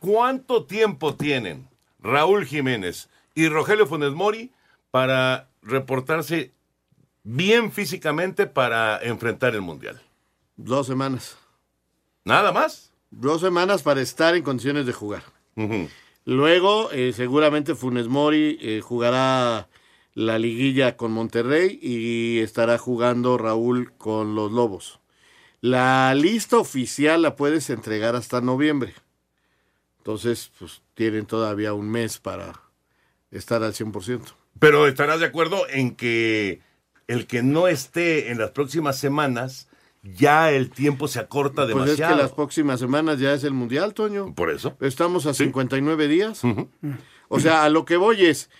¿Cuánto 0.00 0.64
tiempo 0.64 1.14
tienen 1.14 1.68
Raúl 2.00 2.44
Jiménez 2.44 3.08
y 3.36 3.48
Rogelio 3.48 3.86
Funes 3.86 4.10
Mori 4.10 4.52
para 4.90 5.48
reportarse 5.62 6.55
bien 7.26 7.72
físicamente 7.72 8.46
para 8.46 9.02
enfrentar 9.02 9.54
el 9.54 9.60
Mundial? 9.60 10.00
Dos 10.56 10.86
semanas. 10.86 11.36
¿Nada 12.24 12.52
más? 12.52 12.92
Dos 13.10 13.40
semanas 13.40 13.82
para 13.82 14.00
estar 14.00 14.36
en 14.36 14.44
condiciones 14.44 14.86
de 14.86 14.92
jugar. 14.92 15.24
Luego, 16.24 16.90
eh, 16.92 17.12
seguramente 17.12 17.74
Funes 17.74 18.08
Mori 18.08 18.58
eh, 18.60 18.80
jugará 18.80 19.68
la 20.14 20.38
liguilla 20.38 20.96
con 20.96 21.12
Monterrey 21.12 21.78
y 21.82 22.40
estará 22.40 22.78
jugando 22.78 23.38
Raúl 23.38 23.92
con 23.98 24.34
los 24.34 24.52
Lobos. 24.52 25.00
La 25.60 26.14
lista 26.14 26.58
oficial 26.58 27.22
la 27.22 27.34
puedes 27.34 27.70
entregar 27.70 28.14
hasta 28.14 28.40
noviembre. 28.40 28.94
Entonces, 29.98 30.52
pues 30.58 30.82
tienen 30.94 31.26
todavía 31.26 31.74
un 31.74 31.90
mes 31.90 32.18
para 32.18 32.62
estar 33.32 33.64
al 33.64 33.72
100%. 33.72 34.22
Pero 34.58 34.86
estarás 34.86 35.20
de 35.20 35.26
acuerdo 35.26 35.68
en 35.68 35.96
que 35.96 36.60
el 37.08 37.26
que 37.26 37.42
no 37.42 37.68
esté 37.68 38.30
en 38.30 38.38
las 38.38 38.50
próximas 38.50 38.98
semanas, 38.98 39.68
ya 40.02 40.52
el 40.52 40.70
tiempo 40.70 41.08
se 41.08 41.18
acorta 41.18 41.66
Pues 41.66 41.68
es 41.68 41.74
demasiado. 41.84 42.16
que 42.16 42.22
las 42.22 42.32
próximas 42.32 42.80
semanas 42.80 43.18
ya 43.18 43.32
es 43.34 43.44
el 43.44 43.52
Mundial, 43.52 43.94
Toño. 43.94 44.34
Por 44.34 44.50
eso. 44.50 44.76
Estamos 44.80 45.26
a 45.26 45.34
59 45.34 46.08
días. 46.08 46.42
O 47.28 47.40
sea, 47.40 47.64
a 47.64 47.68
lo 47.70 47.84
que 47.84 47.96
voy 47.96 48.24
es, 48.26 48.50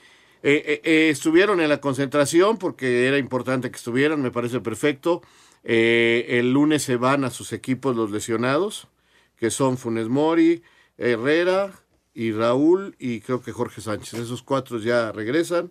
eh, 0.43 0.63
eh, 0.67 0.81
eh, 0.85 1.09
estuvieron 1.11 1.61
en 1.61 1.69
la 1.69 1.81
concentración 1.81 2.59
porque 2.59 3.07
era 3.07 3.19
importante 3.19 3.71
que 3.71 3.77
estuvieran, 3.77 4.23
me 4.23 4.31
parece 4.31 4.61
perfecto. 4.61 5.23
Eh, 5.63 6.27
el 6.39 6.53
lunes 6.53 6.83
se 6.83 6.97
van 6.97 7.25
a 7.25 7.31
sus 7.31 7.53
equipos 7.53 7.97
los 7.97 8.11
lesionados, 8.11 8.89
que 9.37 9.51
son 9.51 9.79
Funes 9.79 10.09
Mori, 10.09 10.63
Herrera 10.99 11.73
y 12.15 12.33
Raúl 12.33 12.97
y 12.99 13.21
creo 13.21 13.41
que 13.43 13.53
Jorge 13.53 13.81
Sánchez. 13.81 14.15
Esos 14.21 14.43
cuatro 14.43 14.79
ya 14.79 15.13
regresan 15.13 15.71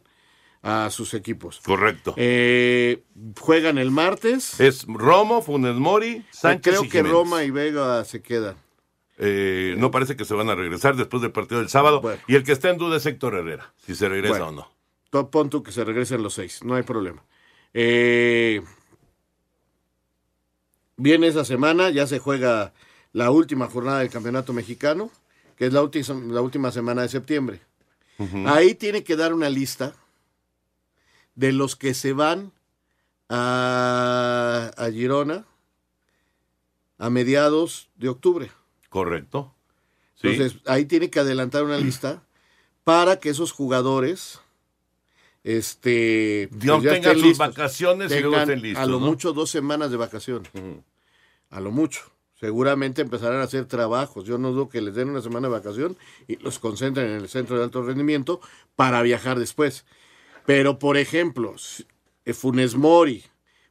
a 0.65 0.89
sus 0.89 1.13
equipos. 1.13 1.61
Correcto. 1.63 2.15
Eh, 2.17 3.03
juegan 3.39 3.77
el 3.77 3.91
martes. 3.91 4.59
Es 4.59 4.85
Romo, 4.87 5.43
Funes 5.43 5.75
Mori, 5.75 6.25
Sánchez 6.31 6.73
Creo 6.73 6.85
y 6.85 6.89
que. 6.89 7.03
Roma 7.03 7.43
y 7.43 7.51
Vega 7.51 8.03
se 8.03 8.23
quedan. 8.23 8.55
Eh, 9.19 9.75
no 9.77 9.91
parece 9.91 10.15
que 10.15 10.25
se 10.25 10.33
van 10.33 10.49
a 10.49 10.55
regresar 10.55 10.95
después 10.95 11.21
del 11.21 11.31
partido 11.31 11.59
del 11.59 11.69
sábado. 11.69 12.01
Y 12.27 12.33
el 12.33 12.43
que 12.43 12.51
está 12.51 12.71
en 12.71 12.79
duda 12.79 12.97
es 12.97 13.05
Héctor 13.05 13.35
Herrera, 13.35 13.73
si 13.85 13.93
se 13.93 14.09
regresa 14.09 14.39
Bueno. 14.39 14.47
o 14.47 14.51
no. 14.51 14.71
Top 15.11 15.29
pon 15.29 15.49
que 15.63 15.71
se 15.71 15.83
regresen 15.85 16.23
los 16.23 16.33
seis, 16.33 16.63
no 16.63 16.73
hay 16.73 16.81
problema. 16.81 17.23
Eh, 17.71 18.63
viene 20.97 21.27
esa 21.27 21.45
semana, 21.45 21.91
ya 21.91 22.07
se 22.07 22.17
juega 22.17 22.73
la 23.13 23.29
última 23.29 23.67
jornada 23.67 23.99
del 23.99 24.09
Campeonato 24.09 24.51
Mexicano, 24.51 25.11
que 25.57 25.67
es 25.67 25.73
la, 25.73 25.87
la 26.27 26.41
última 26.41 26.71
semana 26.71 27.03
de 27.03 27.09
septiembre. 27.09 27.61
Ahí 28.47 28.73
tiene 28.73 29.03
que 29.03 29.15
dar 29.15 29.31
una 29.33 29.49
lista 29.49 29.93
de 31.35 31.51
los 31.51 31.75
que 31.75 31.93
se 31.93 32.13
van 32.13 32.51
a, 33.29 34.71
a 34.77 34.91
Girona 34.91 35.45
a 36.97 37.09
mediados 37.09 37.89
de 37.95 38.09
octubre. 38.09 38.51
Correcto. 38.89 39.53
Sí. 40.15 40.29
Entonces, 40.29 40.61
ahí 40.65 40.85
tiene 40.85 41.09
que 41.09 41.19
adelantar 41.19 41.63
una 41.63 41.77
lista 41.77 42.23
para 42.83 43.19
que 43.19 43.29
esos 43.29 43.51
jugadores 43.51 44.39
este 45.43 46.49
No 46.63 46.81
ya 46.81 46.93
tengan 46.93 47.13
sus 47.15 47.23
listos. 47.23 47.47
vacaciones 47.49 48.11
y 48.11 48.15
luego 48.15 48.31
Tengan 48.31 48.49
estén 48.49 48.61
listos, 48.63 48.83
A 48.83 48.87
lo 48.87 48.99
¿no? 48.99 49.05
mucho 49.07 49.33
dos 49.33 49.49
semanas 49.49 49.91
de 49.91 49.97
vacaciones. 49.97 50.49
A 51.49 51.59
lo 51.59 51.71
mucho. 51.71 52.01
Seguramente 52.39 53.01
empezarán 53.01 53.39
a 53.41 53.43
hacer 53.43 53.65
trabajos. 53.65 54.25
Yo 54.25 54.37
no 54.37 54.51
dudo 54.51 54.69
que 54.69 54.81
les 54.81 54.95
den 54.95 55.09
una 55.09 55.21
semana 55.21 55.47
de 55.47 55.53
vacación 55.53 55.97
y 56.27 56.37
los 56.37 56.59
concentren 56.59 57.07
en 57.11 57.17
el 57.17 57.29
centro 57.29 57.57
de 57.57 57.63
alto 57.63 57.81
rendimiento 57.83 58.41
para 58.75 59.01
viajar 59.03 59.37
después. 59.39 59.85
Pero, 60.45 60.79
por 60.79 60.97
ejemplo, 60.97 61.55
eh, 62.25 62.33
Funes 62.33 62.75
Mori, 62.75 63.23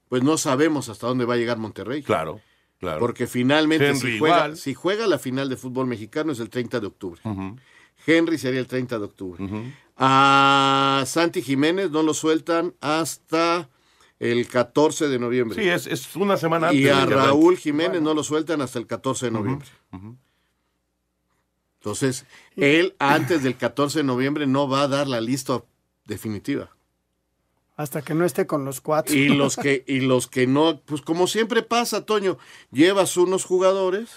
pues 0.08 0.22
no 0.22 0.38
sabemos 0.38 0.88
hasta 0.88 1.06
dónde 1.06 1.24
va 1.24 1.34
a 1.34 1.36
llegar 1.36 1.58
Monterrey. 1.58 2.02
Claro, 2.02 2.40
claro. 2.78 3.00
Porque 3.00 3.26
finalmente, 3.26 3.88
Henry 3.88 4.12
si, 4.12 4.18
juega, 4.18 4.36
igual. 4.36 4.56
si 4.56 4.74
juega 4.74 5.06
la 5.06 5.18
final 5.18 5.48
de 5.48 5.56
fútbol 5.56 5.86
mexicano 5.86 6.32
es 6.32 6.40
el 6.40 6.50
30 6.50 6.80
de 6.80 6.86
octubre. 6.86 7.20
Henry 8.06 8.38
sería 8.38 8.60
el 8.60 8.66
30 8.66 8.98
de 8.98 9.04
octubre. 9.04 9.74
A 9.96 11.04
Santi 11.06 11.42
Jiménez 11.42 11.90
no 11.90 12.02
lo 12.02 12.14
sueltan 12.14 12.74
hasta 12.80 13.68
el 14.18 14.48
14 14.48 15.08
de 15.08 15.18
noviembre. 15.18 15.62
Sí, 15.62 15.68
es, 15.68 15.86
es 15.86 16.14
una 16.16 16.36
semana 16.36 16.68
antes. 16.68 16.82
y 16.82 16.88
a. 16.88 17.06
Raúl 17.06 17.56
Jiménez 17.56 18.02
no 18.02 18.14
lo 18.14 18.24
sueltan 18.24 18.60
hasta 18.60 18.78
el 18.78 18.86
14 18.86 19.26
de 19.26 19.32
noviembre. 19.32 19.68
Entonces, 21.78 22.24
él 22.56 22.94
antes 22.98 23.42
del 23.42 23.56
14 23.56 23.98
de 23.98 24.04
noviembre 24.04 24.46
no 24.46 24.68
va 24.68 24.82
a 24.82 24.88
dar 24.88 25.06
la 25.06 25.20
lista 25.20 25.62
definitiva. 26.04 26.70
Hasta 27.76 28.02
que 28.02 28.14
no 28.14 28.24
esté 28.24 28.46
con 28.46 28.64
los 28.64 28.80
cuatro. 28.80 29.14
Y 29.14 29.28
los 29.28 29.56
que, 29.56 29.84
y 29.88 30.00
los 30.00 30.28
que 30.28 30.46
no, 30.46 30.80
pues 30.84 31.02
como 31.02 31.26
siempre 31.26 31.62
pasa, 31.62 32.04
Toño, 32.06 32.38
llevas 32.70 33.16
unos 33.16 33.44
jugadores 33.44 34.10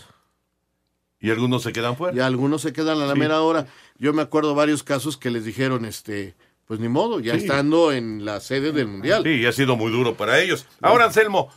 Y 1.20 1.32
algunos 1.32 1.64
se 1.64 1.74
quedan 1.74 1.98
fuera. 1.98 2.16
y 2.16 2.20
algunos 2.20 2.62
se 2.62 2.72
quedan 2.74 3.02
a 3.02 3.06
la 3.08 3.14
Sí. 3.14 3.20
mera 3.20 3.42
hora. 3.42 3.66
Yo 3.98 4.14
me 4.14 4.22
acuerdo 4.22 4.54
varios 4.54 4.84
casos 4.84 5.18
que 5.18 5.32
les 5.32 5.44
dijeron, 5.44 5.86
este, 5.86 6.36
pues 6.66 6.80
ni 6.80 6.88
modo, 6.90 7.20
ya 7.20 7.34
Sí. 7.34 7.40
estando 7.40 7.92
en 7.92 8.24
la 8.26 8.40
sede 8.42 8.72
del 8.72 8.88
Mundial. 8.88 9.24
Sí, 9.24 9.30
y 9.30 9.46
ha 9.48 9.52
sido 9.52 9.76
muy 9.76 9.92
duro 9.92 10.14
para 10.16 10.40
ellos. 10.40 10.68
Ahora, 10.82 11.06
Anselmo, 11.06 11.50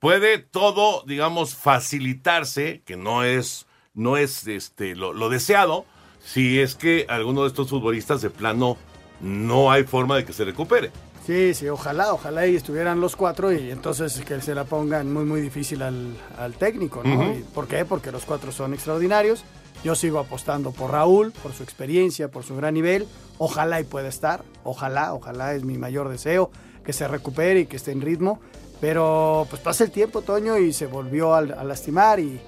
puede 0.00 0.38
todo, 0.38 1.04
digamos, 1.06 1.54
facilitarse, 1.54 2.82
que 2.84 2.96
no 2.96 3.22
es, 3.22 3.66
no 3.94 4.16
es 4.16 4.48
este, 4.48 4.96
lo, 4.96 5.12
lo 5.12 5.28
deseado, 5.28 5.84
si 6.18 6.58
es 6.58 6.74
que 6.74 7.06
alguno 7.08 7.42
de 7.42 7.48
estos 7.48 7.68
futbolistas 7.70 8.20
de 8.22 8.30
plano 8.30 8.76
no 9.20 9.70
hay 9.70 9.84
forma 9.84 10.16
de 10.16 10.24
que 10.24 10.32
se 10.32 10.44
recupere. 10.44 10.90
Sí, 11.26 11.52
sí, 11.52 11.68
ojalá, 11.68 12.14
ojalá 12.14 12.46
y 12.46 12.56
estuvieran 12.56 13.00
los 13.00 13.14
cuatro 13.14 13.52
y 13.52 13.70
entonces 13.70 14.18
que 14.26 14.40
se 14.40 14.54
la 14.54 14.64
pongan 14.64 15.12
muy, 15.12 15.24
muy 15.26 15.40
difícil 15.42 15.82
al, 15.82 16.16
al 16.38 16.54
técnico, 16.54 17.02
¿no? 17.04 17.14
Ujú. 17.14 17.38
¿Y 17.38 17.42
¿Por 17.54 17.66
qué? 17.68 17.84
Porque 17.84 18.10
los 18.10 18.24
cuatro 18.24 18.50
son 18.50 18.72
extraordinarios. 18.72 19.44
Yo 19.84 19.94
sigo 19.94 20.18
apostando 20.18 20.72
por 20.72 20.90
Raúl, 20.92 21.30
por 21.42 21.52
su 21.52 21.62
experiencia, 21.62 22.28
por 22.28 22.44
su 22.44 22.56
gran 22.56 22.74
nivel. 22.74 23.06
Ojalá 23.36 23.78
y 23.80 23.84
pueda 23.84 24.08
estar, 24.08 24.42
ojalá, 24.64 25.12
ojalá 25.14 25.54
es 25.54 25.64
mi 25.64 25.76
mayor 25.78 26.08
deseo, 26.08 26.50
que 26.84 26.92
se 26.92 27.06
recupere 27.06 27.60
y 27.60 27.66
que 27.66 27.76
esté 27.76 27.92
en 27.92 28.00
ritmo. 28.00 28.40
Pero 28.80 29.46
pues 29.50 29.60
pasa 29.60 29.84
el 29.84 29.90
tiempo, 29.90 30.22
Toño, 30.22 30.56
y 30.56 30.72
se 30.72 30.86
volvió 30.86 31.34
al- 31.34 31.52
a, 31.52 31.62
lastimar 31.64 32.20
y 32.20 32.40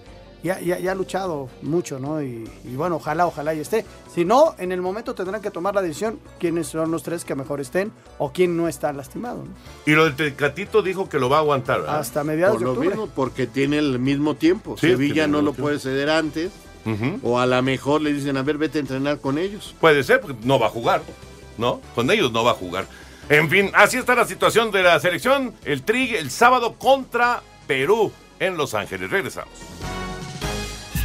ya, 0.43 0.59
ya- 0.61 0.79
ya 0.79 0.93
ha 0.93 0.95
luchado 0.95 1.49
mucho, 1.63 1.99
¿no? 1.99 2.23
Y, 2.23 2.49
y 2.65 2.75
bueno, 2.77 2.97
ojalá, 2.97 3.27
ojalá 3.27 3.55
y 3.55 3.61
esté. 3.61 3.85
Si 4.15 4.25
no, 4.25 4.55
en 4.59 4.73
el 4.73 4.81
momento 4.81 5.15
tendrán 5.15 5.41
que 5.43 5.51
tomar 5.51 5.75
la 5.75 5.83
decisión 5.83 6.19
quiénes 6.39 6.67
son 6.69 6.91
los 6.91 7.03
tres 7.03 7.25
que 7.25 7.35
mejor 7.35 7.61
estén 7.61 7.93
o 8.19 8.33
quién 8.33 8.57
no 8.57 8.69
está 8.69 8.93
lastimado, 8.93 9.45
¿no? 9.45 9.51
Y 9.87 9.95
lo 9.95 10.05
del 10.05 10.17
Tecatito 10.17 10.83
dijo 10.83 11.09
que 11.09 11.19
lo 11.19 11.29
va 11.29 11.37
a 11.37 11.41
aguantar, 11.41 11.81
¿verdad? 11.83 11.99
Hasta 12.01 12.25
mediados 12.25 12.55
Por 12.55 12.61
de 12.61 12.65
lo 12.65 12.71
octubre. 12.73 12.89
mismo, 12.91 13.07
porque 13.15 13.47
tiene 13.47 13.79
el 13.79 13.99
mismo 13.99 14.35
tiempo. 14.37 14.77
Sí, 14.79 14.89
Sevilla 14.89 15.27
no 15.27 15.39
lo 15.43 15.51
tiempo. 15.53 15.63
puede 15.63 15.79
ceder 15.79 16.11
antes. 16.11 16.51
O 17.23 17.39
a 17.39 17.47
lo 17.47 17.63
mejor 17.63 18.01
le 18.01 18.13
dicen, 18.13 18.37
a 18.37 18.43
ver, 18.43 18.57
vete 18.59 18.79
a 18.79 18.81
entrenar 18.81 19.21
con 19.21 19.39
ellos. 19.39 19.77
Puede 19.81 20.03
ser, 20.03 20.21
porque 20.21 20.37
no 20.43 20.59
va 20.59 20.67
a 20.67 20.71
jugar, 20.71 21.03
¿no? 21.59 21.81
Con 21.95 22.11
ellos 22.11 22.33
no 22.33 22.43
va 22.43 22.53
a 22.53 22.55
jugar. 22.55 22.87
En 23.29 23.49
fin, 23.49 23.71
así 23.75 23.99
está 23.99 24.15
la 24.17 24.25
situación 24.27 24.73
de 24.73 24.83
la 24.83 24.99
selección. 24.99 25.55
El 25.65 25.83
Tri 25.83 26.17
el 26.17 26.31
sábado 26.33 26.75
contra 26.79 27.43
Perú 27.69 28.11
en 28.41 28.57
Los 28.57 28.75
Ángeles. 28.75 29.09
Regresamos. 29.11 29.53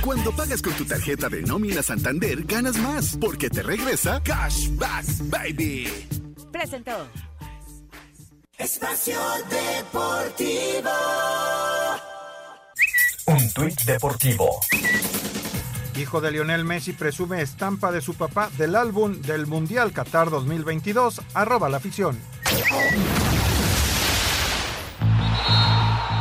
Cuando 0.06 0.32
pagas 0.32 0.62
con 0.62 0.72
tu 0.74 0.86
tarjeta 0.86 1.30
de 1.30 1.41
nómina 1.41 1.82
Santander, 1.82 2.43
ganas 2.43 2.78
más, 2.78 3.18
porque 3.20 3.49
te 3.49 3.64
regresa 3.64 4.22
Cashback 4.22 5.03
Baby. 5.32 6.08
Presentó. 6.51 7.08
Espacio 8.56 9.18
Deportivo. 9.49 10.89
Un 13.26 13.51
tuit 13.51 13.82
deportivo. 13.82 14.60
Hijo 15.97 16.22
de 16.22 16.32
Lionel 16.32 16.66
Messi 16.66 16.93
presume 16.93 17.41
estampa 17.41 17.91
de 17.91 18.01
su 18.01 18.14
papá 18.14 18.51
del 18.60 18.76
álbum 18.76 19.20
del 19.24 19.47
Mundial 19.47 19.91
Qatar 19.91 20.30
2022, 20.30 21.20
arroba 21.34 21.68
la 21.68 21.78
afición. 21.78 22.20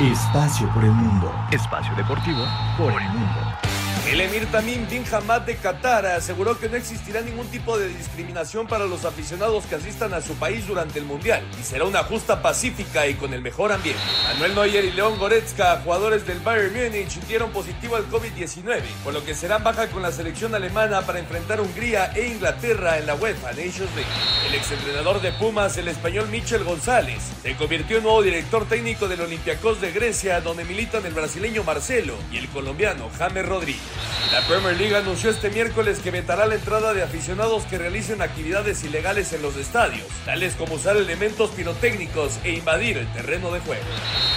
Espacio 0.01 0.73
por 0.73 0.85
el 0.85 0.93
mundo. 0.93 1.31
Espacio 1.53 1.95
deportivo 1.97 2.47
por 2.79 2.91
el 2.91 3.09
mundo. 3.11 3.74
El 4.11 4.21
emir 4.21 4.45
Tamim 4.53 4.87
bin 4.91 5.03
Hamad 5.11 5.41
de 5.41 5.57
Qatar 5.57 6.05
aseguró 6.05 6.59
que 6.59 6.69
no 6.69 6.77
existirá 6.77 7.23
ningún 7.23 7.47
tipo 7.47 7.79
de 7.79 7.89
discriminación 7.89 8.67
para 8.67 8.85
los 8.85 9.07
aficionados 9.07 9.65
que 9.65 9.77
asistan 9.77 10.13
a 10.13 10.21
su 10.21 10.35
país 10.35 10.67
durante 10.67 10.99
el 10.99 11.07
Mundial 11.07 11.43
y 11.59 11.65
será 11.65 11.85
una 11.85 12.05
justa 12.05 12.43
pacífica 12.43 13.07
y 13.07 13.15
con 13.15 13.33
el 13.33 13.41
mejor 13.41 13.73
ambiente. 13.73 14.03
Manuel 14.35 14.55
Neuer 14.55 14.85
y 14.85 14.93
León 14.93 15.19
Goretzka, 15.19 15.81
jugadores 15.83 16.27
del 16.27 16.39
Bayern 16.41 16.75
Múnich, 16.75 17.19
dieron 17.27 17.51
positivo 17.51 17.97
al 17.97 18.07
COVID-19, 18.11 18.83
por 19.03 19.15
lo 19.15 19.25
que 19.25 19.35
serán 19.35 19.65
baja 19.65 19.89
con 19.89 20.03
la 20.03 20.13
selección 20.13 20.55
alemana 20.55 21.01
para 21.01 21.19
enfrentar 21.19 21.63
Hungría 21.63 22.13
e 22.15 22.27
Inglaterra 22.27 22.99
en 22.99 23.07
la 23.07 23.15
UEFA 23.15 23.53
Nations 23.53 23.95
League. 23.97 24.11
El 24.47 24.55
exentrenador 24.55 25.23
de 25.23 25.33
Pumas, 25.33 25.79
el 25.79 25.89
español 25.89 26.29
Michel 26.29 26.63
González, 26.63 27.23
se 27.43 27.57
convirtió 27.57 27.97
en 27.97 28.03
nuevo 28.03 28.23
director 28.23 28.67
técnico 28.67 29.09
del 29.09 29.23
Olympiacos 29.23 29.81
de 29.81 29.93
Grecia, 29.93 30.43
donde 30.43 30.65
militan 30.65 31.07
el 31.07 31.15
brasileño 31.15 31.65
Marcelo 31.65 32.15
y 32.31 32.37
el 32.37 32.49
colombiano 32.49 33.11
James 33.19 33.47
Rodríguez. 33.47 33.94
La 34.33 34.41
Premier 34.49 34.77
League 34.77 34.97
anunció 34.97 35.31
este 35.31 35.51
miércoles 35.51 36.01
que 36.01 36.11
vetará 36.11 36.47
la 36.47 36.57
entrada 36.57 36.93
de 36.93 37.03
aficionados 37.03 37.65
que 37.65 37.79
realicen 37.79 38.21
actividades 38.21 38.83
ilegales 38.83 39.33
en 39.33 39.43
los 39.43 39.57
estadios, 39.57 40.07
tales 40.25 40.55
como 40.55 40.75
usar 40.75 40.97
elementos 40.97 41.51
pirotécnicos 41.51 42.39
e 42.43 42.53
invadir 42.53 42.99
el 42.99 43.13
terreno 43.13 43.53
de 43.53 43.61
juego. 43.61 43.85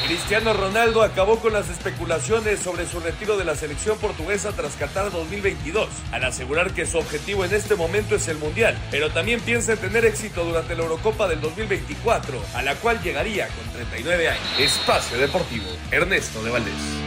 Cristiano 0.05 0.53
Ronaldo 0.53 1.01
acabó 1.01 1.39
con 1.39 1.53
las 1.53 1.69
especulaciones 1.69 2.59
sobre 2.59 2.85
su 2.85 2.99
retiro 2.99 3.37
de 3.37 3.45
la 3.45 3.55
selección 3.55 3.97
portuguesa 3.97 4.51
tras 4.51 4.75
Qatar 4.75 5.11
2022, 5.11 5.89
al 6.11 6.23
asegurar 6.25 6.73
que 6.73 6.85
su 6.85 6.97
objetivo 6.97 7.43
en 7.45 7.53
este 7.53 7.75
momento 7.75 8.15
es 8.15 8.27
el 8.27 8.37
Mundial, 8.37 8.77
pero 8.91 9.09
también 9.09 9.41
piensa 9.41 9.73
en 9.73 9.79
tener 9.79 10.05
éxito 10.05 10.43
durante 10.43 10.75
la 10.75 10.83
Eurocopa 10.83 11.27
del 11.27 11.41
2024, 11.41 12.39
a 12.53 12.61
la 12.61 12.75
cual 12.75 13.01
llegaría 13.01 13.47
con 13.47 13.73
39 13.73 14.29
años. 14.29 14.59
Espacio 14.59 15.17
Deportivo, 15.17 15.67
Ernesto 15.91 16.43
de 16.43 16.51
Valdés. 16.51 17.06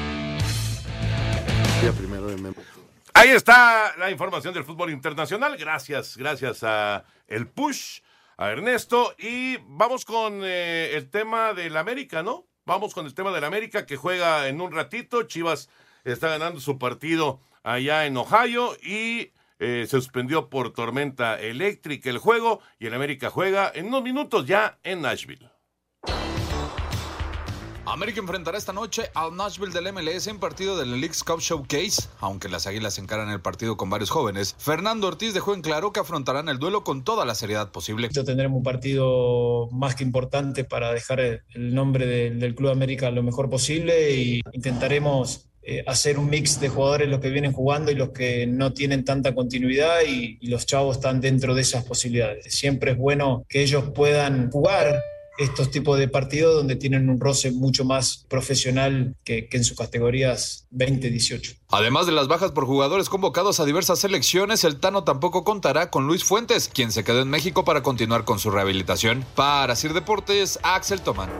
Ahí 3.15 3.31
está 3.31 3.95
la 3.99 4.11
información 4.11 4.55
del 4.55 4.65
fútbol 4.65 4.91
internacional. 4.91 5.57
Gracias, 5.57 6.17
gracias 6.17 6.63
a 6.63 7.05
el 7.27 7.47
push, 7.49 8.01
a 8.37 8.51
Ernesto. 8.51 9.15
Y 9.19 9.59
vamos 9.67 10.05
con 10.05 10.41
eh, 10.45 10.93
el 10.95 11.11
tema 11.11 11.53
del 11.53 11.77
América, 11.77 12.23
¿no? 12.23 12.47
Vamos 12.65 12.95
con 12.95 13.07
el 13.07 13.15
tema 13.15 13.33
del 13.33 13.45
América 13.45 13.85
que 13.85 13.97
juega 13.97 14.49
en 14.49 14.61
un 14.61 14.73
ratito. 14.73 15.25
Chivas 15.25 15.69
está 16.05 16.29
ganando 16.29 16.61
su 16.61 16.79
partido 16.79 17.41
allá 17.63 18.07
en 18.07 18.17
Ohio 18.17 18.77
y 18.83 19.33
eh, 19.59 19.87
se 19.87 19.89
suspendió 19.89 20.49
por 20.49 20.73
tormenta 20.73 21.39
eléctrica 21.41 22.11
el 22.11 22.19
juego. 22.19 22.61
Y 22.79 22.87
el 22.87 22.95
América 22.95 23.29
juega 23.29 23.71
en 23.75 23.87
unos 23.87 24.03
minutos 24.03 24.47
ya 24.47 24.79
en 24.83 25.03
Nashville. 25.03 25.51
América 27.93 28.21
enfrentará 28.21 28.57
esta 28.57 28.73
noche 28.73 29.11
al 29.15 29.37
Nashville 29.37 29.73
del 29.73 29.93
MLS 29.93 30.29
en 30.29 30.39
partido 30.39 30.79
del 30.79 31.01
League's 31.01 31.25
Cup 31.25 31.41
Showcase. 31.41 32.09
Aunque 32.21 32.49
las 32.49 32.69
Águilas 32.69 32.99
encaran 32.99 33.31
el 33.31 33.41
partido 33.41 33.77
con 33.77 33.91
varios 33.91 34.11
jóvenes, 34.11 34.55
Fernando 34.59 35.09
Ortiz 35.09 35.35
dejó 35.35 35.55
en 35.55 35.63
claro 35.63 35.93
que 35.93 35.99
afrontarán 35.99 36.49
el 36.49 36.61
duelo 36.61 36.85
con 36.85 37.03
toda 37.03 37.25
la 37.25 37.35
seriedad 37.35 37.73
posible. 37.73 38.09
Tendremos 38.09 38.59
un 38.59 38.63
partido 38.63 39.69
más 39.73 39.97
que 39.97 40.05
importante 40.05 40.63
para 40.63 40.93
dejar 40.93 41.21
el 41.21 41.75
nombre 41.75 42.07
del, 42.07 42.55
Club 42.55 42.71
América 42.71 43.11
lo 43.11 43.23
mejor 43.23 43.51
posible 43.51 44.13
y 44.13 44.41
intentaremos 44.53 45.49
eh, 45.63 45.83
hacer 45.87 46.19
un 46.19 46.31
mix 46.31 46.61
de 46.61 46.69
jugadores 46.69 47.09
los 47.09 47.21
que 47.21 47.31
vienen 47.31 47.53
jugando 47.53 47.91
y 47.91 47.95
los 47.95 48.11
que 48.11 48.47
no 48.47 48.73
tienen 48.73 49.05
tanta 49.05 49.35
continuidad 49.35 50.01
y 50.07 50.39
los 50.47 50.65
chavos 50.65 50.97
están 50.97 51.21
dentro 51.21 51.55
de 51.55 51.63
esas 51.63 51.85
posibilidades. 51.85 52.55
Siempre 52.55 52.93
es 52.93 52.99
bueno 52.99 53.45
que 53.49 53.63
ellos 53.63 53.91
puedan 53.95 54.51
jugar 54.51 55.01
estos 55.41 55.71
tipos 55.71 55.99
de 55.99 56.07
partidos 56.07 56.55
donde 56.55 56.77
tienen 56.77 57.09
un 57.09 57.19
roce 57.19 57.51
mucho 57.51 57.85
más 57.85 58.27
profesional 58.29 59.17
que, 59.25 59.49
que 59.49 59.57
en 59.57 59.65
sus 59.65 59.77
categorías 59.77 60.69
20-18. 60.71 61.61
Además 61.69 62.05
de 62.05 62.13
las 62.13 62.29
bajas 62.29 62.53
por 62.53 62.67
jugadores 62.67 63.09
convocados 63.09 63.59
a 63.59 63.65
diversas 63.65 64.01
selecciones, 64.01 64.65
el 64.65 64.79
Tano 64.79 65.05
tampoco 65.05 65.43
contará 65.43 65.91
con 65.91 66.07
Luis 66.07 66.25
Fuentes, 66.25 66.69
quien 66.69 66.93
se 66.93 67.05
quedó 67.05 67.23
en 67.23 67.31
México 67.31 67.65
para 67.65 67.83
continuar 67.83 68.25
con 68.27 68.39
su 68.39 68.51
rehabilitación. 68.51 69.25
Para 69.35 69.77
Sir 69.77 69.95
Deportes, 69.95 70.59
Axel 70.63 71.01
Tomán. 71.01 71.31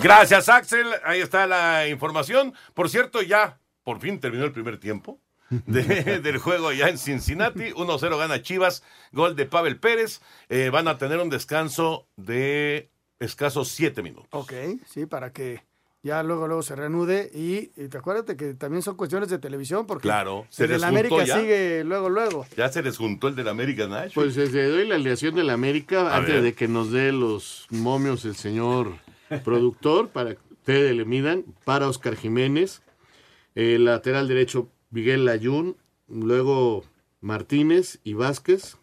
Gracias, 0.00 0.48
Axel. 0.48 0.86
Ahí 1.04 1.20
está 1.20 1.46
la 1.48 1.88
información. 1.88 2.54
Por 2.74 2.88
cierto, 2.88 3.22
ya 3.22 3.58
por 3.82 4.00
fin 4.00 4.20
terminó 4.20 4.44
el 4.44 4.52
primer 4.52 4.78
tiempo. 4.78 5.20
De- 5.50 6.20
del 6.22 6.38
juego 6.38 6.72
ya 6.72 6.88
en 6.88 6.98
Cincinnati. 6.98 7.72
1-0 7.72 8.18
gana 8.18 8.42
Chivas, 8.42 8.82
gol 9.12 9.36
de 9.36 9.46
Pavel 9.46 9.78
Pérez. 9.78 10.20
Eh, 10.48 10.70
van 10.70 10.88
a 10.88 10.98
tener 10.98 11.18
un 11.20 11.30
descanso 11.30 12.06
de 12.16 12.90
escasos 13.20 13.68
siete 13.68 14.02
minutos. 14.02 14.28
Ok, 14.32 14.52
sí, 14.86 15.06
para 15.06 15.32
que 15.32 15.62
ya 16.02 16.22
luego 16.22 16.46
luego 16.46 16.62
se 16.62 16.76
reanude 16.76 17.30
y, 17.34 17.72
y 17.82 17.88
te 17.88 17.98
acuérdate 17.98 18.36
que 18.36 18.54
también 18.54 18.80
son 18.82 18.96
cuestiones 18.96 19.28
de 19.28 19.38
televisión 19.40 19.86
porque 19.88 20.02
Claro, 20.02 20.46
se 20.50 20.64
el 20.64 20.68
de 20.68 20.74
les 20.74 20.80
la 20.82 20.88
juntó 20.88 21.00
América 21.00 21.24
ya. 21.24 21.40
sigue 21.40 21.82
luego 21.84 22.08
luego. 22.10 22.46
Ya 22.56 22.68
se 22.68 22.82
les 22.82 22.96
juntó 22.96 23.26
el 23.26 23.34
del 23.34 23.48
American 23.48 23.90
Nashville. 23.90 24.12
Pues 24.14 24.34
desde 24.36 24.68
doy 24.68 24.86
la 24.86 24.94
alineación 24.96 25.34
del 25.34 25.50
América, 25.50 26.08
A 26.12 26.18
antes 26.18 26.34
ver. 26.34 26.42
de 26.44 26.54
que 26.54 26.68
nos 26.68 26.92
dé 26.92 27.10
los 27.10 27.66
momios 27.70 28.24
el 28.24 28.36
señor 28.36 28.92
productor, 29.42 30.10
para 30.10 30.34
que 30.34 30.40
ustedes 30.52 30.94
le 30.94 31.04
midan, 31.04 31.44
para 31.64 31.88
Oscar 31.88 32.14
Jiménez, 32.16 32.82
el 33.56 33.86
lateral 33.86 34.28
derecho 34.28 34.68
Miguel 34.96 35.26
Layún, 35.26 35.76
luego 36.08 36.82
Martínez 37.20 38.00
y 38.02 38.14
Vázquez, 38.14 38.78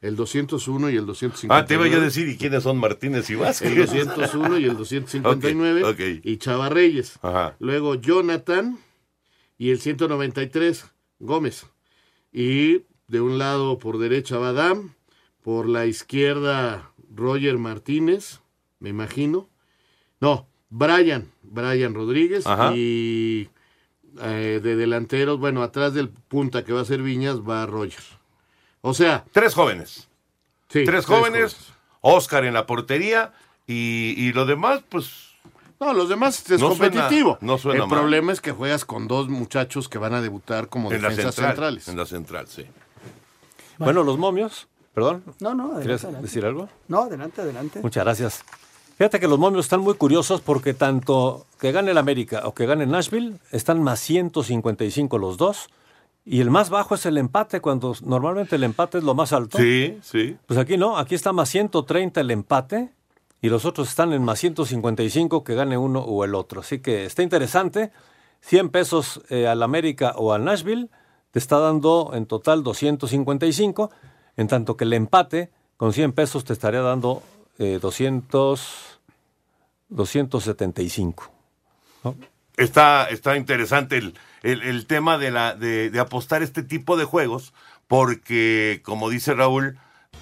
el 0.00 0.14
201 0.14 0.90
y 0.90 0.96
el 0.96 1.06
259. 1.06 1.48
Ah, 1.60 1.66
te 1.66 1.74
iba 1.74 1.88
yo 1.88 2.00
a 2.00 2.04
decir, 2.04 2.28
¿y 2.28 2.36
quiénes 2.36 2.62
son 2.62 2.78
Martínez 2.78 3.28
y 3.30 3.34
Vázquez? 3.34 3.68
El 3.72 3.78
201 3.78 4.58
y 4.58 4.64
el 4.66 4.76
259 4.76 5.82
Ok, 5.82 5.90
ok. 5.90 6.00
y 6.24 6.36
Chava 6.36 6.68
Reyes. 6.68 7.18
Ajá. 7.22 7.56
Luego 7.58 7.96
Jonathan 7.96 8.78
y 9.58 9.70
el 9.72 9.80
193 9.80 10.84
Gómez. 11.18 11.66
Y 12.32 12.82
de 13.08 13.20
un 13.20 13.36
lado 13.38 13.80
por 13.80 13.98
derecha 13.98 14.38
Badam, 14.38 14.94
por 15.42 15.68
la 15.68 15.84
izquierda 15.86 16.92
Roger 17.12 17.58
Martínez, 17.58 18.38
me 18.78 18.90
imagino. 18.90 19.50
No, 20.20 20.46
Brian, 20.68 21.32
Brian 21.42 21.92
Rodríguez 21.94 22.46
Ajá. 22.46 22.72
y 22.76 23.48
eh, 24.22 24.60
de 24.62 24.76
delanteros, 24.76 25.38
bueno, 25.38 25.62
atrás 25.62 25.94
del 25.94 26.08
punta 26.08 26.64
que 26.64 26.72
va 26.72 26.80
a 26.80 26.84
ser 26.84 27.02
Viñas 27.02 27.40
va 27.40 27.66
Roger. 27.66 28.02
O 28.82 28.94
sea, 28.94 29.24
Tres 29.32 29.54
jóvenes. 29.54 30.08
sí, 30.68 30.84
tres 30.84 31.06
jóvenes, 31.06 31.56
Oscar 32.00 32.44
en 32.44 32.54
la 32.54 32.66
portería 32.66 33.32
y, 33.66 34.14
y 34.16 34.32
lo 34.32 34.46
demás, 34.46 34.82
pues 34.88 35.28
No, 35.78 35.92
los 35.94 36.08
demás 36.10 36.42
es 36.50 36.60
No 36.60 36.74
suena- 36.74 36.90
competitivo. 36.90 37.38
no 37.40 37.56
suena 37.58 37.84
El 37.84 37.88
mal. 37.88 37.98
problema 38.00 38.32
es 38.32 38.40
que 38.42 38.52
juegas 38.52 38.84
con 38.84 39.08
dos 39.08 39.28
muchachos 39.30 39.88
que 39.88 39.96
van 39.98 40.12
a 40.14 40.20
debutar 40.20 40.68
como 40.68 40.90
en 40.92 41.00
defensas 41.00 41.34
central. 41.34 41.48
centrales. 41.54 41.88
En 41.88 41.96
la 41.96 42.04
central, 42.06 42.46
sí. 42.48 42.66
Bueno, 43.78 44.02
los 44.02 44.18
momios, 44.18 44.68
perdón. 44.92 45.24
No, 45.40 45.54
no, 45.54 45.62
adelante, 45.64 45.82
¿Quieres 45.84 46.04
adelante. 46.04 46.26
decir 46.26 46.44
algo? 46.44 46.68
No, 46.88 47.04
adelante, 47.04 47.40
adelante. 47.40 47.80
Muchas 47.80 48.04
gracias. 48.04 48.44
Fíjate 49.00 49.18
que 49.18 49.28
los 49.28 49.38
momios 49.38 49.64
están 49.64 49.80
muy 49.80 49.94
curiosos 49.94 50.42
porque 50.42 50.74
tanto 50.74 51.46
que 51.58 51.72
gane 51.72 51.92
el 51.92 51.96
América 51.96 52.42
o 52.44 52.52
que 52.52 52.66
gane 52.66 52.84
Nashville 52.84 53.38
están 53.50 53.82
más 53.82 53.98
155 54.00 55.16
los 55.16 55.38
dos. 55.38 55.70
Y 56.26 56.42
el 56.42 56.50
más 56.50 56.68
bajo 56.68 56.96
es 56.96 57.06
el 57.06 57.16
empate, 57.16 57.62
cuando 57.62 57.96
normalmente 58.04 58.56
el 58.56 58.62
empate 58.62 58.98
es 58.98 59.04
lo 59.04 59.14
más 59.14 59.32
alto. 59.32 59.56
Sí, 59.56 59.98
sí. 60.02 60.36
Pues 60.44 60.60
aquí 60.60 60.76
no, 60.76 60.98
aquí 60.98 61.14
está 61.14 61.32
más 61.32 61.48
130 61.48 62.20
el 62.20 62.30
empate 62.30 62.90
y 63.40 63.48
los 63.48 63.64
otros 63.64 63.88
están 63.88 64.12
en 64.12 64.22
más 64.22 64.38
155 64.38 65.44
que 65.44 65.54
gane 65.54 65.78
uno 65.78 66.00
o 66.00 66.22
el 66.22 66.34
otro. 66.34 66.60
Así 66.60 66.80
que 66.80 67.06
está 67.06 67.22
interesante. 67.22 67.92
100 68.42 68.68
pesos 68.68 69.22
eh, 69.30 69.46
al 69.46 69.62
América 69.62 70.12
o 70.18 70.34
al 70.34 70.44
Nashville 70.44 70.90
te 71.30 71.38
está 71.38 71.58
dando 71.58 72.10
en 72.12 72.26
total 72.26 72.62
255, 72.62 73.90
en 74.36 74.46
tanto 74.46 74.76
que 74.76 74.84
el 74.84 74.92
empate 74.92 75.50
con 75.78 75.94
100 75.94 76.12
pesos 76.12 76.44
te 76.44 76.52
estaría 76.52 76.82
dando 76.82 77.22
eh, 77.62 77.78
200, 77.78 78.89
275. 79.90 81.30
¿no? 82.04 82.16
Está, 82.56 83.08
está 83.10 83.36
interesante 83.36 83.98
el, 83.98 84.14
el- 84.42 84.86
tema 84.86 85.18
de, 85.18 85.30
la, 85.30 85.54
de, 85.54 85.98
apostar 86.00 86.42
este 86.42 86.62
tipo 86.62 86.96
de 86.96 87.04
juegos, 87.04 87.52
porque, 87.88 88.80
como 88.84 89.08
dice 89.10 89.34
Raúl, 89.34 89.78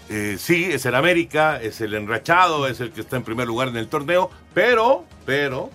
eh, 0.09 0.37
sí, 0.39 0.65
es 0.65 0.87
el 0.87 0.95
América, 0.95 1.61
es 1.61 1.81
el 1.81 1.95
enrachado, 1.95 2.67
es 2.67 2.81
el 2.81 2.93
que 2.93 3.01
está 3.01 3.17
en 3.17 3.25
primer 3.25 3.47
lugar 3.47 3.69
en 3.69 3.77
el 3.77 3.89
torneo, 3.89 4.31
pero, 4.55 5.05
pero, 5.27 5.71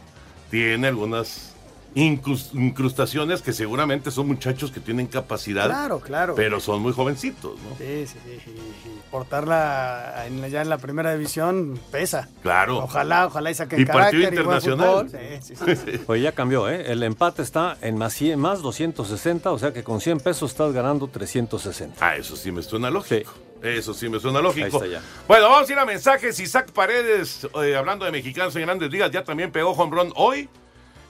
tiene 0.50 0.88
algunas 0.88 1.53
incrustaciones 1.96 3.42
que 3.42 3.54
seguramente 3.54 4.12
son 4.12 4.28
muchachos 4.28 4.72
que 4.72 4.80
tienen 4.80 5.08
capacidad, 5.08 5.66
Claro, 5.68 6.00
claro. 6.00 6.36
pero 6.36 6.60
son 6.60 6.82
muy 6.82 6.94
jovencitos, 6.94 7.54
¿no? 7.62 7.76
Sí, 7.78 8.06
sí, 8.08 8.18
sí. 8.24 8.52
y- 8.56 8.90
y 8.90 9.02
portarla 9.12 10.24
en 10.28 10.42
la- 10.42 10.48
ya 10.48 10.62
en 10.62 10.70
la 10.70 10.78
primera 10.78 11.14
división 11.14 11.80
pesa. 11.92 12.30
Claro. 12.42 12.80
Ojalá, 12.80 13.28
ojalá 13.28 13.52
y 13.52 13.56
saquen 13.56 13.82
Y 13.82 13.86
partido 13.86 14.00
carácter 14.22 14.22
y 14.22 14.38
internacional. 14.38 15.10
fútbol. 15.10 15.10
Sí, 15.42 15.56
sí, 15.56 15.76
sí. 15.76 15.98
Pues 16.06 16.22
ya 16.22 16.32
cambió, 16.32 16.70
¿eh? 16.70 16.92
El 16.92 17.04
empate 17.04 17.42
está 17.42 17.78
en 17.82 17.98
más, 17.98 18.14
100, 18.14 18.40
más 18.40 18.62
260, 18.62 19.52
o 19.52 19.60
sea 19.60 19.72
que 19.74 19.84
con 19.84 20.02
100 20.02 20.20
pesos 20.20 20.52
estás 20.52 20.74
ganando 20.74 21.08
360. 21.08 22.06
Ah, 22.06 22.16
eso 22.16 22.36
sí 22.36 22.52
me 22.52 22.62
suena 22.64 22.90
lógico. 22.90 23.32
Eso 23.62 23.94
sí 23.94 24.10
me 24.10 24.20
suena 24.20 24.40
Ahí 24.40 24.44
lógico. 24.44 24.84
está 24.84 24.88
ya. 24.88 25.02
Bueno, 25.28 25.48
vamos 25.50 25.70
a 25.70 25.72
ir 25.74 25.80
a 25.80 25.86
mensajes. 25.86 26.38
Isaac 26.40 26.72
Paredes, 26.74 27.48
eh, 27.64 27.76
hablando 27.78 28.04
de 28.04 28.12
mexicanos 28.12 28.54
en 28.58 28.64
grandes 28.64 28.92
ligas, 28.92 29.10
ya 29.12 29.24
también 29.24 29.52
pegó 29.52 29.72
home 29.72 29.96
run 29.96 30.12
hoy. 30.16 30.50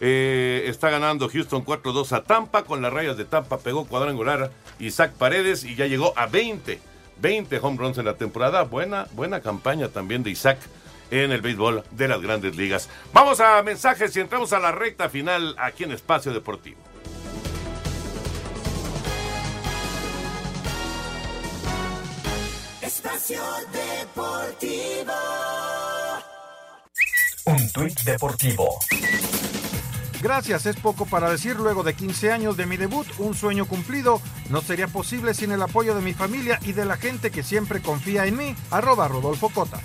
Eh, 0.01 0.65
está 0.67 0.89
ganando 0.89 1.29
Houston 1.29 1.63
4-2 1.65 2.11
a 2.11 2.23
Tampa. 2.23 2.63
Con 2.63 2.81
las 2.81 2.93
rayas 2.93 3.17
de 3.17 3.25
Tampa 3.25 3.59
pegó 3.59 3.85
cuadrangular 3.85 4.51
Isaac 4.79 5.13
Paredes 5.13 5.63
y 5.63 5.75
ya 5.75 5.87
llegó 5.87 6.13
a 6.17 6.27
20. 6.27 6.79
20 7.21 7.59
home 7.59 7.77
runs 7.77 7.97
en 7.97 8.05
la 8.05 8.15
temporada. 8.15 8.63
Buena, 8.63 9.07
buena 9.13 9.41
campaña 9.41 9.89
también 9.89 10.23
de 10.23 10.31
Isaac 10.31 10.59
en 11.11 11.31
el 11.31 11.41
béisbol 11.41 11.83
de 11.91 12.07
las 12.07 12.21
grandes 12.21 12.55
ligas. 12.55 12.89
Vamos 13.13 13.39
a 13.39 13.61
mensajes 13.63 14.15
y 14.15 14.19
entramos 14.19 14.51
a 14.53 14.59
la 14.59 14.71
recta 14.71 15.09
final 15.09 15.55
aquí 15.59 15.83
en 15.83 15.91
Espacio 15.91 16.33
Deportivo. 16.33 16.79
Espacio 22.81 23.41
Deportivo. 23.71 25.13
Un 27.45 27.69
tuit 27.73 27.99
deportivo. 28.03 28.79
Gracias, 30.23 30.65
es 30.67 30.77
poco 30.77 31.05
para 31.05 31.29
decir 31.29 31.57
luego 31.57 31.83
de 31.83 31.95
15 31.95 32.31
años 32.31 32.55
de 32.55 32.65
mi 32.65 32.77
debut, 32.77 33.05
un 33.17 33.35
sueño 33.35 33.65
cumplido. 33.65 34.21
No 34.49 34.61
sería 34.61 34.87
posible 34.87 35.33
sin 35.33 35.51
el 35.51 35.61
apoyo 35.61 35.95
de 35.95 36.01
mi 36.01 36.13
familia 36.13 36.59
y 36.63 36.71
de 36.71 36.85
la 36.85 36.95
gente 36.95 37.29
que 37.29 37.43
siempre 37.43 37.81
confía 37.81 38.25
en 38.25 38.37
mí. 38.37 38.55
Arroba 38.71 39.09
Rodolfo 39.09 39.49
Cota. 39.49 39.81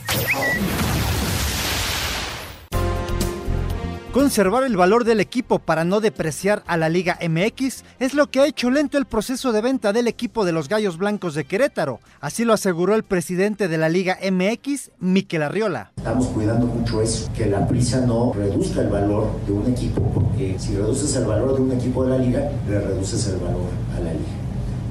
Conservar 4.12 4.64
el 4.64 4.74
valor 4.74 5.04
del 5.04 5.20
equipo 5.20 5.58
para 5.58 5.84
no 5.84 6.00
depreciar 6.00 6.62
a 6.66 6.78
la 6.78 6.88
Liga 6.88 7.18
MX 7.20 7.84
es 8.00 8.14
lo 8.14 8.30
que 8.30 8.40
ha 8.40 8.46
hecho 8.46 8.70
lento 8.70 8.96
el 8.96 9.04
proceso 9.04 9.52
de 9.52 9.60
venta 9.60 9.92
del 9.92 10.08
equipo 10.08 10.46
de 10.46 10.52
los 10.52 10.66
Gallos 10.70 10.96
Blancos 10.96 11.34
de 11.34 11.44
Querétaro. 11.44 12.00
Así 12.18 12.46
lo 12.46 12.54
aseguró 12.54 12.94
el 12.94 13.02
presidente 13.02 13.68
de 13.68 13.76
la 13.76 13.90
Liga 13.90 14.16
MX, 14.22 14.92
Miquel 14.98 15.42
Arriola. 15.42 15.92
Estamos 15.98 16.28
cuidando 16.28 16.66
mucho 16.66 17.02
eso, 17.02 17.30
que 17.36 17.46
la 17.46 17.68
prisa 17.68 18.00
no 18.00 18.32
reduzca 18.32 18.80
el 18.80 18.88
valor 18.88 19.30
de 19.46 19.52
un 19.52 19.70
equipo, 19.70 20.00
porque 20.14 20.56
si 20.58 20.74
reduces 20.74 21.14
el 21.14 21.26
valor 21.26 21.56
de 21.56 21.62
un 21.62 21.72
equipo 21.72 22.04
de 22.04 22.10
la 22.10 22.18
liga, 22.18 22.50
le 22.66 22.80
reduces 22.80 23.26
el 23.26 23.36
valor 23.36 23.68
a 23.94 24.00
la 24.00 24.12
liga. 24.12 24.47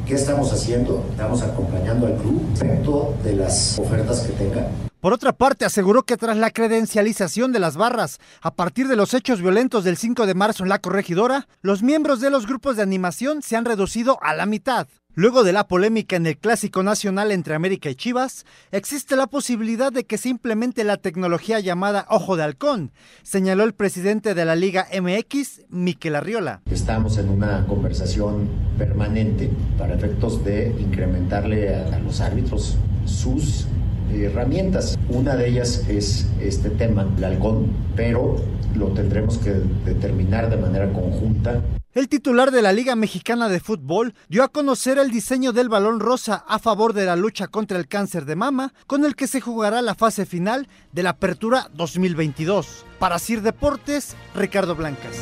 ¿Qué 0.07 0.13
estamos 0.13 0.53
haciendo? 0.53 1.05
Estamos 1.11 1.41
acompañando 1.41 2.07
al 2.07 2.15
club 2.15 2.41
respecto 2.51 3.13
de 3.25 3.33
las 3.33 3.77
ofertas 3.77 4.21
que 4.21 4.31
tenga. 4.31 4.69
Por 5.01 5.11
otra 5.11 5.33
parte, 5.33 5.65
aseguró 5.65 6.03
que 6.03 6.15
tras 6.15 6.37
la 6.37 6.49
credencialización 6.49 7.51
de 7.51 7.59
las 7.59 7.75
barras, 7.75 8.19
a 8.41 8.51
partir 8.51 8.87
de 8.87 8.95
los 8.95 9.13
hechos 9.13 9.41
violentos 9.41 9.83
del 9.83 9.97
5 9.97 10.25
de 10.25 10.33
marzo 10.33 10.63
en 10.63 10.69
la 10.69 10.79
corregidora, 10.79 11.49
los 11.61 11.83
miembros 11.83 12.21
de 12.21 12.29
los 12.29 12.47
grupos 12.47 12.77
de 12.77 12.83
animación 12.83 13.41
se 13.41 13.57
han 13.57 13.65
reducido 13.65 14.17
a 14.21 14.33
la 14.33 14.45
mitad. 14.45 14.87
Luego 15.13 15.43
de 15.43 15.51
la 15.51 15.67
polémica 15.67 16.15
en 16.15 16.25
el 16.25 16.37
Clásico 16.37 16.83
Nacional 16.83 17.33
entre 17.33 17.55
América 17.55 17.89
y 17.89 17.95
Chivas, 17.95 18.45
existe 18.71 19.17
la 19.17 19.27
posibilidad 19.27 19.91
de 19.91 20.05
que 20.05 20.17
se 20.17 20.29
implemente 20.29 20.85
la 20.85 20.95
tecnología 20.95 21.59
llamada 21.59 22.05
Ojo 22.09 22.37
de 22.37 22.43
Halcón, 22.43 22.93
señaló 23.23 23.65
el 23.65 23.73
presidente 23.73 24.35
de 24.35 24.45
la 24.45 24.55
Liga 24.55 24.87
MX, 24.93 25.65
Miquel 25.67 26.15
Arriola. 26.15 26.61
Estamos 26.71 27.17
en 27.17 27.29
una 27.29 27.65
conversación 27.65 28.66
permanente 28.77 29.49
para 29.77 29.95
efectos 29.95 30.43
de 30.43 30.75
incrementarle 30.79 31.75
a, 31.75 31.95
a 31.95 31.99
los 31.99 32.21
árbitros 32.21 32.77
sus 33.05 33.67
herramientas. 34.13 34.97
Una 35.09 35.35
de 35.35 35.49
ellas 35.49 35.83
es 35.87 36.27
este 36.41 36.69
tema, 36.69 37.07
el 37.17 37.23
halcón, 37.23 37.67
pero 37.95 38.37
lo 38.75 38.87
tendremos 38.89 39.37
que 39.39 39.51
determinar 39.85 40.49
de 40.49 40.57
manera 40.57 40.91
conjunta. 40.93 41.61
El 41.93 42.09
titular 42.09 42.51
de 42.51 42.61
la 42.61 42.73
Liga 42.73 42.95
Mexicana 42.95 43.49
de 43.49 43.59
Fútbol 43.59 44.13
dio 44.29 44.43
a 44.43 44.49
conocer 44.49 44.99
el 44.99 45.09
diseño 45.09 45.51
del 45.51 45.67
balón 45.67 45.99
rosa 45.99 46.45
a 46.47 46.59
favor 46.59 46.93
de 46.93 47.05
la 47.05 47.15
lucha 47.15 47.47
contra 47.47 47.79
el 47.79 47.87
cáncer 47.87 48.25
de 48.25 48.35
mama, 48.35 48.73
con 48.85 49.03
el 49.03 49.15
que 49.15 49.25
se 49.25 49.41
jugará 49.41 49.81
la 49.81 49.95
fase 49.95 50.27
final 50.27 50.67
de 50.91 51.01
la 51.01 51.11
Apertura 51.11 51.69
2022. 51.73 52.85
Para 52.99 53.17
Sir 53.17 53.41
Deportes, 53.41 54.15
Ricardo 54.35 54.75
Blancas. 54.75 55.17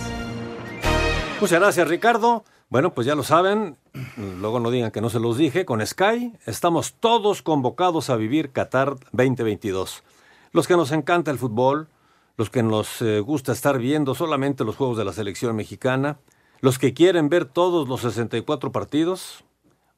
Muchas 1.40 1.62
gracias, 1.62 1.88
Ricardo. 1.88 2.44
Bueno, 2.68 2.96
pues 2.96 3.06
ya 3.06 3.14
lo 3.14 3.22
saben, 3.22 3.78
luego 4.18 4.60
no 4.60 4.72
digan 4.72 4.90
que 4.90 5.00
no 5.00 5.12
se 5.12 5.20
los 5.20 5.38
dije, 5.38 5.66
con 5.66 5.86
Sky 5.86 6.34
estamos 6.48 6.96
todos 7.00 7.44
convocados 7.44 8.10
a 8.10 8.16
vivir 8.16 8.52
Qatar 8.52 8.96
2022. 9.12 10.04
Los 10.52 10.68
que 10.68 10.76
nos 10.76 10.92
encanta 10.92 11.30
el 11.30 11.38
fútbol, 11.38 11.90
los 12.38 12.50
que 12.50 12.64
nos 12.64 13.04
eh, 13.04 13.20
gusta 13.20 13.52
estar 13.52 13.78
viendo 13.78 14.16
solamente 14.16 14.64
los 14.64 14.78
juegos 14.78 14.98
de 14.98 15.06
la 15.06 15.14
selección 15.14 15.56
mexicana, 15.56 16.18
los 16.60 16.80
que 16.80 16.96
quieren 16.96 17.30
ver 17.30 17.46
todos 17.46 17.88
los 17.88 18.02
64 18.02 18.72
partidos, 18.72 19.44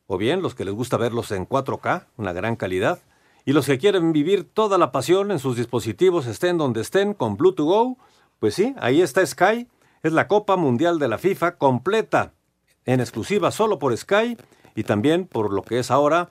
o 0.05 0.17
bien 0.17 0.41
los 0.41 0.53
que 0.53 0.65
les 0.65 0.73
gusta 0.73 0.97
verlos 0.97 1.31
en 1.31 1.47
4K, 1.47 2.07
una 2.17 2.33
gran 2.33 2.57
calidad, 2.57 2.99
y 3.45 3.53
los 3.53 3.65
que 3.65 3.77
quieren 3.77 4.11
vivir 4.11 4.43
toda 4.43 4.77
la 4.77 4.91
pasión 4.91 5.31
en 5.31 5.39
sus 5.39 5.55
dispositivos, 5.55 6.27
estén 6.27 6.57
donde 6.57 6.81
estén, 6.81 7.13
con 7.13 7.37
Bluetooth 7.37 7.65
Go, 7.65 7.97
pues 8.39 8.55
sí, 8.55 8.75
ahí 8.79 9.01
está 9.01 9.25
Sky, 9.25 9.69
es 10.03 10.11
la 10.11 10.27
Copa 10.27 10.57
Mundial 10.57 10.99
de 10.99 11.07
la 11.07 11.17
FIFA 11.17 11.57
completa, 11.57 12.33
en 12.87 13.01
exclusiva 13.01 13.51
solo 13.51 13.77
por 13.77 13.95
Sky 13.95 14.35
y 14.73 14.83
también 14.83 15.27
por 15.27 15.53
lo 15.53 15.61
que 15.61 15.77
es 15.77 15.91
ahora 15.91 16.29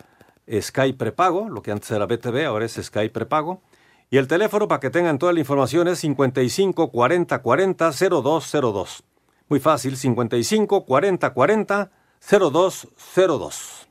Sky 0.60 0.92
prepago, 0.94 1.48
lo 1.48 1.62
que 1.62 1.70
antes 1.70 1.90
era 1.90 2.06
BTV, 2.06 2.46
ahora 2.46 2.64
es 2.64 2.74
Sky 2.80 3.10
prepago. 3.10 3.62
Y 4.10 4.18
el 4.18 4.28
teléfono 4.28 4.68
para 4.68 4.80
que 4.80 4.90
tengan 4.90 5.18
toda 5.18 5.32
la 5.32 5.40
información 5.40 5.88
es 5.88 5.98
55 6.00 6.90
40 6.90 7.42
40 7.42 7.90
0202. 7.92 9.02
Muy 9.48 9.60
fácil, 9.60 9.96
55 9.96 10.84
40 10.84 11.32
40 11.32 11.90
0202. 12.20 13.88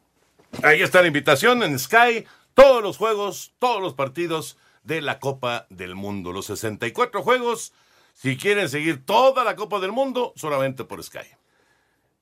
Ahí 0.63 0.81
está 0.81 1.01
la 1.01 1.07
invitación 1.07 1.63
en 1.63 1.77
Sky. 1.77 2.25
Todos 2.53 2.81
los 2.81 2.97
juegos, 2.97 3.53
todos 3.59 3.81
los 3.81 3.93
partidos 3.93 4.57
de 4.83 5.01
la 5.01 5.19
Copa 5.19 5.67
del 5.69 5.95
Mundo. 5.95 6.31
Los 6.31 6.45
64 6.45 7.21
juegos. 7.21 7.73
Si 8.13 8.37
quieren 8.37 8.69
seguir 8.69 9.05
toda 9.05 9.43
la 9.43 9.57
Copa 9.57 9.81
del 9.81 9.91
Mundo, 9.91 10.31
solamente 10.37 10.85
por 10.85 11.03
Sky. 11.03 11.27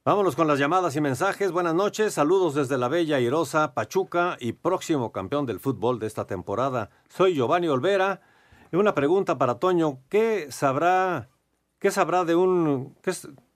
Vámonos 0.06 0.36
con 0.36 0.49
las 0.49 0.60
llamadas 0.60 0.97
y 0.97 1.01
mensajes. 1.01 1.54
Buenas 1.54 1.76
noches, 1.76 2.16
saludos 2.16 2.56
desde 2.56 2.78
la 2.78 2.89
Bella 2.89 3.22
Irosa, 3.22 3.74
Pachuca 3.74 4.36
y 4.38 4.51
próximo 4.51 5.14
campeón 5.14 5.45
del 5.45 5.62
fútbol 5.62 5.97
de 5.97 6.08
esta 6.08 6.28
temporada. 6.28 6.89
Soy 7.08 7.36
Giovanni 7.36 7.70
Olvera. 7.70 8.20
Una 8.74 8.93
pregunta 8.95 9.38
para 9.38 9.60
Toño, 9.60 9.99
¿qué 10.10 10.47
sabrá, 10.51 11.30
qué 11.80 11.89
sabrá 11.89 12.26
de 12.26 12.36
un, 12.36 12.97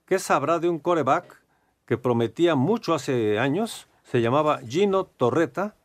qué 0.05 0.19
sabrá 0.19 0.59
de 0.59 0.69
un 0.69 0.79
coreback 0.79 1.43
que 1.85 1.97
prometía 1.97 2.55
mucho 2.55 2.93
hace 2.93 3.39
años? 3.39 3.89
Se 4.03 4.21
llamaba 4.21 4.61
Gino 4.65 5.03
Torreta. 5.03 5.75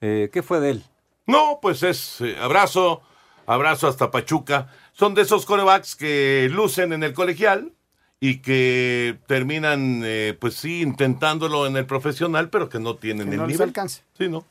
Eh, 0.00 0.30
¿Qué 0.32 0.42
fue 0.42 0.58
de 0.58 0.70
él? 0.70 0.84
No, 1.26 1.60
pues 1.62 1.84
es 1.84 2.20
eh, 2.22 2.36
abrazo, 2.40 3.02
abrazo 3.46 3.86
hasta 3.86 4.10
Pachuca. 4.10 4.66
Son 4.90 5.14
de 5.14 5.22
esos 5.22 5.46
corebacks 5.46 5.94
que 5.94 6.48
lucen 6.50 6.92
en 6.92 7.04
el 7.04 7.14
colegial 7.14 7.75
y 8.20 8.38
que 8.38 9.18
terminan, 9.26 10.02
eh, 10.04 10.36
pues 10.40 10.54
sí, 10.54 10.80
intentándolo 10.82 11.66
en 11.66 11.76
el 11.76 11.86
profesional, 11.86 12.48
pero 12.50 12.68
que 12.68 12.78
no 12.78 12.96
tienen 12.96 13.28
Que 13.28 13.34
el 13.34 13.40
no 13.40 13.46
les 13.46 13.54
nivel. 13.56 13.68
alcance. 13.68 14.02
Sí, 14.16 14.28
¿no? 14.28 14.44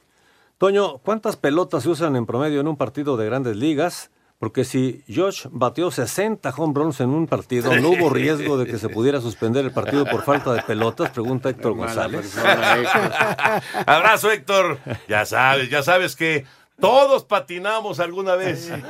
Toño, 0.58 1.00
¿cuántas 1.00 1.36
pelotas 1.36 1.84
se 1.84 1.90
usan 1.90 2.16
en 2.16 2.26
promedio 2.26 2.62
en 2.62 2.68
un 2.68 2.78
partido 2.78 3.18
de 3.18 3.26
grandes 3.26 3.56
ligas? 3.58 4.12
Porque 4.38 4.66
si 4.66 5.02
Josh 5.14 5.48
batió 5.50 5.92
60 5.92 6.54
home 6.58 6.74
runs 6.76 7.00
en 7.00 7.10
un 7.10 7.26
partido, 7.26 7.74
¿no 7.80 7.90
hubo 7.90 8.10
riesgo 8.10 8.58
de 8.58 8.66
que 8.66 8.78
se 8.78 8.90
pudiera 8.90 9.22
suspender 9.22 9.64
el 9.66 9.72
partido 9.72 10.06
por 10.06 10.24
falta 10.24 10.54
de 10.54 10.62
pelotas? 10.62 11.10
Pregunta 11.10 11.50
Héctor 11.50 11.74
González. 11.74 12.38
Abrazo, 13.86 14.30
Héctor. 14.32 14.78
Ya 15.08 15.26
sabes, 15.26 15.70
ya 15.70 15.84
sabes 15.84 16.16
que 16.18 16.46
todos 16.80 17.24
patinamos 17.24 18.00
alguna 18.02 18.36
vez. 18.36 18.70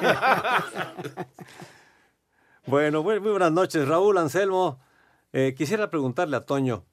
Bueno, 2.67 3.03
muy, 3.03 3.19
muy 3.19 3.31
buenas 3.31 3.51
noches, 3.51 3.87
Raúl 3.87 4.17
Anselmo. 4.17 4.79
Eh, 5.33 5.53
quisiera 5.57 5.89
preguntarle 5.89 6.37
a 6.37 6.41
Toño, 6.45 6.85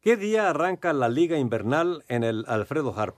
¿qué 0.00 0.16
día 0.16 0.50
arranca 0.50 0.92
la 0.92 1.08
Liga 1.08 1.38
Invernal 1.38 2.04
en 2.08 2.24
el 2.24 2.44
Alfredo 2.48 2.94
Harp? 2.98 3.16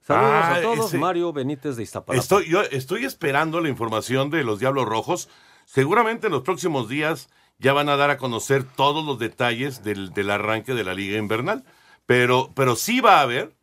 Saludos 0.00 0.30
Ah, 0.32 0.54
a 0.54 0.62
todos, 0.62 0.86
ese- 0.86 0.98
Mario 0.98 1.32
Benítez 1.32 1.76
de 1.76 1.82
Iztapalapa. 1.82 2.22
Estoy, 2.22 2.48
yo 2.48 2.62
estoy 2.62 3.04
esperando 3.04 3.60
la 3.60 3.68
información 3.68 4.30
de 4.30 4.44
los 4.44 4.58
Diablos 4.60 4.86
Rojos. 4.86 5.28
Seguramente 5.64 6.28
en 6.28 6.32
los 6.32 6.42
próximos 6.42 6.88
días 6.88 7.28
ya 7.58 7.72
van 7.72 7.88
a 7.88 7.96
dar 7.96 8.10
a 8.10 8.18
conocer 8.18 8.64
todos 8.64 9.04
los 9.04 9.18
detalles 9.18 9.82
del, 9.82 10.12
del 10.14 10.30
arranque 10.30 10.74
de 10.74 10.84
la 10.84 10.94
Liga 10.94 11.18
Invernal. 11.18 11.64
Pero, 12.06 12.52
pero 12.54 12.76
sí 12.76 13.00
va 13.00 13.18
a 13.18 13.22
haber, 13.22 13.56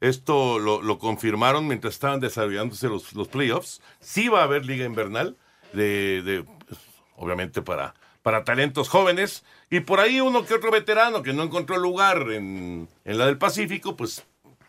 esto 0.00 0.58
lo, 0.58 0.80
lo 0.80 0.98
confirmaron 0.98 1.66
mientras 1.66 1.94
estaban 1.94 2.18
desarrollándose 2.20 2.88
los, 2.88 3.12
los 3.12 3.28
playoffs, 3.28 3.82
sí 4.00 4.28
va 4.28 4.40
a 4.40 4.44
haber 4.44 4.64
Liga 4.64 4.86
Invernal, 4.86 5.36
de, 5.74 6.22
de, 6.22 6.44
pues, 6.66 6.80
obviamente 7.20 7.62
para, 7.62 7.94
para 8.22 8.42
talentos 8.44 8.88
jóvenes. 8.88 9.44
Y 9.70 9.80
por 9.80 10.00
ahí 10.00 10.20
uno 10.20 10.44
que 10.44 10.54
otro 10.54 10.70
veterano 10.72 11.22
que 11.22 11.32
no 11.32 11.44
encontró 11.44 11.76
lugar 11.78 12.32
en, 12.32 12.88
en 13.04 13.18
la 13.18 13.26
del 13.26 13.38
Pacífico, 13.38 13.96
pues 13.96 14.24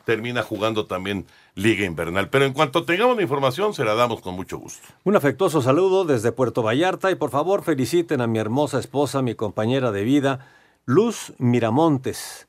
termina 0.05 0.43
jugando 0.43 0.85
también 0.85 1.25
Liga 1.55 1.85
Invernal. 1.85 2.29
Pero 2.29 2.45
en 2.45 2.53
cuanto 2.53 2.83
tengamos 2.85 3.15
la 3.15 3.21
información, 3.23 3.73
se 3.73 3.83
la 3.85 3.93
damos 3.93 4.21
con 4.21 4.35
mucho 4.35 4.57
gusto. 4.57 4.87
Un 5.03 5.15
afectuoso 5.15 5.61
saludo 5.61 6.05
desde 6.05 6.31
Puerto 6.31 6.61
Vallarta 6.63 7.09
y 7.11 7.15
por 7.15 7.29
favor 7.31 7.63
feliciten 7.63 8.21
a 8.21 8.27
mi 8.27 8.39
hermosa 8.39 8.79
esposa, 8.79 9.21
mi 9.21 9.35
compañera 9.35 9.91
de 9.91 10.03
vida, 10.03 10.47
Luz 10.85 11.33
Miramontes, 11.37 12.47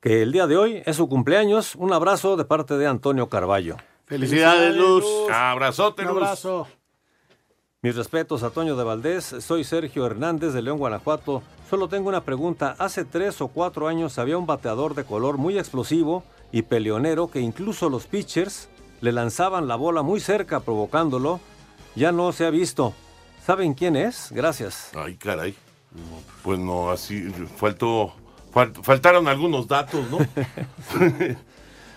que 0.00 0.22
el 0.22 0.32
día 0.32 0.46
de 0.46 0.56
hoy 0.56 0.82
es 0.86 0.96
su 0.96 1.08
cumpleaños. 1.08 1.74
Un 1.76 1.92
abrazo 1.92 2.36
de 2.36 2.44
parte 2.44 2.76
de 2.78 2.86
Antonio 2.86 3.28
Carballo. 3.28 3.76
Felicidades, 4.06 4.74
Luz. 4.76 5.04
Abrazote, 5.30 6.02
Un 6.02 6.08
Luz. 6.08 6.16
abrazo. 6.22 6.68
Mis 7.82 7.94
respetos 7.94 8.42
a 8.42 8.50
Toño 8.50 8.74
de 8.74 8.84
Valdés, 8.84 9.34
soy 9.40 9.62
Sergio 9.62 10.06
Hernández 10.06 10.54
de 10.54 10.62
León, 10.62 10.78
Guanajuato. 10.78 11.42
Solo 11.68 11.88
tengo 11.88 12.08
una 12.08 12.22
pregunta. 12.24 12.74
Hace 12.78 13.04
tres 13.04 13.40
o 13.42 13.48
cuatro 13.48 13.86
años 13.86 14.18
había 14.18 14.38
un 14.38 14.46
bateador 14.46 14.94
de 14.94 15.04
color 15.04 15.36
muy 15.36 15.58
explosivo 15.58 16.24
y 16.52 16.62
peleonero 16.62 17.28
que 17.30 17.40
incluso 17.40 17.90
los 17.90 18.06
pitchers 18.06 18.70
le 19.02 19.12
lanzaban 19.12 19.68
la 19.68 19.76
bola 19.76 20.00
muy 20.02 20.20
cerca 20.20 20.60
provocándolo. 20.60 21.38
Ya 21.94 22.12
no 22.12 22.32
se 22.32 22.46
ha 22.46 22.50
visto. 22.50 22.94
¿Saben 23.44 23.74
quién 23.74 23.94
es? 23.94 24.32
Gracias. 24.32 24.90
Ay, 24.96 25.16
caray. 25.16 25.54
Pues 26.42 26.58
no, 26.58 26.90
así 26.90 27.30
faltó, 27.56 28.12
fal- 28.54 28.72
faltaron 28.82 29.28
algunos 29.28 29.68
datos, 29.68 30.04
¿no? 30.10 30.18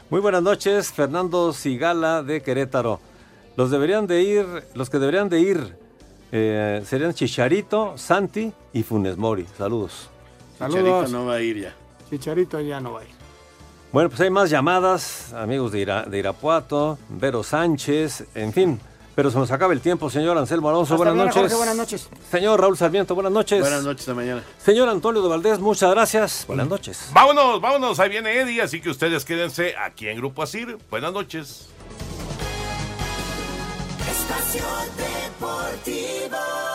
Muy 0.10 0.20
buenas 0.22 0.42
noches, 0.44 0.92
Fernando 0.92 1.54
Sigala 1.54 2.22
de 2.24 2.42
Querétaro. 2.42 3.00
Los 3.60 3.72
deberían 3.72 4.08
de 4.08 4.22
ir, 4.24 4.46
los 4.74 4.90
que 4.90 5.00
deberían 5.00 5.28
de 5.28 5.42
ir 5.42 5.76
eh, 6.32 6.82
serían 6.86 7.14
Chicharito, 7.14 7.98
Santi 7.98 8.54
y 8.72 8.84
Funes 8.84 9.18
Mori. 9.18 9.46
Saludos. 9.58 10.10
Chicharito 10.54 10.78
Saludos. 10.78 11.12
no 11.12 11.26
va 11.26 11.34
a 11.34 11.42
ir 11.42 11.64
ya. 11.64 11.76
Chicharito 12.10 12.62
ya 12.62 12.80
no 12.80 12.94
va 12.94 13.02
a 13.02 13.04
ir. 13.04 13.10
Bueno, 13.92 14.08
pues 14.08 14.22
hay 14.22 14.30
más 14.30 14.50
llamadas, 14.50 15.34
amigos 15.34 15.74
de, 15.74 15.80
Ira- 15.86 16.06
de 16.06 16.20
Irapuato, 16.20 16.98
Vero 17.10 17.44
Sánchez, 17.44 18.28
en 18.34 18.54
fin. 18.54 18.80
Pero 19.14 19.30
se 19.30 19.38
nos 19.38 19.52
acaba 19.52 19.74
el 19.74 19.82
tiempo, 19.82 20.10
señor 20.10 20.38
Anselmo 20.38 20.70
Alonso. 20.70 20.94
Hasta 20.94 20.96
buenas 21.12 21.16
mañana, 21.16 21.30
noches. 21.36 21.42
Jorge, 21.52 21.56
buenas 21.58 21.76
noches. 21.76 22.10
Señor 22.32 22.62
Raúl 22.62 22.78
Sarmiento, 22.78 23.14
buenas 23.14 23.34
noches. 23.34 23.60
Buenas 23.60 23.84
noches, 23.84 24.04
hasta 24.04 24.14
mañana. 24.14 24.42
Señor 24.58 24.88
Antonio 24.88 25.22
de 25.22 25.28
Valdés, 25.28 25.60
muchas 25.60 25.92
gracias. 25.92 26.46
Buenas 26.48 26.70
noches. 26.70 27.10
vámonos, 27.14 27.60
vámonos, 27.60 28.00
ahí 28.00 28.08
viene 28.08 28.40
Eddie, 28.40 28.62
así 28.62 28.80
que 28.80 28.90
ustedes 28.90 29.26
quédense 29.26 29.76
aquí 29.76 30.08
en 30.08 30.16
Grupo 30.16 30.44
Asir. 30.44 30.78
Buenas 30.90 31.12
noches. 31.12 31.68
Espacio 34.50 34.66
Deportivo. 34.98 36.69